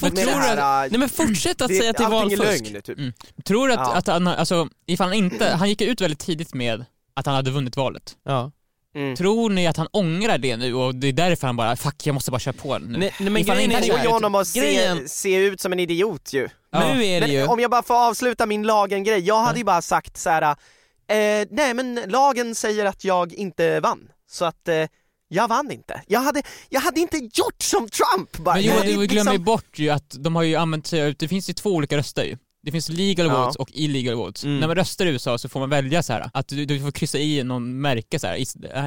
Men 0.00 0.10
tror 0.14 0.26
här, 0.32 0.84
äh, 0.84 0.90
Nej 0.90 0.98
men 0.98 1.08
fortsätt 1.08 1.60
att 1.62 1.68
det- 1.68 1.74
säga 1.78 1.92
till 1.92 2.04
allting 2.04 2.32
är 2.32 2.36
valfusk. 2.36 2.70
lögn 2.70 2.82
typ. 2.82 2.98
Mm. 2.98 3.12
Tror 3.44 3.68
du 3.68 3.74
att, 3.74 3.80
Ja. 3.80 3.94
att 3.94 4.06
han, 4.06 4.26
alltså, 4.26 4.68
ifall 4.86 5.08
han 5.08 5.16
inte, 5.16 5.48
han 5.48 5.68
gick 5.68 5.80
ut 5.80 6.00
väldigt 6.00 6.18
tidigt 6.20 6.54
med 6.54 6.84
att 7.14 7.26
han 7.26 7.34
hade 7.34 7.50
vunnit 7.50 7.76
valet. 7.76 8.16
Ja. 8.24 8.52
Mm. 8.96 9.16
Tror 9.16 9.50
ni 9.50 9.66
att 9.66 9.76
han 9.76 9.86
ångrar 9.92 10.38
det 10.38 10.56
nu 10.56 10.74
och 10.74 10.94
det 10.94 11.06
är 11.08 11.12
därför 11.12 11.46
han 11.46 11.56
bara, 11.56 11.76
fuck 11.76 12.06
jag 12.06 12.14
måste 12.14 12.30
bara 12.30 12.38
köra 12.38 12.52
på 12.52 12.78
nu? 12.78 12.98
Nej, 12.98 13.14
nej 13.20 13.30
men 13.30 13.42
Ifall 13.42 13.56
grejen 13.56 13.70
inte 13.72 13.82
är 13.84 14.04
ju 14.04 14.36
att 14.36 14.46
se, 14.46 15.08
se 15.08 15.34
ut 15.34 15.60
som 15.60 15.72
en 15.72 15.80
idiot 15.80 16.32
ju. 16.32 16.48
Ja. 16.74 16.94
Nu 16.94 17.04
är 17.04 17.20
det 17.20 17.26
Men 17.26 17.36
ju, 17.36 17.46
om 17.46 17.60
jag 17.60 17.70
bara 17.70 17.82
får 17.82 17.94
avsluta 17.94 18.46
min 18.46 18.62
lagen-grej, 18.62 19.20
jag 19.20 19.38
hade 19.42 19.58
ju 19.58 19.64
bara 19.64 19.82
sagt 19.82 20.16
så 20.16 20.30
här. 20.30 20.42
Eh, 20.42 21.46
nej 21.50 21.74
men 21.74 22.00
lagen 22.06 22.54
säger 22.54 22.84
att 22.84 23.04
jag 23.04 23.32
inte 23.32 23.80
vann, 23.80 24.08
så 24.30 24.44
att 24.44 24.68
eh, 24.68 24.84
jag 25.28 25.48
vann 25.48 25.70
inte. 25.70 26.02
Jag 26.06 26.20
hade, 26.20 26.42
jag 26.68 26.80
hade 26.80 27.00
inte 27.00 27.16
gjort 27.16 27.62
som 27.62 27.88
Trump 27.88 28.36
bara. 28.38 28.54
Men 28.54 28.64
jo, 28.64 28.72
du 28.72 28.78
hade 28.78 29.06
glömmer 29.06 29.32
liksom- 29.32 29.44
bort 29.44 29.78
ju 29.78 29.90
att 29.90 30.16
de 30.18 30.36
har 30.36 30.42
ju 30.42 30.56
använt 30.56 30.86
sig 30.86 31.14
det 31.18 31.28
finns 31.28 31.50
ju 31.50 31.52
två 31.54 31.70
olika 31.70 31.96
röster 31.96 32.24
ju. 32.24 32.36
Det 32.62 32.72
finns 32.72 32.88
legal 32.88 33.26
Ja. 33.26 33.40
votes 33.44 33.56
och 33.56 33.68
illegal 33.72 34.14
votes. 34.14 34.44
Mm. 34.44 34.60
När 34.60 34.66
man 34.66 34.76
röstar 34.76 35.06
i 35.06 35.08
USA 35.08 35.38
så 35.38 35.48
får 35.48 35.60
man 35.60 35.70
välja 35.70 36.02
så 36.02 36.12
här 36.12 36.30
att 36.34 36.48
du, 36.48 36.64
du 36.64 36.80
får 36.80 36.90
kryssa 36.90 37.18
i 37.18 37.42
någon 37.44 37.80
märke 37.80 38.18
så 38.18 38.26
här. 38.26 38.34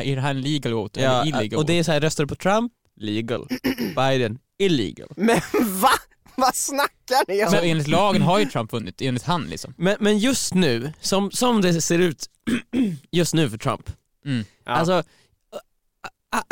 är 0.03 0.15
det 0.15 0.21
här 0.21 0.29
en 0.29 0.41
legal 0.41 0.73
vote 0.73 0.99
eller 0.99 1.15
ja, 1.15 1.25
illegal 1.25 1.59
och 1.59 1.65
det 1.65 1.79
är 1.79 1.83
så 1.83 1.91
här, 1.91 1.99
röstar 1.99 2.23
du 2.23 2.27
på 2.27 2.35
Trump? 2.35 2.71
Legal. 2.99 3.47
Biden? 3.95 4.39
Illegal. 4.59 5.09
Men 5.15 5.41
va? 5.81 5.89
Vad 6.41 6.55
snackar 6.55 7.27
ni 7.27 7.45
om? 7.45 7.51
Så 7.51 7.57
enligt 7.57 7.87
lagen 7.87 8.21
har 8.21 8.39
ju 8.39 8.45
Trump 8.45 8.73
vunnit, 8.73 9.01
enligt 9.01 9.23
han 9.23 9.43
liksom. 9.47 9.73
Men, 9.77 9.95
men 9.99 10.17
just 10.17 10.53
nu, 10.53 10.93
som, 11.01 11.31
som 11.31 11.61
det 11.61 11.81
ser 11.81 11.99
ut 11.99 12.25
just 13.11 13.33
nu 13.33 13.49
för 13.49 13.57
Trump, 13.57 13.89
Mm. 14.25 14.45
Ja. 14.65 14.71
alltså 14.71 15.03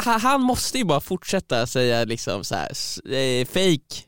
han 0.06 0.42
måste 0.42 0.78
ju 0.78 0.84
bara 0.86 1.00
fortsätta 1.00 1.68
säga 1.68 2.04
liksom 2.06 2.44
så 2.44 2.56
här, 2.56 2.70
eh, 3.14 3.46
fake, 3.48 4.04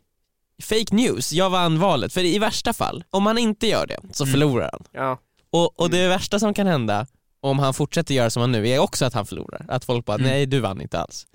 fake 0.64 0.96
news, 0.96 1.34
jag 1.34 1.50
vann 1.50 1.80
valet. 1.80 2.14
För 2.14 2.22
i 2.24 2.40
värsta 2.40 2.74
fall, 2.74 3.04
om 3.10 3.26
han 3.26 3.38
inte 3.38 3.68
gör 3.68 3.88
det 3.88 4.00
så 4.12 4.24
Mm. 4.24 4.34
förlorar 4.34 4.70
han. 4.72 4.84
ja. 4.92 5.20
Och, 5.50 5.80
och 5.80 5.90
det 5.90 6.08
värsta 6.08 6.40
som 6.40 6.54
kan 6.54 6.68
hända 6.68 7.08
om 7.40 7.60
han 7.60 7.74
fortsätter 7.74 8.14
göra 8.16 8.30
som 8.30 8.42
han 8.42 8.52
nu 8.52 8.70
är 8.70 8.80
också 8.80 9.06
att 9.06 9.14
han 9.14 9.26
förlorar. 9.26 9.66
Att 9.70 9.86
folk 9.86 10.06
bara, 10.06 10.16
Mm. 10.18 10.28
nej 10.30 10.46
du 10.46 10.60
vann 10.60 10.82
inte 10.82 11.00
alls. 11.00 11.28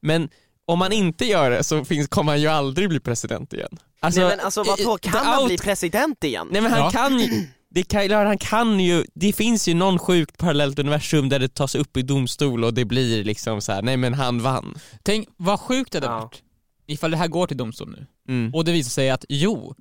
Men 0.00 0.28
om 0.66 0.80
han 0.80 0.92
inte 0.92 1.24
gör 1.24 1.50
det 1.50 1.64
så 1.64 1.84
finns, 1.84 2.08
kommer 2.08 2.32
han 2.32 2.40
ju 2.40 2.46
aldrig 2.48 2.88
bli 2.88 3.00
president 3.00 3.52
igen. 3.52 3.78
Alltså, 4.00 4.20
nej 4.20 4.30
men 4.36 4.44
alltså 4.44 4.62
vadå, 4.62 4.98
kan 4.98 5.12
han 5.26 5.38
out- 5.42 5.46
bli 5.46 5.58
president 5.58 6.24
igen? 6.24 6.48
Nej 6.50 6.60
men 6.60 6.70
han 6.72 6.80
Ja. 6.80 6.90
kan 6.90 7.20
ju, 7.20 7.46
det 7.70 7.82
kan, 7.82 8.10
han 8.10 8.38
kan 8.38 8.80
ju, 8.80 9.04
det 9.14 9.32
finns 9.32 9.68
ju 9.68 9.74
någon 9.74 9.98
sjukt 9.98 10.38
parallellt 10.38 10.78
universum 10.78 11.28
där 11.28 11.38
det 11.38 11.54
tas 11.54 11.74
upp 11.74 11.96
i 11.96 12.02
domstol 12.02 12.64
och 12.64 12.74
det 12.74 12.84
blir 12.84 13.24
liksom 13.24 13.60
så 13.60 13.72
här: 13.72 13.82
nej 13.82 13.96
men 13.96 14.14
han 14.14 14.42
vann. 14.42 14.74
Tänk 15.02 15.28
vad 15.36 15.60
sjukt 15.60 15.92
det 15.92 15.98
hade 15.98 16.06
Ja. 16.12 16.18
varit 16.20 16.42
ifall 16.86 17.10
det 17.10 17.16
här 17.16 17.28
går 17.28 17.46
till 17.46 17.56
domstol 17.56 17.90
nu 17.90 18.06
Mm. 18.28 18.54
och 18.54 18.64
det 18.64 18.72
visar 18.72 18.90
sig 18.90 19.10
att 19.10 19.24
jo, 19.28 19.74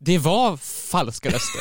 det 0.00 0.18
var 0.18 0.56
falska 0.90 1.28
röster. 1.28 1.60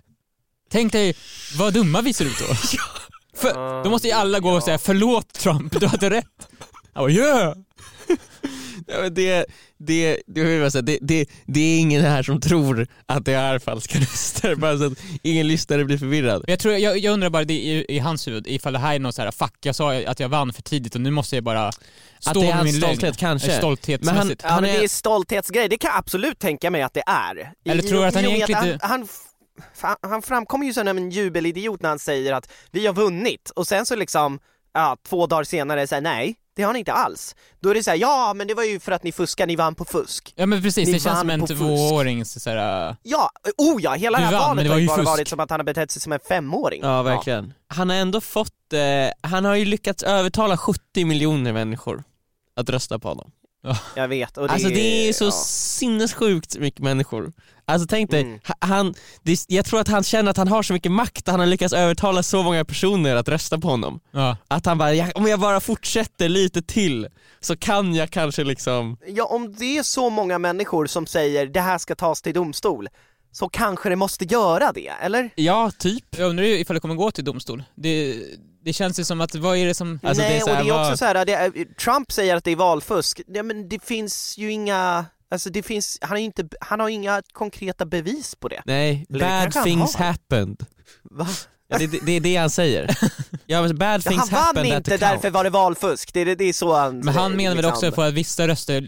Tänk 0.70 0.92
dig 0.92 1.14
vad 1.58 1.74
dumma 1.74 2.00
vi 2.00 2.12
ser 2.12 2.24
ut 2.24 2.38
då. 2.48 2.54
För, 3.36 3.84
då 3.84 3.90
måste 3.90 4.08
ju 4.08 4.14
alla 4.14 4.40
gå 4.40 4.50
och 4.50 4.62
säga 4.62 4.78
förlåt 4.78 5.32
Trump, 5.32 5.80
du 5.80 5.86
hade 5.86 6.10
rätt. 6.10 6.48
Han 6.92 7.04
bara 7.04 7.10
yeah! 7.10 7.54
Ja, 8.92 9.00
men 9.00 9.14
det, 9.14 9.46
det, 9.78 10.18
det, 10.26 10.98
det, 11.00 11.26
det, 11.46 11.60
är 11.60 11.78
ingen 11.80 12.02
här 12.02 12.22
som 12.22 12.40
tror 12.40 12.86
att 13.06 13.24
det 13.24 13.32
är 13.32 13.58
falska 13.58 13.98
röster, 13.98 14.54
bara 14.54 14.78
så 14.78 14.86
att 14.86 14.92
ingen 15.22 15.48
lyssnare 15.48 15.84
blir 15.84 15.98
förvirrad. 15.98 16.42
Men 16.46 16.52
Jag, 16.52 16.58
tror, 16.58 16.74
jag, 16.74 16.98
jag 16.98 17.12
undrar 17.12 17.30
bara 17.30 17.44
det 17.44 17.54
i, 17.54 17.86
i 17.88 17.98
hans 17.98 18.28
huvud, 18.28 18.46
ifall 18.46 18.72
det 18.72 18.78
här 18.78 18.94
är 18.94 18.98
något 18.98 19.14
så 19.14 19.22
här, 19.22 19.30
fuck 19.30 19.54
jag 19.62 19.74
sa 19.76 19.94
att 19.94 20.20
jag 20.20 20.28
vann 20.28 20.52
för 20.52 20.62
tidigt 20.62 20.94
och 20.94 21.00
nu 21.00 21.10
måste 21.10 21.36
jag 21.36 21.44
bara 21.44 21.72
stå 21.72 22.30
Att 22.30 22.34
det 22.34 22.40
är 22.40 22.44
med 22.46 22.54
hans 22.56 22.72
min 22.72 22.80
lögn. 22.80 22.96
stolthet 22.96 23.16
kanske. 23.16 23.52
Eh, 23.52 23.58
Stolthetsmässigt. 23.58 24.40
Ja 24.44 24.50
Han 24.50 24.62
men 24.62 24.70
är- 24.74 24.78
det 24.78 24.84
är 24.84 24.88
stolthetsgrej, 24.88 25.68
det 25.68 25.78
kan 25.78 25.88
jag 25.90 25.98
absolut 25.98 26.38
tänka 26.38 26.70
mig 26.70 26.82
att 26.82 26.94
det 26.94 27.02
är. 27.06 27.52
Eller 27.64 27.82
tror 27.82 28.00
du 28.00 28.06
att 28.06 28.14
han 28.14 28.24
egentligen 28.24 28.78
han, 28.82 28.90
han, 28.90 29.08
han, 29.80 29.96
han 30.10 30.22
framkommer 30.22 30.66
ju 30.66 30.72
som 30.72 30.88
en 30.88 31.10
jubelidiot 31.10 31.82
när 31.82 31.88
han 31.88 31.98
säger 31.98 32.32
att 32.32 32.52
vi 32.70 32.86
har 32.86 32.94
vunnit 32.94 33.50
och 33.50 33.66
sen 33.66 33.86
så 33.86 33.96
liksom, 33.96 34.38
ja, 34.74 34.96
två 35.08 35.26
dagar 35.26 35.44
senare 35.44 35.86
säger 35.86 36.02
nej, 36.02 36.34
det 36.56 36.62
har 36.62 36.72
ni 36.72 36.78
inte 36.78 36.92
alls. 36.92 37.34
Då 37.60 37.68
är 37.70 37.74
det 37.74 37.82
så 37.82 37.90
här, 37.90 37.96
ja 37.98 38.32
men 38.36 38.46
det 38.46 38.54
var 38.54 38.64
ju 38.64 38.80
för 38.80 38.92
att 38.92 39.02
ni 39.02 39.12
fuskar, 39.12 39.46
ni 39.46 39.56
vann 39.56 39.74
på 39.74 39.84
fusk. 39.84 40.32
Ja 40.36 40.46
men 40.46 40.62
precis, 40.62 40.86
Ni 40.86 40.92
det 40.92 41.00
känns 41.00 41.18
som 41.18 41.28
vann 41.28 41.30
en 41.30 41.40
på 41.40 41.46
fusk. 41.46 41.58
tvåårings 41.60 42.42
så 42.42 42.50
här, 42.50 42.96
Ja, 43.02 43.30
oh 43.58 43.82
ja, 43.82 43.92
hela 43.94 44.18
Du 44.18 44.24
det 44.24 44.30
här 44.30 44.38
valet 44.38 44.64
det 44.64 44.68
var 44.68 44.74
har 44.74 44.78
ju 44.78 44.82
ju 44.82 44.88
bara 44.88 44.96
fusk. 44.96 45.06
varit 45.08 45.28
som 45.28 45.40
att 45.40 45.50
han 45.50 45.60
har 45.60 45.64
betett 45.64 45.90
sig 45.90 46.02
som 46.02 46.12
en 46.12 46.20
femåring. 46.28 46.80
Ja 46.84 47.02
verkligen. 47.02 47.54
Han 47.68 47.90
har 47.90 47.96
ändå 47.96 48.20
fått, 48.20 48.72
eh, 48.72 49.28
han 49.30 49.44
har 49.44 49.54
ju 49.54 49.64
lyckats 49.64 50.02
övertala 50.02 50.56
70 50.56 51.04
miljoner 51.04 51.52
människor 51.52 52.04
att 52.56 52.70
rösta 52.70 52.98
på 52.98 53.08
honom. 53.08 53.30
Jag 53.96 54.08
vet. 54.08 54.36
Och 54.36 54.46
det 54.48 54.52
alltså 54.52 54.68
det 54.68 55.08
är 55.08 55.12
så 55.12 55.24
ja. 55.24 55.30
sinnessjukt 55.30 56.58
mycket 56.58 56.80
människor. 56.80 57.32
Alltså 57.70 57.86
tänk 57.86 58.10
dig, 58.10 58.20
Mm. 58.22 58.40
ha- 58.46 58.54
han, 58.68 58.94
det, 59.22 59.44
jag 59.48 59.64
tror 59.64 59.80
att 59.80 59.88
han 59.88 60.02
känner 60.02 60.30
att 60.30 60.36
han 60.36 60.48
har 60.48 60.62
så 60.62 60.72
mycket 60.72 60.92
makt 60.92 61.28
att 61.28 61.32
han 61.32 61.40
har 61.40 61.46
lyckats 61.46 61.74
övertala 61.74 62.22
så 62.22 62.42
många 62.42 62.64
personer 62.64 63.16
att 63.16 63.28
rösta 63.28 63.58
på 63.58 63.68
honom. 63.68 64.00
ja. 64.10 64.36
Att 64.48 64.66
han 64.66 64.78
bara, 64.78 64.94
"Ja, 64.94 65.06
om 65.14 65.26
jag 65.26 65.40
bara 65.40 65.60
fortsätter 65.60 66.28
lite 66.28 66.62
till 66.62 67.08
så 67.40 67.56
kan 67.56 67.94
jag 67.94 68.10
kanske 68.10 68.44
liksom 68.44 68.96
Ja, 69.06 69.24
om 69.24 69.54
det 69.58 69.78
är 69.78 69.82
så 69.82 70.10
många 70.10 70.38
människor 70.38 70.86
som 70.86 71.06
säger 71.06 71.46
det 71.46 71.60
här 71.60 71.78
ska 71.78 71.94
tas 71.94 72.22
till 72.22 72.34
domstol, 72.34 72.88
så 73.32 73.48
kanske 73.48 73.88
det 73.88 73.96
måste 73.96 74.24
göra 74.24 74.72
det, 74.72 74.88
eller? 75.02 75.30
Ja, 75.34 75.70
typ. 75.78 76.04
Jag 76.18 76.28
undrar 76.30 76.44
ju 76.44 76.58
ifall 76.58 76.74
det 76.74 76.80
kommer 76.80 76.94
gå 76.94 77.10
till 77.10 77.24
domstol. 77.24 77.62
Det, 77.74 78.16
det 78.64 78.72
känns 78.72 79.00
ju 79.00 79.04
som 79.04 79.20
att, 79.20 79.34
vad 79.34 79.56
är 79.56 79.66
det 79.66 79.74
som... 79.74 80.00
Alltså, 80.02 80.22
Nej, 80.22 80.32
det 80.32 80.36
är 80.36 80.40
så 80.40 80.50
här, 80.50 80.58
och 80.60 80.64
det 80.64 80.70
är 80.70 80.74
vad- 80.74 80.86
också 80.86 80.96
så 80.96 81.04
här, 81.04 81.24
det 81.24 81.32
är, 81.34 81.74
Trump 81.74 82.12
säger 82.12 82.36
att 82.36 82.44
det 82.44 82.50
är 82.50 82.56
valfusk, 82.56 83.20
ja, 83.26 83.42
men 83.42 83.68
det 83.68 83.84
finns 83.84 84.38
ju 84.38 84.52
inga, 84.52 85.04
alltså 85.30 85.50
det 85.50 85.62
finns, 85.62 85.98
han 86.00 86.10
har 86.10 86.18
ju 86.18 86.24
inte, 86.24 86.48
han 86.60 86.80
har 86.80 86.88
inga 86.88 87.22
konkreta 87.32 87.84
bevis 87.86 88.34
på 88.34 88.48
det. 88.48 88.62
Nej, 88.64 89.06
Eller 89.10 89.20
bad 89.20 89.54
han 89.54 89.64
things 89.64 89.94
har. 89.94 90.04
happened. 90.06 90.66
Va? 91.02 91.26
Ja, 91.72 91.78
det, 91.78 91.86
det, 91.86 91.98
det 92.02 92.12
är 92.12 92.20
det 92.20 92.36
han 92.36 92.50
säger. 92.50 92.98
Ja, 93.46 93.68
bad 93.72 93.80
Han 93.90 94.00
things 94.00 94.32
vann 94.32 94.40
happened 94.42 94.72
at 94.72 94.78
inte, 94.78 94.96
därför 94.96 95.30
var 95.30 95.44
det 95.44 95.50
valfusk. 95.50 96.12
Det, 96.14 96.20
är- 96.20 96.36
det 96.36 96.44
är 96.44 96.52
så 96.52 96.74
han... 96.76 96.98
Men 96.98 97.14
han 97.14 97.32
menar 97.36 97.56
väl 97.56 97.64
liksom- 97.64 97.72
också 97.72 97.92
på 97.92 98.02
att 98.02 98.14
vissa 98.14 98.48
röster, 98.48 98.80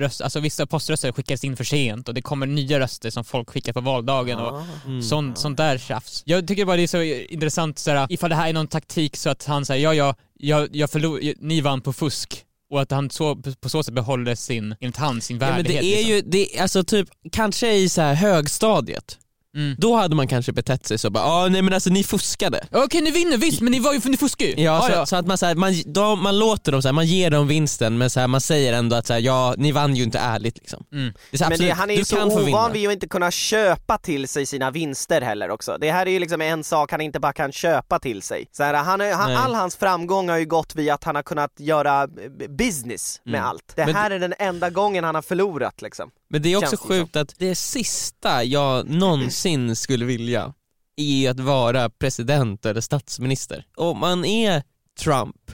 röst, 0.00 0.20
alltså 0.20 0.40
vissa 0.40 0.66
poströster 0.66 1.12
skickas 1.12 1.44
in 1.44 1.56
för 1.56 1.64
sent 1.64 2.08
och 2.08 2.14
det 2.14 2.22
kommer 2.22 2.46
nya 2.46 2.80
röster 2.80 3.10
som 3.10 3.24
folk 3.24 3.50
skickar 3.50 3.72
på 3.72 3.80
valdagen 3.80 4.38
och 4.38 4.56
Ah. 4.56 4.66
Mm. 4.86 5.02
sånt, 5.02 5.38
sånt 5.38 5.56
där 5.56 5.78
tjafs. 5.78 6.22
Jag 6.26 6.48
tycker 6.48 6.64
bara 6.64 6.76
det 6.76 6.82
är 6.82 6.86
så 6.86 7.02
intressant 7.02 7.78
såhär, 7.78 8.06
ifall 8.10 8.30
det 8.30 8.36
här 8.36 8.48
är 8.48 8.52
någon 8.52 8.68
taktik 8.68 9.16
så 9.16 9.30
att 9.30 9.44
han 9.44 9.66
säger 9.66 9.84
ja, 9.84 9.94
ja, 9.94 10.14
jag, 10.38 10.76
jag 10.76 10.90
förlor, 10.90 11.20
ni 11.40 11.60
vann 11.60 11.80
på 11.80 11.92
fusk. 11.92 12.44
Och 12.70 12.80
att 12.82 12.90
han 12.90 13.10
så, 13.10 13.36
på 13.60 13.68
så 13.68 13.82
sätt 13.82 13.94
behåller 13.94 14.34
sin, 14.34 14.74
enligt 14.80 14.96
han, 14.96 15.20
sin 15.20 15.38
Ja, 15.38 15.46
men 15.46 15.56
värdighet. 15.56 15.82
det 15.82 15.94
är 15.94 16.14
liksom. 16.14 16.38
ju, 16.38 16.46
det, 16.46 16.60
alltså 16.60 16.84
typ, 16.84 17.08
kanske 17.32 17.72
i 17.72 17.88
så 17.88 18.00
här 18.00 18.14
högstadiet, 18.14 19.18
Mm. 19.56 19.74
då 19.78 19.96
hade 19.96 20.16
man 20.16 20.28
kanske 20.28 20.52
betett 20.52 20.86
sig 20.86 20.98
så 20.98 21.10
bara 21.10 21.24
ah, 21.24 21.48
nej 21.48 21.62
men 21.62 21.74
alltså 21.74 21.90
ni 21.90 22.04
fuskade. 22.04 22.66
Okej 22.72 23.00
ni 23.02 23.10
vinner 23.10 23.36
visst, 23.36 23.60
men 23.60 23.72
ni, 23.72 23.80
var 23.80 23.92
ju, 23.92 24.00
ni 24.04 24.16
fuskar 24.16 24.46
ju. 24.46 24.54
Ja, 24.62 24.78
Ah, 24.78 24.82
så, 24.86 24.92
ja. 24.92 25.06
så 25.06 25.16
att 25.16 25.26
man, 25.26 25.38
så 25.38 25.46
här, 25.46 25.54
man, 25.54 25.74
då, 25.86 26.16
man 26.16 26.38
låter 26.38 26.72
dem, 26.72 26.82
så 26.82 26.88
här, 26.88 26.92
man 26.92 27.06
ger 27.06 27.30
dem 27.30 27.48
vinsten 27.48 27.98
men 27.98 28.10
så 28.10 28.20
här, 28.20 28.26
man 28.26 28.40
säger 28.40 28.72
ändå 28.72 28.96
att 28.96 29.06
så 29.06 29.12
här, 29.12 29.20
ja, 29.20 29.54
ni 29.58 29.72
vann 29.72 29.96
ju 29.96 30.02
inte 30.02 30.18
ärligt 30.18 30.58
liksom. 30.58 30.84
Mm. 30.92 31.12
Det 31.30 31.36
är 31.36 31.38
så, 31.38 31.44
Men 31.44 31.52
absolut, 31.52 31.70
det, 31.70 31.74
han 31.76 31.90
är 31.90 31.94
ju 31.94 32.04
så 32.04 32.22
ovan 32.22 32.72
vid 32.72 32.86
att 32.88 32.92
inte 32.92 33.08
kunna 33.08 33.30
köpa 33.30 33.98
till 33.98 34.28
sig 34.28 34.46
sina 34.46 34.70
vinster 34.70 35.20
heller 35.20 35.50
också. 35.50 35.76
Det 35.80 35.90
här 35.90 36.06
är 36.06 36.10
ju 36.10 36.18
liksom 36.18 36.40
en 36.40 36.64
sak 36.64 36.92
han 36.92 37.00
inte 37.00 37.20
bara 37.20 37.32
kan 37.32 37.52
köpa 37.52 37.98
till 37.98 38.22
sig. 38.22 38.46
Så 38.52 38.62
här, 38.62 38.74
han, 38.74 39.00
är- 39.00 39.12
han, 39.14 39.36
all 39.36 39.54
hans 39.54 39.76
framgång 39.76 40.28
har 40.28 40.38
ju 40.38 40.46
gått 40.46 40.74
via 40.74 40.94
att 40.94 41.04
han 41.04 41.14
har 41.14 41.22
kunnat 41.22 41.52
göra 41.58 42.02
eh, 42.02 42.08
business 42.58 43.20
med 43.24 43.34
Mm. 43.34 43.48
allt. 43.48 43.72
Det 43.76 43.86
Men- 43.86 43.94
här 43.94 44.10
är 44.10 44.18
den 44.18 44.34
enda 44.38 44.70
gången 44.70 45.04
han 45.04 45.14
har 45.14 45.22
förlorat 45.22 45.82
liksom. 45.82 46.10
Men 46.30 46.42
det 46.42 46.52
är 46.52 46.56
också 46.56 46.70
Känns 46.70 46.80
sjukt 46.80 47.16
att 47.16 47.34
det 47.38 47.54
sista 47.54 48.44
jag 48.44 48.88
någonsin 48.90 49.76
skulle 49.76 50.04
vilja 50.04 50.54
är 50.96 51.30
att 51.30 51.40
vara 51.40 51.90
president 51.90 52.66
eller 52.66 52.80
statsminister. 52.80 53.66
Om 53.76 53.98
man 53.98 54.24
är 54.24 54.62
Trump 55.00 55.50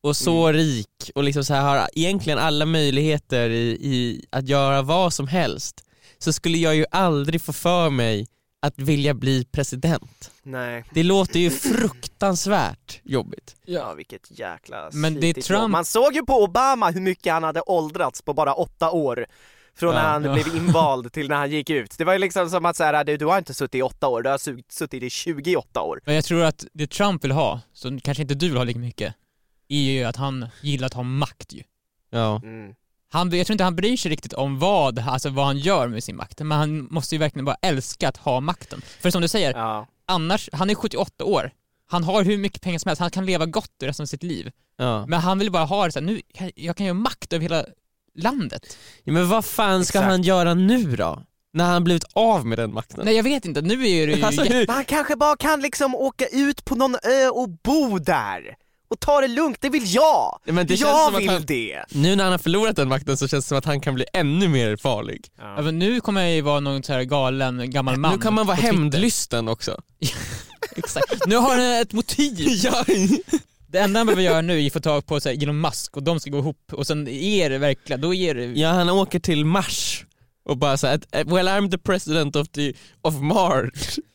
och 0.00 0.16
så 0.16 0.46
Mm. 0.46 0.56
rik 0.56 1.10
och 1.14 1.24
liksom 1.24 1.44
så 1.44 1.54
här 1.54 1.62
har 1.62 1.88
egentligen 1.94 2.38
alla 2.38 2.66
möjligheter 2.66 3.50
i, 3.50 3.68
i 3.70 4.24
att 4.30 4.48
göra 4.48 4.82
vad 4.82 5.12
som 5.12 5.28
helst 5.28 5.84
så 6.18 6.32
skulle 6.32 6.58
jag 6.58 6.76
ju 6.76 6.84
aldrig 6.90 7.42
få 7.42 7.52
för 7.52 7.90
mig 7.90 8.26
att 8.62 8.78
vilja 8.78 9.14
bli 9.14 9.44
president. 9.44 10.30
Nej. 10.42 10.84
Det 10.94 11.02
låter 11.02 11.38
ju 11.40 11.50
fruktansvärt 11.50 13.00
jobbigt. 13.04 13.56
Ja, 13.64 13.94
vilket 13.94 14.38
jäkla 14.38 14.90
Men 14.92 15.20
det 15.20 15.26
är 15.28 15.34
Trump-. 15.34 15.68
Man 15.70 15.84
såg 15.84 16.14
ju 16.14 16.22
på 16.26 16.42
Obama 16.42 16.90
hur 16.90 17.00
mycket 17.00 17.32
han 17.32 17.42
hade 17.42 17.60
åldrats 17.60 18.22
på 18.22 18.34
bara 18.34 18.54
åtta 18.54 18.90
år. 18.90 19.26
Från 19.78 19.94
när 19.94 20.02
han 20.02 20.22
blev 20.22 20.56
invald 20.56 21.12
till 21.12 21.28
när 21.28 21.36
han 21.36 21.50
gick 21.50 21.70
ut. 21.70 21.94
Det 21.98 22.04
var 22.04 22.12
ju 22.12 22.18
liksom 22.18 22.50
som 22.50 22.64
att 22.66 22.76
säga, 22.76 23.04
du, 23.04 23.16
du 23.16 23.26
har 23.26 23.38
inte 23.38 23.54
suttit 23.54 23.74
i 23.74 23.82
åtta 23.82 24.08
år, 24.08 24.22
du 24.22 24.28
har 24.30 24.38
su- 24.38 24.62
suttit 24.68 25.02
i 25.02 25.10
28 25.10 25.82
år. 25.82 26.00
Men 26.06 26.14
jag 26.14 26.24
tror 26.24 26.42
att 26.44 26.64
det 26.72 26.90
Trump 26.90 27.24
vill 27.24 27.30
ha, 27.32 27.60
som 27.72 28.00
kanske 28.00 28.22
inte 28.22 28.34
du 28.34 28.48
vill 28.48 28.56
ha 28.56 28.64
lika 28.64 28.78
mycket, 28.78 29.14
är 29.68 29.80
ju 29.80 30.04
att 30.04 30.16
han 30.16 30.46
gillar 30.62 30.86
att 30.86 30.94
ha 30.94 31.02
makt 31.02 31.52
ju. 31.52 31.62
Ja. 32.10 32.40
Mm. 32.44 32.74
Han, 33.10 33.30
jag 33.36 33.46
tror 33.46 33.54
inte 33.54 33.64
han 33.64 33.76
bryr 33.76 33.96
sig 33.96 34.10
riktigt 34.10 34.32
om 34.32 34.58
vad, 34.58 34.98
alltså 34.98 35.30
vad 35.30 35.46
han 35.46 35.58
gör 35.58 35.88
med 35.88 36.04
sin 36.04 36.16
makt, 36.16 36.38
men 36.40 36.58
han 36.58 36.88
måste 36.90 37.14
ju 37.14 37.18
verkligen 37.18 37.44
bara 37.44 37.56
älska 37.62 38.08
att 38.08 38.16
ha 38.16 38.40
makten. 38.40 38.82
För 39.00 39.10
som 39.10 39.22
du 39.22 39.28
säger, 39.28 39.52
Ja. 39.54 39.86
annars, 40.06 40.48
han 40.52 40.70
är 40.70 40.74
78 40.74 41.24
år, 41.24 41.50
han 41.86 42.04
har 42.04 42.24
hur 42.24 42.38
mycket 42.38 42.62
pengar 42.62 42.78
som 42.78 42.88
helst, 42.88 43.00
han 43.00 43.10
kan 43.10 43.26
leva 43.26 43.46
gott 43.46 43.70
resten 43.82 44.04
av 44.04 44.06
sitt 44.06 44.22
liv. 44.22 44.50
Ja. 44.76 45.06
Men 45.06 45.20
han 45.20 45.38
vill 45.38 45.50
bara 45.52 45.64
ha 45.64 45.84
det 45.86 45.92
så 45.92 45.98
här, 45.98 46.06
nu, 46.06 46.20
jag 46.54 46.76
kan 46.76 46.86
ju 46.86 46.92
ha 46.92 46.98
makt 46.98 47.32
över 47.32 47.42
hela 47.42 47.64
landet. 48.18 48.76
ja 49.04 49.12
men 49.12 49.28
vad 49.28 49.44
fan 49.44 49.84
ska 49.84 49.98
Exakt. 49.98 50.10
han 50.10 50.22
göra 50.22 50.54
nu 50.54 50.96
då? 50.96 51.22
När 51.52 51.64
han 51.64 51.84
blivit 51.84 52.04
av 52.12 52.46
med 52.46 52.58
den 52.58 52.74
makten? 52.74 53.00
Nej 53.04 53.16
jag 53.16 53.22
vet 53.22 53.44
inte, 53.44 53.60
nu 53.60 53.88
är 53.88 54.06
det 54.06 54.12
ju 54.12 54.22
Alltså, 54.22 54.44
Men 54.44 54.66
han 54.68 54.84
kanske 54.84 55.16
bara 55.16 55.36
kan 55.36 55.60
liksom 55.60 55.94
åka 55.94 56.26
ut 56.26 56.64
på 56.64 56.74
någon 56.74 56.94
ö 56.94 57.28
och 57.28 57.48
bo 57.64 57.98
där. 57.98 58.40
Och 58.90 59.00
ta 59.00 59.20
det 59.20 59.28
lugnt, 59.28 59.56
det 59.60 59.68
vill 59.68 59.94
jag! 59.94 60.38
Men 60.44 60.66
det 60.66 60.76
känns 60.76 60.80
jag 60.90 61.06
som 61.06 61.14
att 61.14 61.20
vill 61.22 61.28
han- 61.30 61.44
det! 61.46 61.84
Nu 61.90 62.16
när 62.16 62.24
han 62.24 62.32
har 62.32 62.38
förlorat 62.38 62.76
den 62.76 62.88
makten 62.88 63.16
så 63.16 63.28
känns 63.28 63.44
det 63.44 63.48
som 63.48 63.58
att 63.58 63.64
han 63.64 63.80
kan 63.80 63.94
bli 63.94 64.04
ännu 64.12 64.48
mer 64.48 64.76
farlig. 64.76 65.26
Ja, 65.38 65.62
men 65.62 65.78
nu 65.78 66.00
kommer 66.00 66.20
jag 66.20 66.32
ju 66.34 66.40
vara 66.40 66.60
någon 66.60 66.82
så 66.82 66.92
här 66.92 67.02
galen 67.04 67.70
gammal 67.70 67.96
man 67.96 68.12
nu 68.12 68.18
kan 68.18 68.34
man 68.34 68.46
vara 68.46 68.56
hämndlysten 68.56 69.48
också. 69.48 69.80
Exakt. 70.76 71.26
Nu 71.26 71.36
har 71.36 71.50
han 71.56 71.80
ett 71.82 71.92
motiv! 71.92 72.34
ja. 72.64 72.84
Det 73.70 73.78
enda 73.78 74.00
han 74.00 74.06
behöver 74.06 74.22
göra 74.22 74.40
nu 74.40 74.62
är 74.62 74.66
att 74.66 74.72
få 74.72 74.80
tag 74.80 75.06
på 75.06 75.20
så 75.20 75.28
här, 75.28 75.42
Elon 75.42 75.60
Musk 75.60 75.96
och 75.96 76.02
de 76.02 76.20
ska 76.20 76.30
gå 76.30 76.38
ihop 76.38 76.72
och 76.72 76.86
sen 76.86 77.08
är 77.08 77.50
det 77.50 77.58
verkligen, 77.58 78.00
då 78.00 78.14
är 78.14 78.34
det... 78.34 78.44
ja, 78.44 78.68
han 78.70 78.90
åker 78.90 79.18
till 79.20 79.44
Mars 79.44 80.04
och 80.44 80.56
bara 80.56 80.76
såhär, 80.76 81.00
well 81.12 81.48
I'm 81.48 81.70
the 81.70 81.78
president 81.78 82.36
of, 82.36 82.48
the, 82.48 82.72
of 83.02 83.14
Mars. 83.20 83.98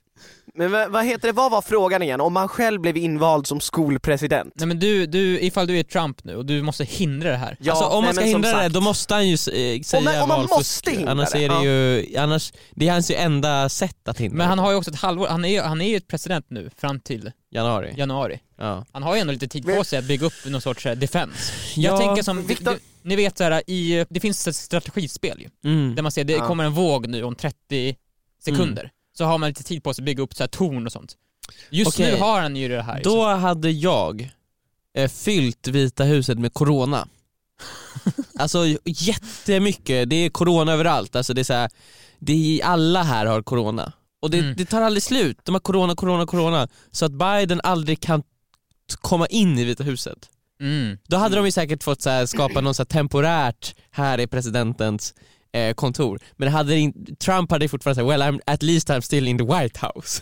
Men 0.55 0.71
vad, 0.71 1.05
heter 1.05 1.27
det, 1.27 1.31
vad 1.31 1.51
var 1.51 1.61
frågan 1.61 2.01
igen? 2.03 2.21
Om 2.21 2.33
man 2.33 2.47
själv 2.47 2.81
blev 2.81 2.97
invald 2.97 3.47
som 3.47 3.59
skolpresident? 3.59 4.53
Nej 4.55 4.67
men 4.67 4.79
du, 4.79 5.05
du, 5.05 5.39
ifall 5.39 5.67
du 5.67 5.79
är 5.79 5.83
Trump 5.83 6.23
nu 6.23 6.35
och 6.35 6.45
du 6.45 6.61
måste 6.61 6.83
hindra 6.83 7.29
det 7.29 7.37
här. 7.37 7.57
Ja, 7.59 7.71
alltså 7.73 7.89
om 7.89 8.03
man 8.05 8.13
ska 8.13 8.23
hindra 8.25 8.49
det, 8.49 8.55
sagt. 8.55 8.73
då 8.73 8.81
måste 8.81 9.13
han 9.13 9.27
ju 9.27 9.33
eh, 9.33 9.37
säga 9.81 9.97
Om 9.97 10.03
man- 10.03 10.21
om 10.21 10.27
man 10.29 10.37
valfusk. 10.39 10.57
måste 10.57 10.91
hindra 10.91 11.11
annars 11.11 11.31
det, 11.31 11.43
är 11.45 11.49
det 11.49 11.55
ja. 11.55 11.63
ju, 11.63 12.17
annars, 12.17 12.53
det 12.75 12.87
är 12.87 12.91
hans 12.91 13.11
ju 13.11 13.15
enda 13.15 13.69
sätt 13.69 14.07
att 14.07 14.19
hindra 14.19 14.37
Men 14.37 14.47
han 14.47 14.57
det. 14.57 14.61
har 14.63 14.71
ju 14.71 14.77
också 14.77 14.91
ett 14.91 14.99
halvår, 14.99 15.27
han 15.27 15.45
är 15.45 15.49
ju 15.49 15.61
han 15.61 15.81
är 15.81 15.89
ju 15.89 15.95
ett 15.97 16.07
president 16.07 16.45
nu 16.49 16.69
fram 16.77 16.99
till 16.99 17.31
Januari. 17.53 17.93
januari. 17.97 18.39
Ja. 18.57 18.85
Han 18.91 19.03
har 19.03 19.15
ju 19.15 19.21
ändå 19.21 19.33
lite 19.33 19.47
tid 19.47 19.65
på 19.65 19.83
sig 19.83 19.99
att 19.99 20.05
bygga 20.05 20.25
upp 20.25 20.33
någon 20.45 20.61
sorts 20.61 20.85
eh, 20.85 20.95
defense. 20.95 21.53
Jag 21.75 21.93
Ja, 21.93 21.97
tänker 21.97 22.23
som, 22.23 22.47
Victor- 22.47 22.71
du, 22.73 22.79
ni 23.09 23.15
vet 23.15 23.37
såhär, 23.37 23.69
i, 23.69 24.05
det 24.09 24.19
finns 24.19 24.47
ett 24.47 24.55
strategispel 24.55 25.41
ju, 25.41 25.49
Mm. 25.71 25.95
där 25.95 26.03
man 26.03 26.11
ser 26.11 26.23
det 26.23 26.33
Ja. 26.33 26.47
kommer 26.47 26.63
en 26.63 26.73
våg 26.73 27.07
nu 27.07 27.23
om 27.23 27.35
30 27.35 27.95
sekunder. 28.43 28.91
Så 29.17 29.25
har 29.25 29.37
man 29.37 29.49
lite 29.49 29.63
tid 29.63 29.83
på 29.83 29.93
sig 29.93 30.01
att 30.01 30.05
bygga 30.05 30.23
upp 30.23 30.33
så 30.35 30.43
här 30.43 30.47
torn 30.47 30.85
och 30.85 30.91
sånt. 30.91 31.15
Just 31.69 31.87
Okej. 31.87 32.11
nu 32.11 32.17
har 32.19 32.41
han 32.41 32.55
ju 32.55 32.67
det 32.67 32.81
här. 32.81 33.01
Då 33.03 33.25
hade 33.27 33.71
jag 33.71 34.29
eh, 34.97 35.09
fyllt 35.09 35.67
Vita 35.67 36.03
huset 36.03 36.39
med 36.39 36.53
corona. 36.53 37.07
alltså 38.39 38.59
jättemycket, 38.85 40.09
det 40.09 40.15
är 40.15 40.29
corona 40.29 40.73
överallt. 40.73 41.15
Alltså 41.15 41.33
det 41.33 41.41
är 41.41 41.43
så 41.43 41.53
här, 41.53 41.69
det 42.19 42.33
är, 42.61 42.65
alla 42.65 43.03
här 43.03 43.25
har 43.25 43.41
corona. 43.41 43.91
Och 44.23 44.29
det, 44.29 44.39
Mm. 44.39 44.53
det 44.57 44.65
tar 44.65 44.81
aldrig 44.81 45.03
slut, 45.03 45.37
de 45.43 45.55
har 45.55 45.59
corona, 45.59 45.95
corona, 45.95 46.25
corona. 46.25 46.67
Så 46.91 47.05
att 47.05 47.11
Biden 47.11 47.61
aldrig 47.63 47.99
kan 47.99 48.23
komma 49.01 49.27
in 49.27 49.57
i 49.59 49.63
Vita 49.63 49.83
huset. 49.83 50.29
Mm. 50.61 50.97
Då 51.07 51.17
hade 51.17 51.35
de 51.35 51.45
ju 51.45 51.51
säkert 51.51 51.83
fått 51.83 52.01
så 52.01 52.09
här, 52.09 52.25
skapa 52.25 52.61
något 52.61 52.75
så 52.75 52.81
här 52.83 52.85
temporärt, 52.85 53.75
här 53.91 54.17
är 54.17 54.27
presidentens 54.27 55.13
eh, 55.53 55.73
kontor. 55.73 56.19
Men 56.37 56.47
hade 56.51 56.75
in, 56.75 57.15
Trump 57.15 57.51
hade 57.51 57.67
fortfarande 57.67 57.95
sagt, 58.01 58.09
well 58.09 58.21
I'm, 58.21 58.39
at 58.45 58.63
least 58.63 58.89
I'm 58.89 59.01
still 59.01 59.27
in 59.27 59.37
the 59.37 59.43
White 59.43 59.79
House. 59.79 60.21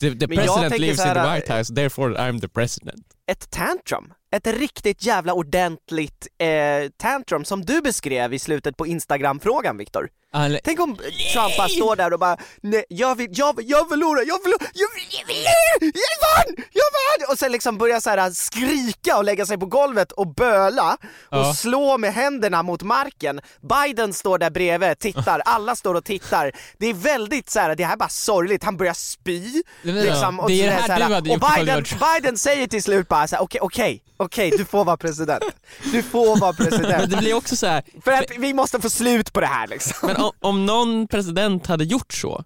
The, 0.00 0.10
the 0.14 0.28
president 0.28 0.78
lives 0.78 0.96
så 1.00 1.08
in 1.08 1.14
the 1.14 1.20
här, 1.20 1.34
White 1.34 1.52
House, 1.52 1.74
therefore 1.74 2.14
I'm 2.14 2.40
the 2.40 2.48
president. 2.48 3.06
Ett 3.30 3.50
tantrum? 3.50 4.12
Ett 4.30 4.46
riktigt 4.46 5.04
jävla 5.04 5.32
ordentligt 5.32 6.26
eh, 6.38 6.48
tantrum 6.96 7.44
som 7.44 7.64
du 7.64 7.80
beskrev 7.80 8.34
i 8.34 8.38
slutet 8.38 8.76
på 8.76 8.86
Instagram-frågan 8.86 9.76
Viktor. 9.78 10.08
Eller- 10.34 10.60
Tänk 10.64 10.80
om 10.80 10.96
Trump 11.32 11.56
bara 11.56 11.68
står 11.68 11.96
där 11.96 12.12
och 12.12 12.18
bara 12.18 12.36
nej, 12.60 12.84
jag, 12.88 13.14
vill, 13.14 13.28
jag, 13.30 13.62
jag 13.62 13.88
förlorar, 13.88 14.22
jag 14.26 14.42
förlorar, 14.42 14.66
jag, 14.74 14.88
vill- 14.94 15.06
jag, 15.18 15.26
vill- 15.26 15.92
jag 15.94 16.46
vann, 16.46 16.64
jag 16.72 17.26
vann! 17.26 17.32
Och 17.32 17.38
sen 17.38 17.52
liksom 17.52 17.78
börjar 17.78 18.00
så 18.00 18.10
här 18.10 18.30
skrika 18.30 19.16
och 19.16 19.24
lägga 19.24 19.46
sig 19.46 19.58
på 19.58 19.66
golvet 19.66 20.12
och 20.12 20.34
böla 20.34 20.96
och 21.28 21.38
Ja. 21.38 21.54
slå 21.54 21.98
med 21.98 22.14
händerna 22.14 22.62
mot 22.62 22.82
marken. 22.82 23.40
Biden 23.60 24.12
står 24.12 24.38
där 24.38 24.50
bredvid, 24.50 24.98
tittar, 24.98 25.40
alla 25.44 25.76
står 25.76 25.94
och 25.94 26.04
tittar. 26.04 26.52
Det 26.78 26.86
är 26.86 26.94
väldigt 26.94 27.50
så 27.50 27.60
här, 27.60 27.74
det 27.74 27.84
här 27.84 27.92
är 27.92 27.96
bara 27.96 28.08
sorgligt, 28.08 28.64
han 28.64 28.76
börjar 28.76 28.94
spy. 28.94 29.62
Liksom, 29.82 30.40
och 30.40 30.48
Det 30.48 30.62
är 30.62 30.66
det 30.66 30.72
här 30.72 30.88
här, 30.88 30.96
du 31.08 31.14
hade 31.14 31.30
och 31.30 31.78
gjort 31.78 31.96
Biden, 32.14 32.38
säger 32.38 32.66
till 32.66 32.82
slut 32.82 33.08
bara 33.08 33.28
så 33.28 33.36
här, 33.36 33.42
okej, 33.42 33.60
okej, 33.60 34.02
okej, 34.16 34.50
du 34.58 34.64
får 34.64 34.84
vara 34.84 34.96
president. 34.96 35.44
Du 35.92 36.02
får 36.02 36.40
vara 36.40 36.54
Men 36.58 36.66
president. 36.68 37.10
det 37.10 37.16
blir 37.16 37.34
också 37.34 37.56
så 37.56 37.66
här, 37.66 37.82
För 38.04 38.12
att 38.12 38.24
vi 38.38 38.54
måste 38.54 38.80
få 38.80 38.90
slut 38.90 39.32
på 39.32 39.40
det 39.40 39.46
här 39.46 39.66
liksom. 39.66 39.94
men 40.08 40.16
om, 40.16 40.30
om 40.40 40.66
någon 40.66 41.08
president 41.08 41.66
hade 41.66 41.84
gjort 41.84 42.12
så, 42.12 42.44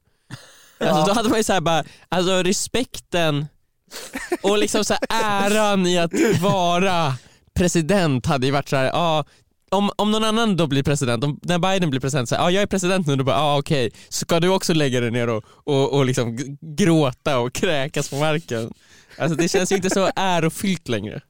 alltså, 0.81 1.05
då 1.07 1.13
hade 1.13 1.29
man 1.29 1.39
ju 1.39 1.45
så 1.45 1.53
här 1.53 1.61
bara, 1.61 1.85
alltså 2.09 2.43
respekten 2.43 3.47
och 4.43 4.59
liksom 4.59 4.85
så 4.85 4.95
här 5.11 5.51
äran 5.51 5.87
i 5.87 5.99
att 5.99 6.13
vara 6.41 7.15
president 7.55 8.27
hade 8.27 8.47
ju 8.47 8.53
varit 8.53 8.69
så 8.69 8.77
här, 8.77 8.85
ja 8.85 9.25
om, 9.73 9.91
om 9.97 10.11
någon 10.11 10.25
annan 10.25 10.57
då 10.57 10.67
blir 10.67 10.83
president, 10.83 11.25
om, 11.25 11.41
när 11.43 11.59
Biden 11.59 11.91
blir 11.91 12.01
president, 12.01 12.29
så 12.29 12.35
här, 12.35 12.43
ja 12.43 12.51
jag 12.51 12.63
är 12.63 12.67
president 12.67 13.07
nu, 13.07 13.17
då 13.17 13.25
bara 13.25 13.37
ja 13.37 13.59
okej, 13.59 13.91
ska 14.09 14.41
du 14.41 14.49
också 14.49 14.75
lägga 14.75 15.01
dig 15.01 15.11
ner 15.11 15.29
och, 15.29 15.45
och, 15.65 15.93
och 15.93 16.05
liksom 16.05 16.37
g- 16.37 16.45
gråta 16.61 17.39
och 17.39 17.53
kräkas 17.53 18.09
på 18.11 18.17
marken? 18.17 18.73
Alltså 19.19 19.37
det 19.37 19.49
känns 19.49 19.73
ju 19.73 19.77
inte 19.77 19.91
så 19.91 20.11
ärofyllt 20.17 20.89
längre. 20.89 21.21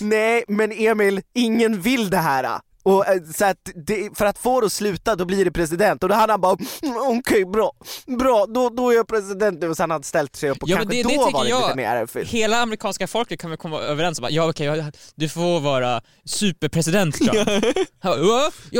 Nej, 0.00 0.44
men 0.48 0.72
Emil, 0.72 1.20
ingen 1.34 1.80
vill 1.80 2.10
det 2.10 2.16
här. 2.16 2.60
Och, 2.82 3.08
eh, 3.08 3.22
så 3.34 3.44
att 3.44 3.56
det, 3.86 4.18
för 4.18 4.26
att 4.26 4.38
få 4.38 4.60
det 4.60 4.66
att 4.66 4.72
sluta, 4.72 5.16
då 5.16 5.24
blir 5.24 5.44
det 5.44 5.50
president. 5.50 6.02
Och 6.02 6.08
då 6.08 6.14
hade 6.14 6.32
han 6.32 6.40
bara, 6.40 6.56
"Mm, 6.82 6.96
okej 7.18 7.44
bra, 7.44 7.72
bra, 8.18 8.46
då, 8.48 8.68
då 8.68 8.90
är 8.90 8.94
jag 8.96 9.08
president 9.08 9.60
nu. 9.60 9.68
Och 9.68 9.76
sen 9.76 9.82
hade 9.82 9.94
han 9.94 10.02
ställt 10.02 10.36
sig 10.36 10.50
upp 10.50 10.62
och 10.62 10.68
Ja, 10.68 10.76
kanske 10.76 10.94
det- 10.96 11.02
det 11.02 11.02
då 11.02 11.08
tycker 11.24 11.32
var 11.32 11.44
det 11.44 11.50
jag- 11.50 11.62
lite 11.62 11.76
mer 11.76 11.86
ärofyllt. 11.88 12.28
Hela 12.30 12.60
amerikanska 12.62 13.06
folket 13.06 13.40
kan 13.40 13.50
väl 13.50 13.58
komma 13.58 13.80
överens 13.80 14.18
om 14.18 14.24
att 14.24 14.30
ja 14.30 14.48
okej, 14.50 14.66
ja, 14.66 14.84
du 15.14 15.28
får 15.28 15.60
vara 15.60 16.02
superpresident 16.24 17.14
Trump. 17.16 17.32
ja, 18.02 18.14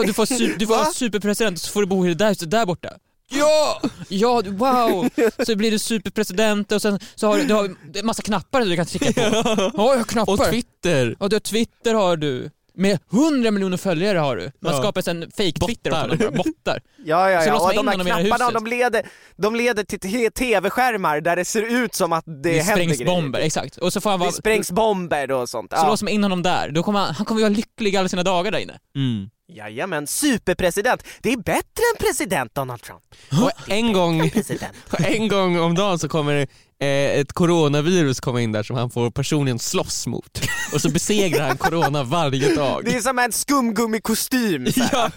du 0.04 0.12
får, 0.14 0.58
du 0.58 0.66
får 0.66 0.74
vara 0.74 0.84
Va? 0.84 0.90
superpresident 0.94 1.58
och 1.58 1.60
så 1.62 1.72
får 1.72 1.80
du 1.80 1.86
bo 1.86 2.06
i 2.06 2.08
det 2.08 2.14
där 2.14 2.28
huset 2.28 2.50
där 2.50 2.66
borta. 2.66 2.88
Ja! 3.30 3.80
Ja, 4.08 4.42
wow! 4.46 5.08
Så 5.46 5.56
blir 5.56 5.70
du 5.70 5.78
superpresident 5.78 6.72
och 6.72 6.82
sen 6.82 6.98
så 7.14 7.26
har 7.26 7.36
du, 7.38 7.44
du 7.44 7.54
har 7.54 7.64
en 7.94 8.06
massa 8.06 8.22
knappar 8.22 8.60
du 8.60 8.76
kan 8.76 8.86
trycka 8.86 9.12
på. 9.12 9.20
Ja, 9.22 9.72
jag 9.76 9.96
har 9.96 10.04
knappar. 10.04 10.32
Och 10.32 10.50
Twitter! 10.50 11.16
Ja, 11.20 11.28
du 11.28 11.34
har 11.36 11.40
Twitter 11.40 11.94
har 11.94 12.16
du. 12.16 12.50
Med 12.78 12.98
100 13.12 13.50
miljoner 13.50 13.76
följare 13.76 14.18
har 14.18 14.36
du. 14.36 14.50
Man 14.60 14.72
Ja. 14.72 14.78
skapar 14.78 15.08
en 15.08 15.30
fake-Twitter 15.36 15.90
Bottar. 15.90 16.12
åt 16.12 16.18
honom 16.18 16.34
bottar. 16.34 16.80
Ja, 17.04 17.30
ja, 17.30 17.42
Så 17.42 17.48
ja. 17.48 17.54
Och 17.60 17.74
de 17.74 17.86
det 17.86 18.12
här 18.12 18.24
knapparna, 18.24 18.50
de 18.50 18.66
leder, 18.66 19.02
de 19.36 19.56
leder 19.56 19.84
till 19.84 20.30
tv-skärmar 20.32 21.20
där 21.20 21.36
det 21.36 21.44
ser 21.44 21.62
ut 21.84 21.94
som 21.94 22.12
att 22.12 22.24
det, 22.26 22.32
Det, 22.42 22.50
händer 22.50 22.72
sprängs 22.72 22.98
grejer. 22.98 23.06
bomber, 23.14 23.40
exakt. 23.40 23.76
Och 23.76 23.92
så 23.92 24.00
får 24.00 24.10
han 24.10 24.18
vara... 24.18 24.30
Det 24.30 24.36
sprängs 24.36 24.70
bomber 24.70 25.30
och 25.32 25.48
sånt. 25.48 25.70
Så 25.72 25.76
Ja. 25.76 25.88
låser 25.88 26.04
man 26.04 26.12
in 26.12 26.22
honom 26.22 26.42
där. 26.42 26.70
Då 26.70 26.82
kommer 26.82 26.98
han, 27.00 27.14
han 27.14 27.26
kommer 27.26 27.40
vara 27.40 27.48
lycklig 27.52 27.96
alla 27.96 28.08
sina 28.08 28.22
dagar 28.22 28.50
där 28.52 28.58
inne. 28.58 28.78
Mm. 28.96 29.30
Jajamän, 29.52 30.06
superpresident. 30.06 31.02
Det 31.22 31.32
är 31.32 31.36
bättre 31.36 31.82
än 31.94 31.98
president 31.98 32.54
Donald 32.54 32.82
Trump. 32.82 33.02
Och 33.42 33.70
en 33.70 33.92
gång, 33.92 34.30
President. 34.30 34.72
en 34.98 35.28
gång 35.28 35.60
om 35.60 35.74
dagen 35.74 35.98
så 35.98 36.08
kommer 36.08 36.34
eh, 36.36 36.46
ett 36.80 37.32
coronavirus 37.32 38.20
komma 38.20 38.40
in 38.40 38.52
där 38.52 38.62
som 38.62 38.76
han 38.76 38.90
får 38.90 39.10
personligen 39.10 39.58
slåss 39.58 40.06
mot. 40.06 40.40
Och 40.72 40.80
så 40.80 40.90
besegrar 40.90 41.48
han 41.48 41.56
corona 41.58 42.02
varje 42.02 42.54
dag. 42.54 42.84
Det 42.84 42.96
är 42.96 43.00
som 43.00 43.18
en 43.18 43.32
skumgummikostym. 43.32 44.66
Ja. 44.92 45.10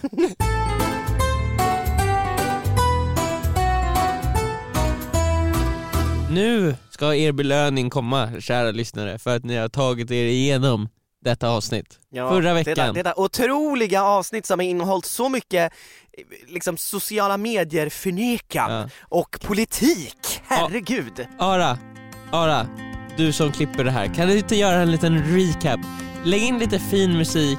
Nu 6.32 6.76
ska 6.89 7.16
er 7.16 7.32
belöning 7.32 7.89
komma, 7.89 8.30
kära 8.39 8.72
lyssnare, 8.72 9.20
för 9.20 9.36
att 9.36 9.43
ni 9.43 9.55
har 9.57 9.70
tagit 9.70 10.12
er 10.12 10.26
igenom 10.26 10.89
detta 11.26 11.49
avsnitt. 11.49 11.99
Ja, 12.09 12.30
Förra 12.30 12.47
Det 12.47 12.53
veckan. 12.53 12.88
där, 12.88 12.93
det 12.93 13.03
där 13.03 13.20
otroliga 13.20 14.03
avsnitt 14.03 14.45
som 14.45 14.59
har 14.59 14.66
innehållit 14.66 15.05
så 15.05 15.30
mycket 15.30 15.72
eh, 15.72 15.78
liksom 16.47 16.78
sociala 16.78 17.38
medier 17.38 17.89
förnekan 17.89 18.72
Ja. 18.72 18.89
och 19.01 19.39
politik. 19.41 20.16
Herregud. 20.47 21.28
Ara, 21.39 21.78
Ara, 22.32 22.68
du 23.18 23.32
som 23.34 23.51
klipper 23.51 23.84
det 23.84 23.91
här, 23.91 24.14
kan 24.14 24.28
du 24.28 24.38
inte 24.38 24.55
göra 24.55 24.76
en 24.82 24.91
liten 24.91 25.24
recap? 25.38 25.80
Lägg 26.26 26.43
in 26.43 26.59
lite 26.59 26.80
fin 26.80 27.18
musik 27.18 27.57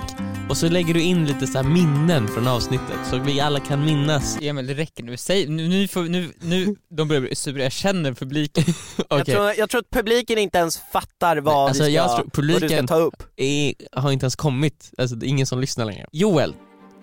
och 0.50 0.56
så 0.56 0.68
lägger 0.68 0.94
du 0.94 1.02
in 1.02 1.26
lite 1.26 1.46
så 1.46 1.58
här 1.58 1.64
minnen 1.64 2.28
från 2.28 2.48
avsnittet 2.48 2.96
så 3.10 3.18
vi 3.18 3.40
alla 3.40 3.60
kan 3.60 3.84
minnas. 3.84 4.38
Emil, 4.42 4.66
det 4.66 4.74
räcker 4.74 5.02
nu. 5.04 5.16
Säg, 5.16 5.46
nu, 5.48 5.68
nu, 5.68 5.88
får, 5.88 6.02
nu, 6.02 6.32
nu 6.40 6.76
de 6.96 7.08
börjar 7.08 7.20
bli 7.20 7.34
sura. 7.34 7.62
Jag 7.62 7.72
känner 7.72 8.12
publiken. 8.12 8.64
Jag, 8.96 9.20
Okej, 9.20 9.34
tror, 9.34 9.52
jag 9.58 9.70
tror 9.70 9.80
att 9.80 9.90
publiken 9.90 10.38
inte 10.38 10.58
ens 10.58 10.80
fattar 10.92 11.36
vad, 11.36 11.68
Alltså, 11.68 11.82
vi 11.82 11.88
ska, 11.88 11.94
jag 11.94 12.08
tror 12.10 12.16
vad 12.34 12.46
du 12.46 12.52
ska 12.58 12.66
publiken- 12.66 12.86
ta 12.86 12.96
upp. 12.96 13.22
är, 13.36 13.74
har 13.92 14.12
inte 14.12 14.24
ens 14.24 14.36
kommit, 14.36 14.90
alltså 14.98 15.16
det 15.16 15.26
är 15.26 15.28
ingen 15.28 15.46
som 15.46 15.60
lyssnar 15.60 15.84
längre. 15.84 16.06
Joel, 16.12 16.54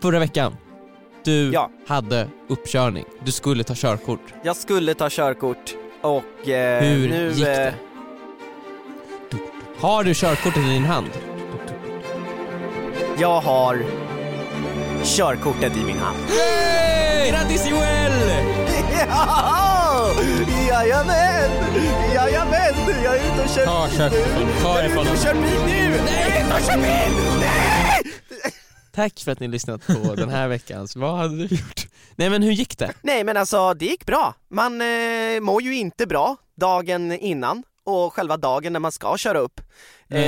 förra 0.01 0.19
veckan, 0.19 0.55
du 1.29 1.51
Ja. 1.53 1.69
hade 1.87 2.27
uppkörning, 2.47 3.05
du 3.23 3.31
skulle 3.31 3.63
ta 3.63 3.73
körkort. 3.75 4.19
Jag 4.43 4.55
skulle 4.55 4.93
ta 4.93 5.07
körkort 5.09 5.75
och 6.01 6.49
eh, 6.49 6.83
Hur 6.83 7.09
nu... 7.09 7.31
gick 7.31 7.45
det? 7.45 7.67
eh, 7.67 7.73
Har 9.79 10.03
du 10.03 10.13
körkortet 10.13 10.57
i 10.63 10.69
din 10.69 10.83
hand? 10.83 11.09
Jag 13.17 13.41
har 13.41 13.85
körkortet 15.03 15.77
i 15.77 15.83
min 15.85 15.97
hand. 15.99 16.17
Grattis 17.29 17.69
Joel! 17.69 18.11
Ja! 19.09 20.09
Jajamän! 20.69 21.51
Jajamän! 22.15 22.73
Jag 23.03 23.15
är 23.15 23.19
ute 23.33 23.43
och 23.43 23.49
kör 23.49 23.65
Ta 23.65 23.87
bil 23.87 23.97
körkortet 23.97 24.37
nu. 24.39 24.63
ta 24.63 24.81
det 24.81 24.89
från 24.89 25.05
Jag 25.05 25.07
är 25.07 25.11
ute 25.11 25.11
och 25.11 25.17
kör 25.17 25.33
bil 25.33 25.59
nu! 25.65 26.01
Nej! 26.05 26.25
Jag 26.29 26.37
är 26.37 26.45
ute 26.45 26.55
och 26.55 26.61
kör 26.61 26.77
bil! 26.77 27.39
Nej! 27.39 28.01
Tack 28.99 29.19
för 29.19 29.31
att 29.31 29.39
ni 29.39 29.47
lyssnat 29.47 29.87
på 29.87 29.93
den 30.15 30.29
här 30.29 30.47
veckans 30.47 30.95
Vad 30.95 31.17
hade 31.17 31.35
du 31.35 31.55
gjort? 31.55 31.87
Nej 32.15 32.29
men 32.29 32.43
hur 32.43 32.51
gick 32.51 32.77
det? 32.77 32.93
Nej 33.01 33.23
men 33.23 33.37
alltså, 33.37 33.73
det 33.73 33.85
gick 33.85 34.05
bra. 34.05 34.35
Man 34.49 34.81
eh, 34.81 35.41
mår 35.41 35.61
ju 35.61 35.75
inte 35.75 36.07
bra 36.07 36.35
dagen 36.55 37.11
innan 37.11 37.63
och 37.83 38.13
själva 38.13 38.37
dagen 38.37 38.73
när 38.73 38.79
man 38.79 38.91
ska 38.91 39.17
köra 39.17 39.39
upp. 39.39 39.61
Eh, 40.09 40.21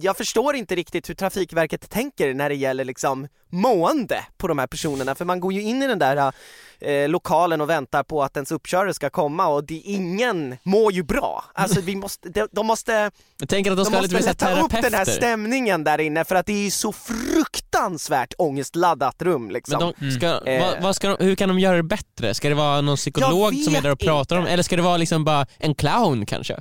jag 0.00 0.16
förstår 0.16 0.56
inte 0.56 0.74
riktigt 0.74 1.08
hur 1.08 1.14
Trafikverket 1.14 1.90
tänker 1.90 2.34
när 2.34 2.48
det 2.48 2.54
gäller 2.54 2.84
liksom 2.84 3.28
mående 3.48 4.24
på 4.36 4.48
de 4.48 4.58
här 4.58 4.66
personerna, 4.66 5.14
för 5.14 5.24
man 5.24 5.40
går 5.40 5.52
ju 5.52 5.62
in 5.62 5.82
i 5.82 5.86
den 5.86 5.98
där 5.98 6.32
eh, 6.84 7.08
lokalen 7.08 7.60
och 7.60 7.70
väntar 7.70 8.02
på 8.02 8.22
att 8.22 8.36
ens 8.36 8.52
uppkörare 8.52 8.94
ska 8.94 9.10
komma 9.10 9.46
och 9.46 9.64
det, 9.64 9.74
ingen 9.74 10.56
mår 10.62 10.92
ju 10.92 11.02
bra. 11.02 11.44
Alltså 11.54 11.80
vi 11.80 11.96
måste, 11.96 12.28
de, 12.28 12.48
de 12.52 12.66
måste, 12.66 13.10
Jag 13.40 13.48
tänker 13.48 13.70
att 13.70 13.76
de 13.76 13.84
de 13.84 13.90
ska 13.90 14.00
lite 14.00 14.14
måste 14.14 14.30
lätta 14.30 14.60
upp 14.62 14.70
den 14.82 14.94
här 14.94 15.04
stämningen 15.04 15.84
där 15.84 16.00
inne 16.00 16.24
för 16.24 16.34
att 16.34 16.46
det 16.46 16.52
är 16.52 16.64
ju 16.64 16.70
så 16.70 16.92
fruktansvärt 16.92 18.34
ångestladdat 18.38 19.22
rum 19.22 19.50
liksom. 19.50 19.78
Men 19.78 20.10
de 20.10 20.10
ska, 20.16 20.26
Mm. 20.34 20.60
vad, 20.62 20.82
vad 20.82 20.96
ska 20.96 21.08
de, 21.08 21.24
hur 21.24 21.34
kan 21.34 21.48
de 21.48 21.58
göra 21.58 21.76
det 21.76 21.82
bättre? 21.82 22.34
Ska 22.34 22.48
det 22.48 22.54
vara 22.54 22.80
någon 22.80 22.96
psykolog 22.96 23.54
som 23.54 23.74
är 23.74 23.82
där 23.82 23.90
och 23.92 23.98
pratar 23.98 24.36
om 24.36 24.42
inte. 24.42 24.52
eller 24.52 24.62
ska 24.62 24.76
det 24.76 24.82
vara 24.82 24.96
liksom 24.96 25.24
bara 25.24 25.46
en 25.58 25.74
clown 25.74 26.26
kanske? 26.26 26.60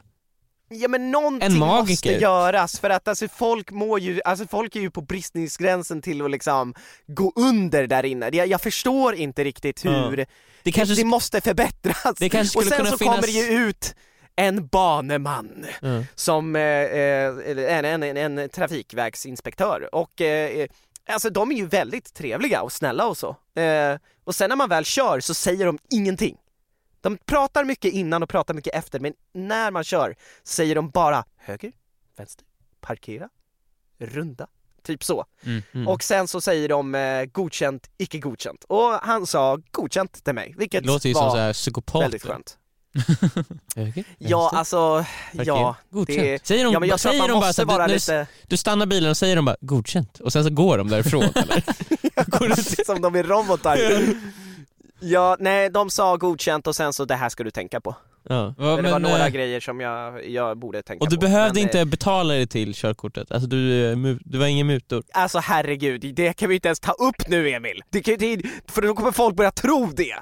Ja 0.76 0.88
men 0.88 1.12
någonting 1.12 1.54
måste 1.58 2.10
göras 2.14 2.80
för 2.80 2.90
att 2.90 3.08
alltså 3.08 3.28
folk 3.28 3.72
mår 3.72 4.00
ju, 4.00 4.22
alltså 4.26 4.48
folk 4.48 4.76
är 4.76 4.80
ju 4.80 4.92
på 4.92 5.02
bristningsgränsen 5.02 6.02
till 6.02 6.22
att 6.22 6.32
liksom 6.32 6.74
gå 7.08 7.34
under 7.36 7.88
där 7.88 8.06
inne. 8.06 8.30
Jag, 8.34 8.48
jag 8.48 8.62
förstår 8.62 9.16
inte 9.16 9.44
riktigt 9.44 9.86
hur, 9.86 10.16
Det 10.18 10.26
det, 10.64 10.72
kanske 10.72 10.96
det 10.96 11.06
måste 11.06 11.42
förbättras. 11.42 12.16
Det 12.20 12.30
kanske 12.30 12.60
och 12.60 12.66
sen 12.66 12.78
kunna 12.78 12.90
så 12.92 12.98
finnas- 12.98 13.16
kommer 13.16 13.28
det 13.28 13.54
ju 13.54 13.68
ut 13.70 13.96
en 14.36 14.68
baneman 14.68 15.66
Ja. 15.82 16.04
som, 16.16 16.56
eh, 16.56 16.62
eh, 16.62 17.78
en, 17.78 17.86
en, 17.86 18.18
en, 18.18 18.38
en 18.38 18.50
trafikverksinspektör 18.50 19.96
och 19.96 20.22
eh, 20.22 20.68
Alltså 21.10 21.30
de 21.30 21.52
är 21.52 21.56
ju 21.56 21.66
väldigt 21.66 22.14
trevliga 22.14 22.62
och 22.62 22.72
snälla 22.72 23.08
och 23.08 23.18
så. 23.18 23.30
Eh, 23.62 23.98
och 24.24 24.36
sen 24.36 24.50
när 24.50 24.56
man 24.56 24.70
väl 24.70 24.86
kör 24.86 25.20
så 25.20 25.34
säger 25.34 25.66
de 25.66 25.78
ingenting. 25.90 26.36
De 27.04 27.18
pratar 27.26 27.64
mycket 27.64 27.94
innan 27.94 28.24
och 28.24 28.30
pratar 28.30 28.54
mycket 28.54 28.76
efter, 28.76 29.00
men 29.00 29.14
när 29.34 29.72
man 29.72 29.84
kör 29.84 30.16
säger 30.44 30.76
de 30.76 30.90
bara 30.90 31.26
höger, 31.38 31.72
vänster, 32.18 32.46
parkera, 32.82 33.30
runda, 34.00 34.48
typ 34.84 35.04
så. 35.04 35.26
Mm. 35.74 35.88
Och 35.88 36.04
sen 36.04 36.28
så 36.28 36.42
säger 36.42 36.70
de 36.70 36.96
eh, 36.96 37.26
godkänt, 37.26 37.90
icke 37.98 38.20
godkänt. 38.20 38.64
Och 38.68 38.92
han 38.92 39.28
sa 39.28 39.60
godkänt 39.72 40.24
till 40.24 40.34
mig, 40.34 40.54
vilket 40.58 40.84
det 40.84 40.88
låter 40.88 41.10
ju 41.10 41.16
som 41.16 41.24
var 41.26 41.32
så 41.32 41.38
här 41.38 41.54
psykopater. 41.54 42.00
väldigt 42.06 42.24
skönt. 42.24 42.58
Höger, 43.76 44.06
Ja, 44.18 44.52
alltså, 44.54 45.06
parkera, 45.36 45.46
ja. 45.46 45.76
godkänt. 45.90 46.20
det- 46.20 46.48
säger 46.48 46.64
de, 46.64 46.74
Ja 46.74 46.80
men 46.80 46.90
jag 46.90 47.00
säger 47.00 47.28
de 47.28 47.40
bara 47.40 47.54
så 47.54 47.66
du, 47.88 47.94
lite, 47.94 48.28
du 48.48 48.58
stannar 48.58 48.86
bilen 48.86 49.10
och 49.10 49.18
säger 49.18 49.36
de 49.36 49.46
bara 49.46 49.58
godkänt 49.62 50.20
och 50.20 50.34
sen 50.34 50.44
så 50.44 50.50
går 50.50 50.78
de 50.78 50.88
därifrån 50.90 51.24
eller? 51.36 51.64
Går 52.40 52.84
som 52.86 53.02
de 53.02 53.16
är 53.16 53.24
robotar. 53.24 53.78
Ja, 55.04 55.38
nej 55.40 55.70
de 55.70 55.90
sa 55.90 56.18
godkänt 56.18 56.68
och 56.68 56.76
sen 56.76 56.94
så 56.94 57.06
det 57.06 57.16
här 57.16 57.30
ska 57.30 57.44
du 57.44 57.52
tänka 57.52 57.82
på. 57.82 57.96
ja. 58.30 58.54
Ja, 58.58 58.64
det 58.64 58.82
var 58.82 58.82
men, 58.82 59.02
några 59.02 59.26
eh, 59.26 59.32
grejer 59.32 59.60
som 59.60 59.80
jag, 59.80 60.30
jag 60.30 60.58
borde 60.58 60.82
tänka 60.82 61.04
Och 61.04 61.10
du 61.10 61.16
på. 61.16 61.22
behövde 61.22 61.54
Men, 61.54 61.64
inte 61.64 61.80
eh, 61.80 61.86
betala 61.86 62.34
dig 62.34 62.48
till 62.48 62.74
körkortet, 62.74 63.32
alltså 63.32 63.50
du, 63.50 63.92
eh, 63.92 63.98
du 64.20 64.38
var 64.38 64.46
ingen 64.48 64.68
mutor. 64.68 65.04
Alltså 65.14 65.40
herregud, 65.40 66.16
det 66.16 66.34
kan 66.34 66.50
vi 66.50 66.56
inte 66.56 66.68
ens 66.68 66.80
ta 66.80 66.92
upp 66.92 67.28
nu 67.28 67.50
Emil! 67.50 67.82
Det 67.90 68.02
kan, 68.02 68.16
det, 68.20 68.42
för 68.68 68.82
då 68.82 68.94
kommer 68.94 69.12
folk 69.12 69.36
börja 69.36 69.52
tro 69.52 69.86
det! 69.96 70.16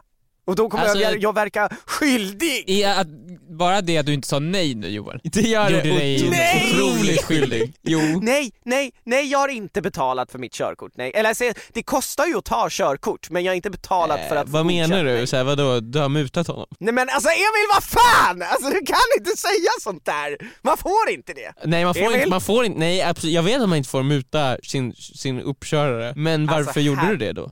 Och 0.51 0.55
då 0.57 0.69
kommer 0.69 0.83
Alltså- 0.83 0.99
jag, 0.99 1.21
jag 1.23 1.35
verka 1.35 1.69
skyldig! 1.85 2.63
i 2.67 2.83
att, 2.83 3.07
bara 3.49 3.81
det 3.81 3.97
att 3.97 4.05
du 4.05 4.13
inte 4.13 4.27
sa 4.27 4.39
nej 4.39 4.75
nu 4.75 4.87
Johan. 4.87 5.19
Det 5.23 5.41
gör 5.41 5.69
Gjorde 5.69 5.81
det 5.83 5.89
dig 5.97 6.29
Nej! 6.29 6.73
otroligt 6.73 7.23
skyldig. 7.23 7.73
Jo. 7.81 7.99
Nej, 8.21 8.51
nej, 8.65 8.91
nej 9.03 9.25
jag 9.31 9.39
har 9.39 9.47
inte 9.47 9.81
betalat 9.81 10.31
för 10.31 10.39
mitt 10.39 10.53
körkort, 10.53 10.91
nej. 10.95 11.11
Eller 11.15 11.33
säger, 11.33 11.53
det 11.73 11.83
kostar 11.83 12.25
ju 12.25 12.37
att 12.37 12.45
ta 12.45 12.67
körkort 12.71 13.29
men 13.29 13.43
jag 13.43 13.51
har 13.51 13.55
inte 13.55 13.69
betalat 13.69 14.19
för 14.29 14.35
att 14.35 14.49
vad 14.49 14.65
menar 14.65 15.03
du? 15.03 15.27
Så 15.27 15.35
här, 15.37 15.43
vadå, 15.43 15.79
du 15.79 15.99
har 15.99 16.09
mutat 16.09 16.47
honom? 16.47 16.65
Nej 16.79 16.93
men 16.93 17.09
alltså 17.09 17.29
Emil 17.29 17.67
vad 17.75 17.83
fan! 17.83 18.41
Alltså 18.41 18.69
du 18.69 18.85
kan 18.85 18.97
inte 19.17 19.37
säga 19.37 19.69
sånt 19.81 20.05
där! 20.05 20.37
Man 20.61 20.77
får 20.77 21.09
inte 21.09 21.33
det! 21.33 21.53
Nej 21.65 21.85
man 21.85 21.93
får 21.93 22.01
Emil? 22.01 22.15
inte, 22.17 22.29
man 22.29 22.41
får 22.41 22.65
inte, 22.65 22.79
nej 22.79 23.01
absolut, 23.01 23.33
jag 23.35 23.43
vet 23.43 23.61
att 23.61 23.69
man 23.69 23.77
inte 23.77 23.89
får 23.89 24.03
muta 24.03 24.57
sin, 24.63 24.93
sin 24.95 25.41
uppkörare, 25.41 26.13
men 26.15 26.47
varför 26.47 26.61
Alltså, 26.63 26.79
gjorde 26.79 27.01
här- 27.01 27.09
du 27.11 27.17
det 27.17 27.31
då? 27.33 27.51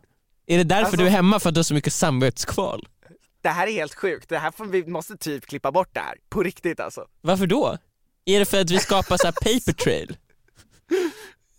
Är 0.52 0.58
det 0.58 0.64
därför 0.64 0.84
Alltså- 0.84 0.98
du 0.98 1.06
är 1.06 1.10
hemma, 1.10 1.40
för 1.40 1.50
att 1.50 1.56
du 1.56 1.60
har 1.60 1.64
så 1.64 1.74
mycket 1.74 1.94
samvetskval? 1.94 2.88
Det 3.42 3.50
här 3.50 3.68
är 3.68 3.72
helt 3.72 3.96
sjukt, 3.96 4.30
det 4.30 4.38
här 4.38 4.52
får 4.52 4.66
vi 4.66 4.86
måste 4.86 5.18
typ 5.18 5.46
klippa 5.46 5.72
bort 5.72 5.90
det 5.94 6.00
här. 6.00 6.16
På 6.30 6.44
riktigt 6.44 6.80
alltså. 6.80 7.06
Varför 7.22 7.48
då? 7.48 7.78
Är 8.26 8.40
det 8.40 8.46
för 8.46 8.62
att 8.62 8.70
vi 8.72 8.80
skapar 8.80 9.18
så 9.18 9.28
här 9.28 9.32
paper 9.32 9.74
trail? 9.84 10.18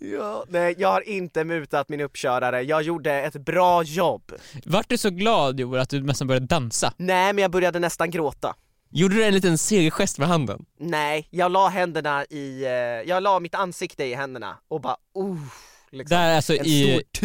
Ja, 0.03 0.45
nej 0.49 0.75
jag 0.79 0.89
har 0.93 1.09
inte 1.09 1.45
mutat 1.45 1.89
min 1.89 2.01
uppkörare, 2.01 2.63
jag 2.63 2.83
gjorde 2.83 3.13
ett 3.13 3.37
bra 3.37 3.83
jobb. 3.83 4.33
Vart 4.65 4.89
du 4.89 4.99
så 4.99 5.11
glad 5.11 5.61
Johan 5.61 5.81
att 5.81 5.91
du 5.91 6.01
nästan 6.03 6.27
började 6.29 6.47
dansa? 6.47 6.95
Nej 6.97 7.33
men 7.33 7.43
jag 7.43 7.51
började 7.51 7.79
nästan 7.79 8.11
gråta. 8.11 8.55
Gjorde 8.91 9.15
du 9.15 9.25
en 9.25 9.35
liten 9.35 9.59
segergest 9.59 10.19
med 10.19 10.29
handen? 10.29 10.65
Nej, 10.79 11.29
jag 11.31 11.53
la 11.53 11.69
händerna 11.69 12.25
i, 12.25 12.65
eh, 12.65 12.71
jag 13.11 13.23
la 13.23 13.41
mitt 13.41 13.55
ansikte 13.55 14.05
i 14.05 14.15
händerna 14.15 14.57
och 14.69 14.81
bara 14.81 14.97
uh, 15.19 15.37
liksom. 15.91 16.17
Där 16.17 16.37
alltså 16.37 16.57
en 16.57 16.67
i, 16.67 17.03
stor 17.13 17.21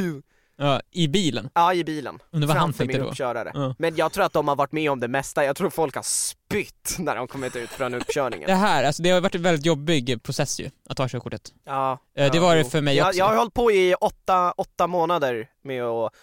ja, 0.57 0.81
i 0.91 1.07
bilen? 1.07 1.49
Ja, 1.53 1.73
i 1.73 1.83
bilen. 1.83 2.19
Undrar 2.31 2.47
vad 2.47 2.57
han 2.57 2.73
tänkte 2.73 2.97
min 2.97 3.05
då? 3.05 3.11
uppkörare. 3.11 3.51
Ja. 3.53 3.75
Men 3.79 3.95
jag 3.95 4.11
tror 4.11 4.25
att 4.25 4.33
de 4.33 4.47
har 4.47 4.55
varit 4.55 4.71
med 4.71 4.91
om 4.91 4.99
det 4.99 5.07
mesta, 5.07 5.45
jag 5.45 5.55
tror 5.55 5.69
folk 5.69 5.95
har 5.95 6.03
spytt 6.03 6.95
när 6.99 7.15
de 7.15 7.27
kommit 7.27 7.55
ut 7.55 7.69
från 7.69 7.93
uppkörningen. 7.93 8.47
Det 8.47 8.55
här, 8.55 8.83
alltså 8.83 9.03
det 9.03 9.09
har 9.09 9.21
varit 9.21 9.35
en 9.35 9.41
väldigt 9.41 9.65
jobbig 9.65 10.23
process 10.23 10.59
ju, 10.59 10.69
att 10.89 10.97
ta 10.97 11.07
körkortet. 11.07 11.53
Ja, 11.65 11.99
Eh, 12.17 12.31
det 12.31 12.37
ja, 12.37 12.43
var 12.43 12.55
det 12.55 12.65
för 12.65 12.81
mig 12.81 12.95
jag, 12.95 13.07
också. 13.07 13.19
Jag 13.19 13.25
har 13.25 13.35
hållit 13.35 13.53
på 13.53 13.71
i 13.71 13.93
åtta, 13.93 14.51
åtta 14.51 14.87
månader 14.87 15.47
med 15.63 15.83
att 15.83 16.13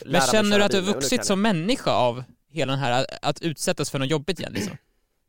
lära 0.00 0.12
Men 0.12 0.20
känner 0.20 0.58
du 0.58 0.64
att 0.64 0.70
du 0.70 0.76
har 0.80 0.94
vuxit 0.94 1.24
som 1.24 1.42
människa 1.42 1.90
av 1.90 2.24
hela 2.50 2.72
den 2.72 2.80
här 2.80 3.06
att 3.22 3.42
utsättas 3.42 3.90
för 3.90 3.98
något 3.98 4.10
jobbigt 4.10 4.40
igen 4.40 4.52
liksom. 4.52 4.76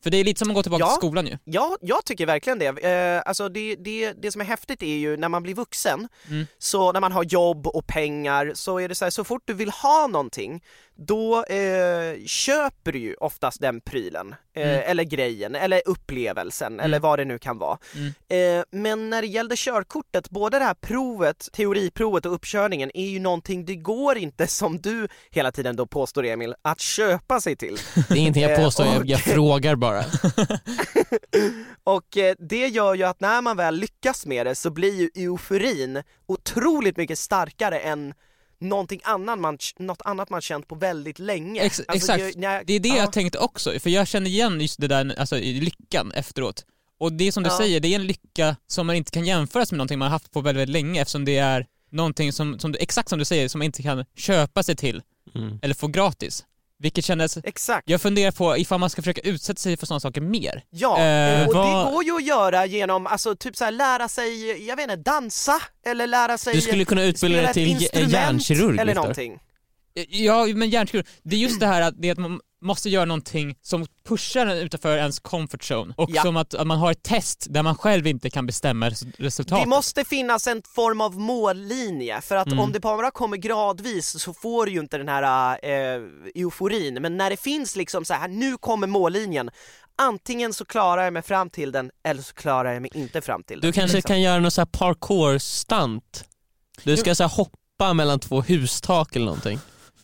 För 0.04 0.10
det 0.10 0.18
är 0.18 0.24
lite 0.24 0.39
som 0.39 0.50
att 0.50 0.56
gå 0.56 0.64
tillbaka 0.64 0.84
Ja. 0.84 0.88
till 0.88 0.95
skolan 0.95 1.28
ju. 1.28 1.38
Ja, 1.43 1.78
jag 1.82 2.06
tycker 2.06 2.26
verkligen 2.26 2.60
det. 2.60 2.66
Eh, 2.68 3.22
alltså 3.26 3.50
det, 3.50 3.76
det. 3.76 4.14
Det 4.22 4.32
som 4.32 4.41
är 4.41 4.45
häftigt 4.45 4.84
är 4.84 4.95
ju 4.97 5.18
när 5.18 5.30
man 5.30 5.43
blir 5.43 5.56
vuxen, 5.56 6.08
Mm. 6.30 6.47
så 6.58 6.91
när 6.91 7.00
man 7.00 7.12
har 7.12 7.24
jobb 7.24 7.68
och 7.68 7.88
pengar, 7.88 8.52
så 8.56 8.80
är 8.80 8.89
det 8.89 8.95
så 8.95 9.06
här, 9.06 9.10
så 9.10 9.24
fort 9.24 9.41
du 9.45 9.54
vill 9.54 9.70
ha 9.70 10.08
någonting, 10.08 10.64
då 11.08 11.43
eh, 11.45 12.26
köper 12.26 12.91
du 12.91 13.00
ju 13.00 13.16
oftast 13.16 13.62
den 13.62 13.82
prylen, 13.82 14.36
eh, 14.56 14.70
Mm. 14.70 14.82
eller 14.91 15.04
grejen, 15.04 15.56
eller 15.56 15.82
upplevelsen, 15.86 16.80
eller 16.80 17.00
vad 17.00 17.20
det 17.20 17.26
nu 17.26 17.39
kan 17.39 17.58
vara. 17.58 17.78
Mm. 17.95 18.60
Eh, 18.60 18.64
men 18.72 19.10
när 19.10 19.22
det 19.22 19.28
gällde 19.28 19.56
körkortet, 19.58 20.30
både 20.30 20.60
det 20.60 20.66
här 20.66 20.74
provet, 20.74 21.50
teoriprovet 21.54 22.26
och 22.26 22.34
uppkörningen 22.34 22.91
är 22.93 23.08
ju 23.10 23.20
någonting, 23.20 23.66
det 23.66 23.76
går 23.76 24.18
inte 24.18 24.47
som 24.47 24.80
du 24.82 25.08
hela 25.30 25.52
tiden 25.52 25.76
då 25.76 25.86
påstår 25.86 26.26
Emil, 26.26 26.56
att 26.62 26.80
köpa 26.80 27.41
sig 27.41 27.56
till. 27.56 27.78
Det 28.10 28.14
är 28.14 28.18
ingenting 28.18 28.43
jag 28.43 28.52
Eh, 28.52 28.64
påstår, 28.64 28.86
jag, 28.86 28.97
och- 28.97 29.06
jag 29.06 29.20
frågar 29.20 29.76
bara. 29.76 30.04
Och 31.84 32.18
eh, 32.18 32.36
det 32.39 32.68
gör 32.68 32.93
ju 32.95 33.04
att 33.04 33.20
när 33.20 33.41
man 33.41 33.58
väl 33.58 33.76
lyckas 33.76 34.26
med 34.26 34.45
det 34.45 34.56
så 34.56 34.70
blir 34.70 34.93
ju 35.16 35.24
euforin 35.26 36.04
otroligt 36.28 36.97
mycket 36.97 37.20
starkare 37.20 37.80
än 37.80 38.14
någonting 38.60 39.01
annat 39.03 39.39
man, 39.39 39.57
något 39.80 40.01
annat 40.05 40.30
man 40.30 40.41
känt 40.41 40.68
på 40.68 40.76
väldigt 40.76 41.20
länge. 41.20 41.62
Ex- 41.62 41.82
exakt. 41.93 42.20
ju- 42.24 42.34
när- 42.36 42.64
Det 42.64 42.74
är 42.74 42.80
det 42.80 42.89
ja. 42.89 42.95
jag 42.97 43.12
tänkte 43.14 43.39
också, 43.39 43.80
för 43.80 43.89
jag 43.89 44.07
känner 44.07 44.28
igen 44.30 44.62
just 44.62 44.80
det 44.82 44.88
där, 44.88 45.16
alltså 45.20 45.36
lyckan 45.36 46.12
efteråt. 46.12 46.66
Och 46.99 47.14
det 47.14 47.28
är 47.28 47.32
som 47.32 47.43
du 47.43 47.49
Ja. 47.49 47.57
säger, 47.57 47.80
det 47.80 47.88
är 47.88 47.95
en 47.95 48.07
lycka 48.07 48.55
som 48.68 48.88
man 48.88 48.95
inte 48.95 49.12
kan 49.12 49.26
jämföras 49.26 49.72
med 49.72 49.78
någonting 49.78 49.99
man 49.99 50.05
har 50.05 50.12
haft 50.12 50.32
på 50.32 50.41
väldigt, 50.41 50.62
väldigt 50.62 50.74
länge 50.74 51.01
eftersom 51.01 51.26
det 51.26 51.38
är 51.38 51.66
någonting 51.91 52.34
som, 52.34 52.60
som 52.60 52.72
du, 52.72 52.80
exakt 52.80 53.10
som 53.10 53.20
du 53.20 53.26
säger, 53.26 53.47
som 53.49 53.60
man 53.60 53.66
inte 53.66 53.84
kan 53.84 54.05
köpa 54.18 54.64
sig 54.64 54.76
till 54.76 55.01
Mm. 55.36 55.60
eller 55.62 55.76
få 55.76 55.88
gratis. 55.88 56.45
Vilket 56.82 57.05
kändes, 57.05 57.38
Exakt. 57.43 57.89
jag 57.89 58.01
funderar 58.01 58.32
på 58.32 58.57
ifall 58.57 58.80
man 58.80 58.89
ska 58.89 59.01
försöka 59.01 59.21
utsätta 59.21 59.59
sig 59.59 59.77
för 59.77 59.86
sådana 59.86 59.99
saker 59.99 60.21
mer. 60.21 60.63
Ja, 60.69 60.99
Eh, 60.99 61.47
och 61.47 61.53
vad- 61.53 61.88
det 61.88 61.91
går 61.91 62.03
ju 62.03 62.15
att 62.15 62.25
göra 62.25 62.65
genom, 62.65 63.07
alltså 63.07 63.36
typ 63.36 63.55
så 63.57 63.63
här, 63.63 63.71
lära 63.71 64.07
sig, 64.07 64.61
jag 64.67 64.75
vet 64.75 64.84
inte, 64.84 64.95
dansa 64.95 65.61
eller 65.86 66.07
lära 66.07 66.38
sig 66.38 66.53
Du 66.53 66.61
skulle 66.61 66.86
kunna 66.86 67.03
utbilda 67.03 67.41
dig 67.41 67.53
till 67.53 68.11
hjärnkirurg 68.11 68.80
eller 68.80 68.95
någonting. 68.95 69.39
Ja, 70.09 70.45
men 70.45 70.69
hjärnkirurg, 70.69 71.05
det 71.23 71.36
är 71.36 71.39
just 71.39 71.59
det 71.59 71.67
här 71.67 71.82
att, 71.82 71.93
det 72.01 72.09
att 72.11 72.17
man 72.17 72.39
måste 72.62 72.89
göra 72.89 73.05
någonting 73.05 73.55
som 73.62 73.86
pushar 74.07 74.45
en 74.45 74.57
utanför 74.57 74.97
ens 74.97 75.20
comfort 75.20 75.72
zone 75.72 75.93
och 75.97 76.10
Ja. 76.14 76.22
som 76.22 76.38
att, 76.38 76.53
att 76.53 76.68
man 76.68 76.78
har 76.78 76.91
ett 76.91 77.03
test 77.03 77.47
där 77.49 77.64
man 77.64 77.76
själv 77.76 78.07
inte 78.07 78.30
kan 78.30 78.45
bestämma 78.45 78.89
res- 78.89 79.03
resultatet. 79.18 79.64
Det 79.66 79.70
måste 79.70 80.05
finnas 80.05 80.47
en 80.47 80.62
form 80.76 81.01
av 81.01 81.20
mållinje, 81.20 82.22
för 82.22 82.36
att 82.36 82.47
Mm. 82.47 82.60
om 82.60 82.72
det 82.72 82.80
bara 82.80 83.12
kommer 83.12 83.38
gradvis 83.38 84.20
så 84.22 84.34
får 84.34 84.66
du 84.66 84.72
ju 84.72 84.80
inte 84.80 84.97
den 84.97 85.07
här 85.10 85.60
eh, 85.64 86.01
euforin, 86.36 86.93
men 87.01 87.18
när 87.18 87.30
det 87.30 87.38
finns 87.38 87.76
liksom 87.76 88.05
så 88.05 88.14
här, 88.14 88.28
nu 88.28 88.57
kommer 88.57 88.88
mållinjen, 88.88 89.49
antingen 90.01 90.53
så 90.53 90.66
klarar 90.66 91.03
jag 91.03 91.14
mig 91.14 91.22
fram 91.22 91.49
till 91.49 91.72
den, 91.72 91.91
eller 92.03 92.22
så 92.22 92.34
klarar 92.34 92.74
jag 92.74 92.82
mig 92.82 92.91
inte 92.93 93.22
fram 93.22 93.43
till 93.43 93.60
den. 93.62 93.68
Du 93.70 93.74
kanske 93.74 93.97
liksom. 93.97 94.07
kan 94.07 94.22
göra 94.22 94.39
någon 94.39 94.51
så 94.51 94.62
här 94.62 94.66
parkour-stunt. 94.66 96.26
Du 96.84 96.97
ska 96.97 97.16
så 97.16 97.24
här 97.24 97.30
hoppa 97.30 97.93
mellan 97.93 98.20
två 98.20 98.41
hustak 98.41 99.16
eller 99.16 99.26
någonting. 99.26 99.60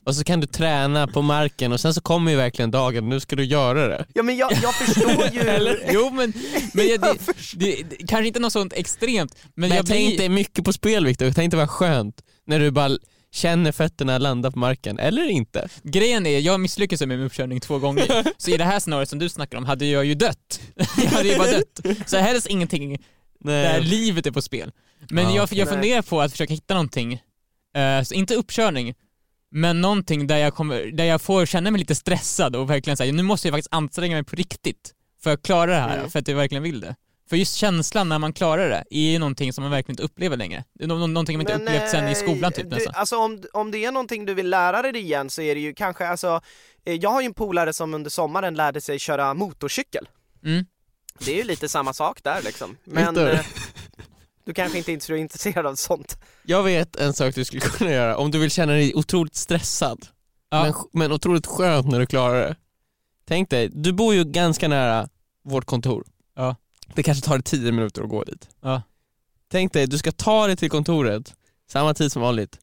Och 0.05 0.15
så 0.15 0.23
kan 0.23 0.39
du 0.39 0.47
träna 0.47 1.07
på 1.07 1.21
marken 1.21 1.71
och 1.71 1.79
sen 1.79 1.93
så 1.93 2.01
kommer 2.01 2.31
ju 2.31 2.37
verkligen 2.37 2.71
dagen, 2.71 3.09
nu 3.09 3.19
ska 3.19 3.35
du 3.35 3.43
göra 3.43 3.87
det. 3.87 4.05
Ja 4.13 4.23
men 4.23 4.37
jag, 4.37 4.51
jag 4.63 4.75
förstår 4.75 5.29
ju... 5.33 5.39
Eller? 5.49 5.89
Jo 5.93 6.09
men, 6.13 6.33
men 6.73 6.87
jag, 6.87 7.01
det, 7.01 7.07
Jag 7.07 7.35
det, 7.53 7.83
det, 7.89 8.07
kanske 8.07 8.27
inte 8.27 8.39
något 8.39 8.53
sånt 8.53 8.73
extremt, 8.73 9.35
men, 9.55 9.69
Men 9.69 9.77
jag 9.77 9.87
tänk 9.87 10.07
blir... 10.07 10.17
dig 10.17 10.29
mycket 10.29 10.65
på 10.65 10.73
spel 10.73 11.05
Viktor, 11.05 11.31
tänk 11.31 11.51
dig 11.51 11.59
vad 11.59 11.69
skönt 11.69 12.21
när 12.47 12.59
du 12.59 12.71
bara 12.71 12.97
känner 13.31 13.71
fötterna 13.71 14.17
landa 14.17 14.51
på 14.51 14.59
marken, 14.59 14.99
eller 14.99 15.27
inte. 15.27 15.69
Grejen 15.83 16.25
är, 16.25 16.39
jag 16.39 16.59
misslyckades 16.59 17.01
med 17.01 17.09
min 17.09 17.27
uppkörning 17.27 17.59
två 17.59 17.79
gånger, 17.79 18.33
så 18.37 18.51
i 18.51 18.57
det 18.57 18.63
här 18.63 18.79
scenariot 18.79 19.09
som 19.09 19.19
du 19.19 19.29
snackar 19.29 19.57
om 19.57 19.65
hade 19.65 19.85
jag 19.85 20.05
ju 20.05 20.15
dött. 20.15 20.61
Jag 20.97 21.09
hade 21.09 21.29
ju 21.29 21.37
bara 21.37 21.51
dött. 21.51 21.79
Så 22.05 22.17
helst 22.17 22.47
ingenting 22.47 22.97
där 23.39 23.79
Nej. 23.79 23.81
livet 23.81 24.25
är 24.25 24.31
på 24.31 24.41
spel. 24.41 24.71
Men 25.09 25.23
Ja, 25.23 25.35
jag, 25.35 25.49
jag 25.51 25.69
funderar 25.69 26.01
på 26.01 26.21
att 26.21 26.31
försöka 26.31 26.53
hitta 26.53 26.73
någonting, 26.73 27.13
eh, 27.75 28.03
så 28.03 28.13
inte 28.13 28.35
uppkörning, 28.35 28.93
men 29.51 29.81
någonting 29.81 30.27
där 30.27 30.37
jag, 30.37 30.53
kommer, 30.53 30.85
där 30.85 31.05
jag 31.05 31.21
får 31.21 31.45
känna 31.45 31.71
mig 31.71 31.79
lite 31.79 31.95
stressad 31.95 32.55
och 32.55 32.69
verkligen 32.69 32.97
säga 32.97 33.13
nu 33.13 33.23
måste 33.23 33.47
jag 33.47 33.53
faktiskt 33.53 33.73
anstränga 33.73 34.15
mig 34.15 34.23
på 34.23 34.35
riktigt 34.35 34.93
för 35.23 35.33
att 35.33 35.43
klara 35.43 35.71
det 35.71 35.77
här, 35.79 35.97
Mm. 35.97 36.11
för 36.11 36.19
att 36.19 36.27
jag 36.27 36.35
verkligen 36.35 36.63
vill 36.63 36.79
det. 36.79 36.95
För 37.29 37.35
just 37.37 37.55
känslan 37.55 38.09
när 38.09 38.19
man 38.19 38.33
klarar 38.33 38.69
det 38.69 38.83
är 38.89 39.11
ju 39.11 39.19
någonting 39.19 39.53
som 39.53 39.61
man 39.61 39.71
verkligen 39.71 39.93
inte 39.93 40.03
upplever 40.03 40.37
längre. 40.37 40.63
Det 40.73 40.83
är 40.83 40.87
nå- 40.87 40.97
nå- 40.97 41.07
någonting 41.07 41.37
man 41.37 41.41
inte 41.41 41.53
Men, 41.53 41.61
upplevt 41.67 41.89
sen 41.91 42.07
i 42.07 42.11
eh, 42.11 42.15
skolan 42.17 42.51
typ 42.51 42.69
du, 42.69 42.75
nästan. 42.75 42.93
Alltså 42.95 43.17
om, 43.17 43.43
om 43.53 43.71
det 43.71 43.85
är 43.85 43.91
någonting 43.91 44.25
du 44.25 44.33
vill 44.33 44.49
lära 44.49 44.81
dig 44.81 45.01
igen 45.01 45.29
så 45.29 45.41
är 45.41 45.55
det 45.55 45.61
ju 45.61 45.73
kanske, 45.73 46.07
alltså, 46.07 46.41
eh, 46.85 46.93
jag 46.93 47.09
har 47.09 47.21
ju 47.21 47.25
en 47.25 47.33
polare 47.33 47.73
som 47.73 47.93
under 47.93 48.09
sommaren 48.09 48.53
lärde 48.55 48.81
sig 48.81 48.99
köra 48.99 49.33
motorcykel. 49.33 50.07
Mm. 50.45 50.65
Det 51.19 51.31
är 51.31 51.37
ju 51.37 51.43
lite 51.43 51.69
samma 51.69 51.93
sak 51.93 52.23
där 52.23 52.41
liksom. 52.43 52.77
Men 52.83 53.15
du 54.45 54.53
kanske 54.53 54.77
inte 54.77 54.93
är 54.93 54.99
så 54.99 55.15
intresserad 55.15 55.65
av 55.65 55.75
sånt. 55.75 56.17
Jag 56.43 56.63
vet 56.63 56.95
en 56.95 57.13
sak 57.13 57.35
du 57.35 57.45
skulle 57.45 57.61
kunna 57.61 57.91
göra 57.91 58.17
om 58.17 58.31
du 58.31 58.39
vill 58.39 58.51
känna 58.51 58.73
dig 58.73 58.95
otroligt 58.95 59.35
stressad, 59.35 60.07
Ja. 60.49 60.63
men, 60.63 60.73
men 60.93 61.11
otroligt 61.11 61.45
skönt 61.45 61.87
när 61.87 61.99
du 61.99 62.05
klarar 62.05 62.41
det. 62.41 62.55
Tänk 63.27 63.49
dig, 63.49 63.69
du 63.73 63.93
bor 63.93 64.13
ju 64.15 64.23
ganska 64.23 64.67
nära 64.67 65.09
vårt 65.43 65.65
kontor. 65.65 66.03
Ja. 66.35 66.55
Det 66.95 67.03
kanske 67.03 67.25
tar 67.25 67.39
10 67.39 67.71
minuter 67.71 68.03
att 68.03 68.09
gå 68.09 68.23
dit. 68.23 68.49
Ja. 68.61 68.81
Tänk 69.51 69.73
dig, 69.73 69.87
du 69.87 69.97
ska 69.97 70.11
ta 70.11 70.47
dig 70.47 70.55
till 70.55 70.69
kontoret, 70.69 71.33
samma 71.71 71.93
tid 71.93 72.11
som 72.11 72.21
vanligt, 72.21 72.57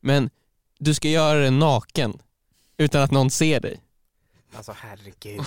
men 0.00 0.30
du 0.78 0.94
ska 0.94 1.08
göra 1.08 1.38
det 1.38 1.50
naken, 1.50 2.18
utan 2.76 3.02
att 3.02 3.10
någon 3.10 3.30
ser 3.30 3.60
dig. 3.60 3.80
Alltså 4.56 4.74
herregud. 4.80 5.44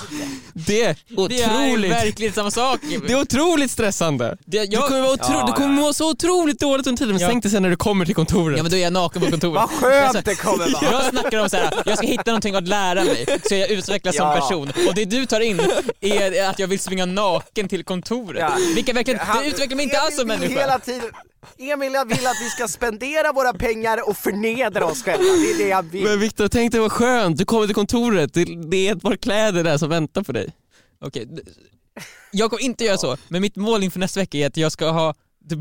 Det 0.54 0.84
är 0.84 0.96
Det 1.28 1.42
är 1.42 1.66
otroligt, 1.68 1.92
verkligen 1.92 2.34
samma 2.34 2.52
sak. 2.52 2.80
det 3.08 3.14
är 3.14 3.22
otroligt 3.22 3.72
stressande. 3.72 4.38
Det, 4.46 4.66
Du 4.66 4.76
jag, 4.76 4.84
kommer, 4.88 5.02
vara 5.02 5.12
otro, 5.14 5.34
Ja, 5.34 5.46
du 5.48 5.54
kommer 5.54 5.76
ja. 5.82 5.82
må 5.86 5.94
så 5.94 6.10
otroligt 6.12 6.60
dåligt 6.60 6.88
under 6.88 6.98
tiden, 6.98 7.14
men 7.14 7.22
Ja. 7.22 7.28
tänk 7.30 7.44
dig 7.44 7.52
sen 7.52 7.62
när 7.64 7.70
du 7.70 7.76
kommer 7.76 8.06
till 8.06 8.16
kontoret. 8.16 8.58
ja 8.58 8.64
men 8.64 8.70
då 8.72 8.78
är 8.78 8.82
jag 8.82 8.94
naken 8.94 9.22
på 9.22 9.30
kontoret. 9.32 9.56
Vad 9.56 9.70
skönt 9.70 10.26
det 10.26 10.36
kommer 10.36 10.58
vara! 10.82 10.92
Jag 10.94 11.06
snackar 11.06 11.40
om 11.40 11.50
så 11.50 11.58
här, 11.58 11.74
jag 11.86 11.98
ska 11.98 12.08
hitta 12.08 12.24
någonting 12.32 12.56
att 12.56 12.68
lära 12.68 13.04
mig 13.04 13.26
så 13.50 13.56
jag 13.56 13.70
utvecklas 13.70 14.16
som 14.16 14.34
person. 14.40 14.72
Och 14.88 14.96
det 14.96 15.06
du 15.06 15.26
tar 15.26 15.40
in 15.40 15.62
är 16.02 16.50
att 16.50 16.60
jag 16.60 16.68
vill 16.68 16.80
springa 16.80 17.06
naken 17.06 17.68
till 17.70 17.84
kontoret. 17.84 18.40
Ja. 18.42 18.58
Vilka 18.76 18.94
verkligen, 18.94 19.20
det 19.42 19.48
utvecklar 19.48 19.76
mig 19.76 19.84
inte 19.84 20.00
alls 20.00 20.16
som 20.16 20.28
människa. 20.28 20.60
Hela 20.60 20.80
tiden, 20.80 21.10
Emil 21.58 21.94
jag 21.94 22.06
vill 22.08 22.28
att 22.28 22.42
vi 22.42 22.50
ska 22.50 22.68
spendera 22.68 23.32
våra 23.34 23.54
pengar 23.54 24.10
och 24.10 24.18
förnedra 24.18 24.86
oss 24.86 25.04
själva, 25.04 25.24
det 25.24 25.52
är 25.52 25.58
det 25.58 25.68
jag 25.68 25.84
vill. 25.84 26.04
Men 26.04 26.20
Viktor, 26.20 26.48
tänk 26.48 26.72
dig 26.72 26.82
vad 26.82 26.92
skönt, 26.92 27.38
du 27.38 27.46
kommer 27.46 27.66
till 27.66 27.76
kontoret, 27.76 28.34
det, 28.34 28.88
är 28.88 28.96
ett 28.96 29.02
par 29.02 29.16
kläder 29.16 29.64
där 29.64 29.78
som 29.78 29.90
väntar 29.90 30.24
på 30.24 30.32
dig. 30.32 30.54
Okej, 31.02 31.28
jag 32.32 32.50
kommer 32.50 32.64
inte 32.64 32.84
göra 32.84 32.98
så, 32.98 33.18
men 33.28 33.42
mitt 33.42 33.56
mål 33.56 33.84
inför 33.84 34.00
nästa 34.00 34.20
vecka 34.20 34.38
är 34.38 34.48
att 34.48 34.58
jag 34.58 34.72
ska 34.72 34.90
ha 34.90 35.14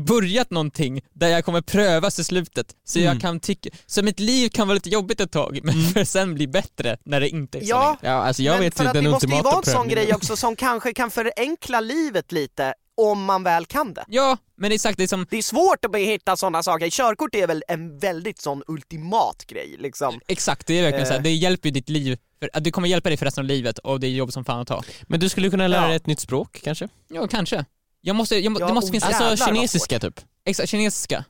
börjat 0.07 0.51
någonting 0.51 1.01
där 1.13 1.27
jag 1.27 1.45
kommer 1.45 1.61
prövas 1.61 2.19
i 2.19 2.23
slutet, 2.23 2.75
så 2.85 2.99
Mm. 2.99 3.11
jag 3.13 3.21
kan 3.21 3.39
tycka, 3.39 3.69
så 3.85 4.03
mitt 4.03 4.19
liv 4.19 4.49
kan 4.49 4.67
vara 4.67 4.73
lite 4.75 4.89
jobbigt 4.89 5.19
ett 5.21 5.31
tag, 5.31 5.59
men 5.63 5.73
för 5.93 6.03
sen 6.03 6.35
bli 6.35 6.47
bättre 6.47 6.97
när 7.03 7.19
det 7.19 7.29
inte 7.29 7.57
är 7.57 7.61
så 7.61 7.67
Ja, 7.69 7.97
längre. 8.01 8.13
Ja, 8.15 8.23
alltså 8.23 8.43
jag 8.43 8.53
Men 8.53 8.61
vet 8.61 8.77
för 8.77 8.83
ju 8.83 8.87
att 8.87 8.93
den 8.93 9.03
det 9.03 9.09
måste 9.09 9.27
ju 9.27 9.41
vara 9.41 9.57
en 9.57 9.63
sån 9.63 9.87
grej 9.87 10.13
också 10.13 10.35
som 10.35 10.55
kanske 10.55 10.93
kan 10.93 11.11
förenkla 11.11 11.79
livet 11.79 12.31
lite 12.31 12.73
om 12.97 13.23
man 13.25 13.43
väl 13.43 13.65
kan 13.65 13.93
det. 13.93 14.05
Ja, 14.07 14.37
men 14.57 14.71
exakt, 14.71 14.97
det 14.97 15.03
är 15.03 15.07
som, 15.07 15.27
Det 15.29 15.37
är 15.37 15.41
svårt 15.41 15.85
att 15.85 15.95
hitta 15.95 16.37
sådana 16.37 16.63
saker, 16.63 16.89
körkort 16.89 17.35
är 17.35 17.47
väl 17.47 17.63
en 17.67 17.99
väldigt 17.99 18.41
sån 18.41 18.63
ultimat 18.67 19.45
grej 19.47 19.75
liksom. 19.79 20.19
exakt, 20.27 20.67
det 20.67 20.73
är 20.79 20.83
verkligen 20.83 21.03
Eh. 21.03 21.07
så 21.07 21.13
här, 21.13 21.21
det 21.21 21.29
hjälper 21.33 21.69
ju 21.69 21.73
ditt 21.73 21.89
liv, 21.89 22.17
för, 22.39 22.59
det 22.59 22.71
kommer 22.71 22.87
hjälpa 22.87 23.09
dig 23.09 23.17
för 23.17 23.25
resten 23.25 23.41
av 23.41 23.45
livet 23.45 23.79
och 23.79 23.99
det 23.99 24.07
är 24.07 24.11
jobb 24.11 24.33
som 24.33 24.45
fan 24.45 24.59
att 24.59 24.67
ta. 24.67 24.83
Men 25.03 25.19
du 25.19 25.29
skulle 25.29 25.49
kunna 25.49 25.67
lära 25.67 25.81
Ja. 25.81 25.87
dig 25.87 25.95
ett 25.95 26.07
nytt 26.07 26.19
språk 26.19 26.59
kanske? 26.63 26.87
Ja, 27.07 27.27
kanske. 27.27 27.65
Jag 28.01 28.15
måste, 28.15 28.35
jag, 28.35 28.57
Ja, 28.59 28.67
det 28.67 28.73
måste 28.73 28.97
och 28.97 29.03
finnas, 29.03 29.21
Alltså 29.21 29.45
kinesiska 29.45 29.99
typ? 29.99 30.19
exakt, 30.45 30.69
kinesiska. 30.69 31.25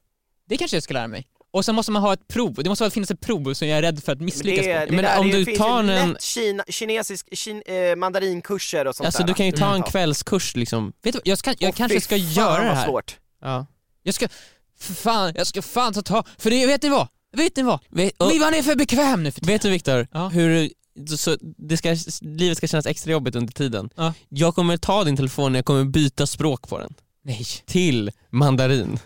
Det 0.48 0.58
kanske 0.58 0.76
jag 0.78 0.84
ska 0.84 0.94
lära 0.94 1.08
mig. 1.08 1.28
Och 1.56 1.66
sen 1.66 1.76
måste 1.76 1.92
man 1.92 2.02
ha 2.02 2.14
ett 2.14 2.28
prov, 2.28 2.54
det 2.54 2.70
måste 2.70 2.90
finnas 2.90 3.12
ett 3.12 3.20
prov 3.20 3.54
som 3.54 3.68
jag 3.68 3.78
är 3.78 3.82
rädd 3.82 4.04
för 4.04 4.12
att 4.12 4.18
Men 4.18 4.26
misslyckas 4.26 4.66
det, 4.66 4.80
på. 4.80 4.86
det 4.86 4.92
Men 4.96 5.06
där, 5.06 5.20
om 5.20 5.30
det 5.30 5.44
du 5.44 5.56
tar 5.56 5.84
en- 5.84 6.18
Kina, 6.20 6.64
kinesisk, 6.68 7.38
kin, 7.38 7.62
eh, 7.66 7.96
mandarinkurser 7.96 8.88
och 8.88 8.96
sånt 8.96 9.06
Alltså 9.06 9.22
där. 9.22 9.28
du 9.28 9.34
kan 9.34 9.46
ju 9.46 9.52
ta 9.52 9.76
en 9.76 9.84
kvällskurs 9.84 10.56
liksom. 10.56 10.94
Vet 11.04 11.14
du 11.14 11.22
jag, 11.24 11.38
ska, 11.38 11.54
jag 11.60 11.70
Åh, 11.70 11.76
kanske 11.76 12.02
ska 12.02 12.16
fan, 12.16 12.26
göra 12.34 12.64
det 12.64 12.76
här. 12.76 12.86
Svårt. 12.86 13.18
Ja. 13.42 13.66
Jag 14.04 14.14
ska, 14.16 14.28
för 14.80 14.94
fan, 14.94 15.34
jag 15.36 15.48
ska 15.48 15.62
fan 15.62 15.94
ta 15.94 16.02
tag, 16.02 16.28
för 16.38 16.50
det, 16.50 16.66
vet 16.68 16.84
ni 16.84 16.90
vad? 16.90 17.08
Vet 17.38 17.56
ni 17.56 17.64
vad? 17.64 17.80
Vet, 17.90 18.14
och, 18.22 18.28
Men 18.28 18.40
man 18.40 18.54
är 18.54 18.62
för 18.64 18.76
bekväm 18.76 19.24
nu 19.24 19.32
för 19.32 19.40
tiden. 19.42 19.54
vet 19.54 19.62
du 19.62 19.70
Viktor, 19.70 20.08
Ja. 20.12 20.28
hur 20.30 20.70
så 21.18 21.38
det 21.58 21.78
ska, 21.78 21.96
livet 22.22 22.58
ska 22.58 22.68
kännas 22.68 22.86
extra 22.86 23.12
jobbigt 23.12 23.36
under 23.36 23.54
tiden. 23.54 23.90
Ja. 23.96 24.14
Jag 24.30 24.56
kommer 24.56 24.78
ta 24.78 25.04
din 25.04 25.18
telefon 25.18 25.52
och 25.52 25.58
jag 25.58 25.66
kommer 25.66 25.84
byta 25.84 26.28
språk 26.28 26.70
på 26.70 26.80
den. 26.80 26.94
Nej. 27.24 27.46
Till 27.66 28.12
mandarin. 28.30 29.00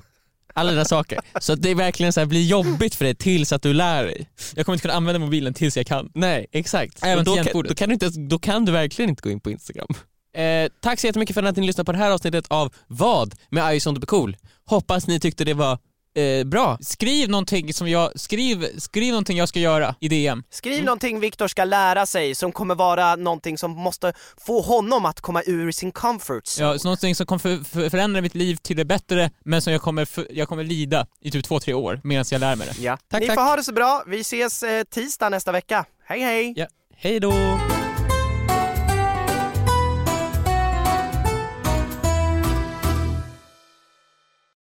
Alla 0.53 0.71
dina 0.71 0.85
saker. 0.85 1.19
Så 1.39 1.53
att 1.53 1.61
det 1.61 1.73
verkligen 1.73 2.13
så 2.13 2.19
här 2.19 2.27
blir 2.27 2.43
jobbigt 2.43 2.95
för 2.95 3.05
dig 3.05 3.15
tills 3.15 3.53
att 3.53 3.61
du 3.61 3.73
lär 3.73 4.03
dig. 4.03 4.29
Jag 4.55 4.65
kommer 4.65 4.73
inte 4.73 4.81
kunna 4.81 4.93
använda 4.93 5.19
mobilen 5.19 5.53
tills 5.53 5.77
jag 5.77 5.87
kan. 5.87 6.11
Nej, 6.15 6.47
exakt. 6.51 7.03
Även 7.03 7.25
då, 7.25 7.35
kan, 7.35 7.63
då, 7.63 7.75
kan 7.75 7.89
du 7.89 7.93
inte, 7.93 8.09
då 8.09 8.39
kan 8.39 8.65
du 8.65 8.71
verkligen 8.71 9.09
inte 9.09 9.21
gå 9.21 9.29
in 9.29 9.39
på 9.39 9.51
Instagram. 9.51 9.87
Eh, 10.35 10.71
tack 10.81 10.99
så 10.99 11.07
jättemycket 11.07 11.33
för 11.33 11.43
att 11.43 11.55
ni 11.55 11.67
lyssnade 11.67 11.85
på 11.85 11.91
det 11.91 11.97
här 11.97 12.11
avsnittet 12.11 12.45
av 12.47 12.73
Vad 12.87 13.35
med 13.49 13.71
I 13.71 13.73
just 13.73 13.85
want 13.85 13.95
to 13.95 13.99
be 13.99 14.05
cool. 14.05 14.37
Hoppas 14.65 15.07
ni 15.07 15.19
tyckte 15.19 15.45
det 15.45 15.53
var 15.53 15.77
Eh, 16.19 16.43
bra. 16.45 16.77
Skriv 16.81 17.29
någonting 17.29 17.73
som 17.73 17.87
jag, 17.89 18.19
skriv, 18.19 18.79
skriv 18.79 19.09
någonting 19.09 19.37
jag 19.37 19.49
ska 19.49 19.59
göra 19.59 19.95
i 19.99 20.07
DM. 20.07 20.43
Skriv 20.49 20.83
någonting 20.83 21.19
Viktor 21.19 21.47
ska 21.47 21.63
lära 21.63 22.05
sig 22.05 22.35
som 22.35 22.51
kommer 22.51 22.75
vara 22.75 23.15
någonting 23.15 23.57
som 23.57 23.71
måste 23.71 24.13
få 24.37 24.61
honom 24.61 25.05
att 25.05 25.21
komma 25.21 25.43
ur 25.45 25.71
sin 25.71 25.91
comfort 25.91 26.43
zone. 26.43 26.67
Ja, 26.67 26.79
så 26.79 26.87
någonting 26.87 27.15
som 27.15 27.25
kommer 27.25 27.39
för, 27.39 27.63
för, 27.63 27.89
förändra 27.89 28.21
mitt 28.21 28.35
liv 28.35 28.55
till 28.55 28.77
det 28.77 28.85
bättre, 28.85 29.31
men 29.45 29.61
som 29.61 29.73
jag 29.73 29.81
kommer, 29.81 30.05
för, 30.05 30.27
jag 30.31 30.47
kommer 30.47 30.63
lida 30.63 31.07
i 31.21 31.31
typ 31.31 31.45
två, 31.45 31.59
tre 31.59 31.73
år 31.73 32.01
medan 32.03 32.25
jag 32.31 32.39
lär 32.39 32.55
mig 32.55 32.67
det. 32.67 32.83
Ja. 32.83 32.97
Tack, 33.11 33.21
Ni 33.21 33.27
tack. 33.27 33.35
får 33.35 33.43
ha 33.43 33.55
det 33.55 33.63
så 33.63 33.73
bra, 33.73 34.03
vi 34.07 34.19
ses 34.19 34.63
eh, 34.63 34.83
tisdag 34.83 35.29
nästa 35.29 35.51
vecka. 35.51 35.85
Hej 36.07 36.21
hej! 36.21 36.53
Ja. 36.55 36.67
Hej 36.95 37.19
då! 37.19 37.33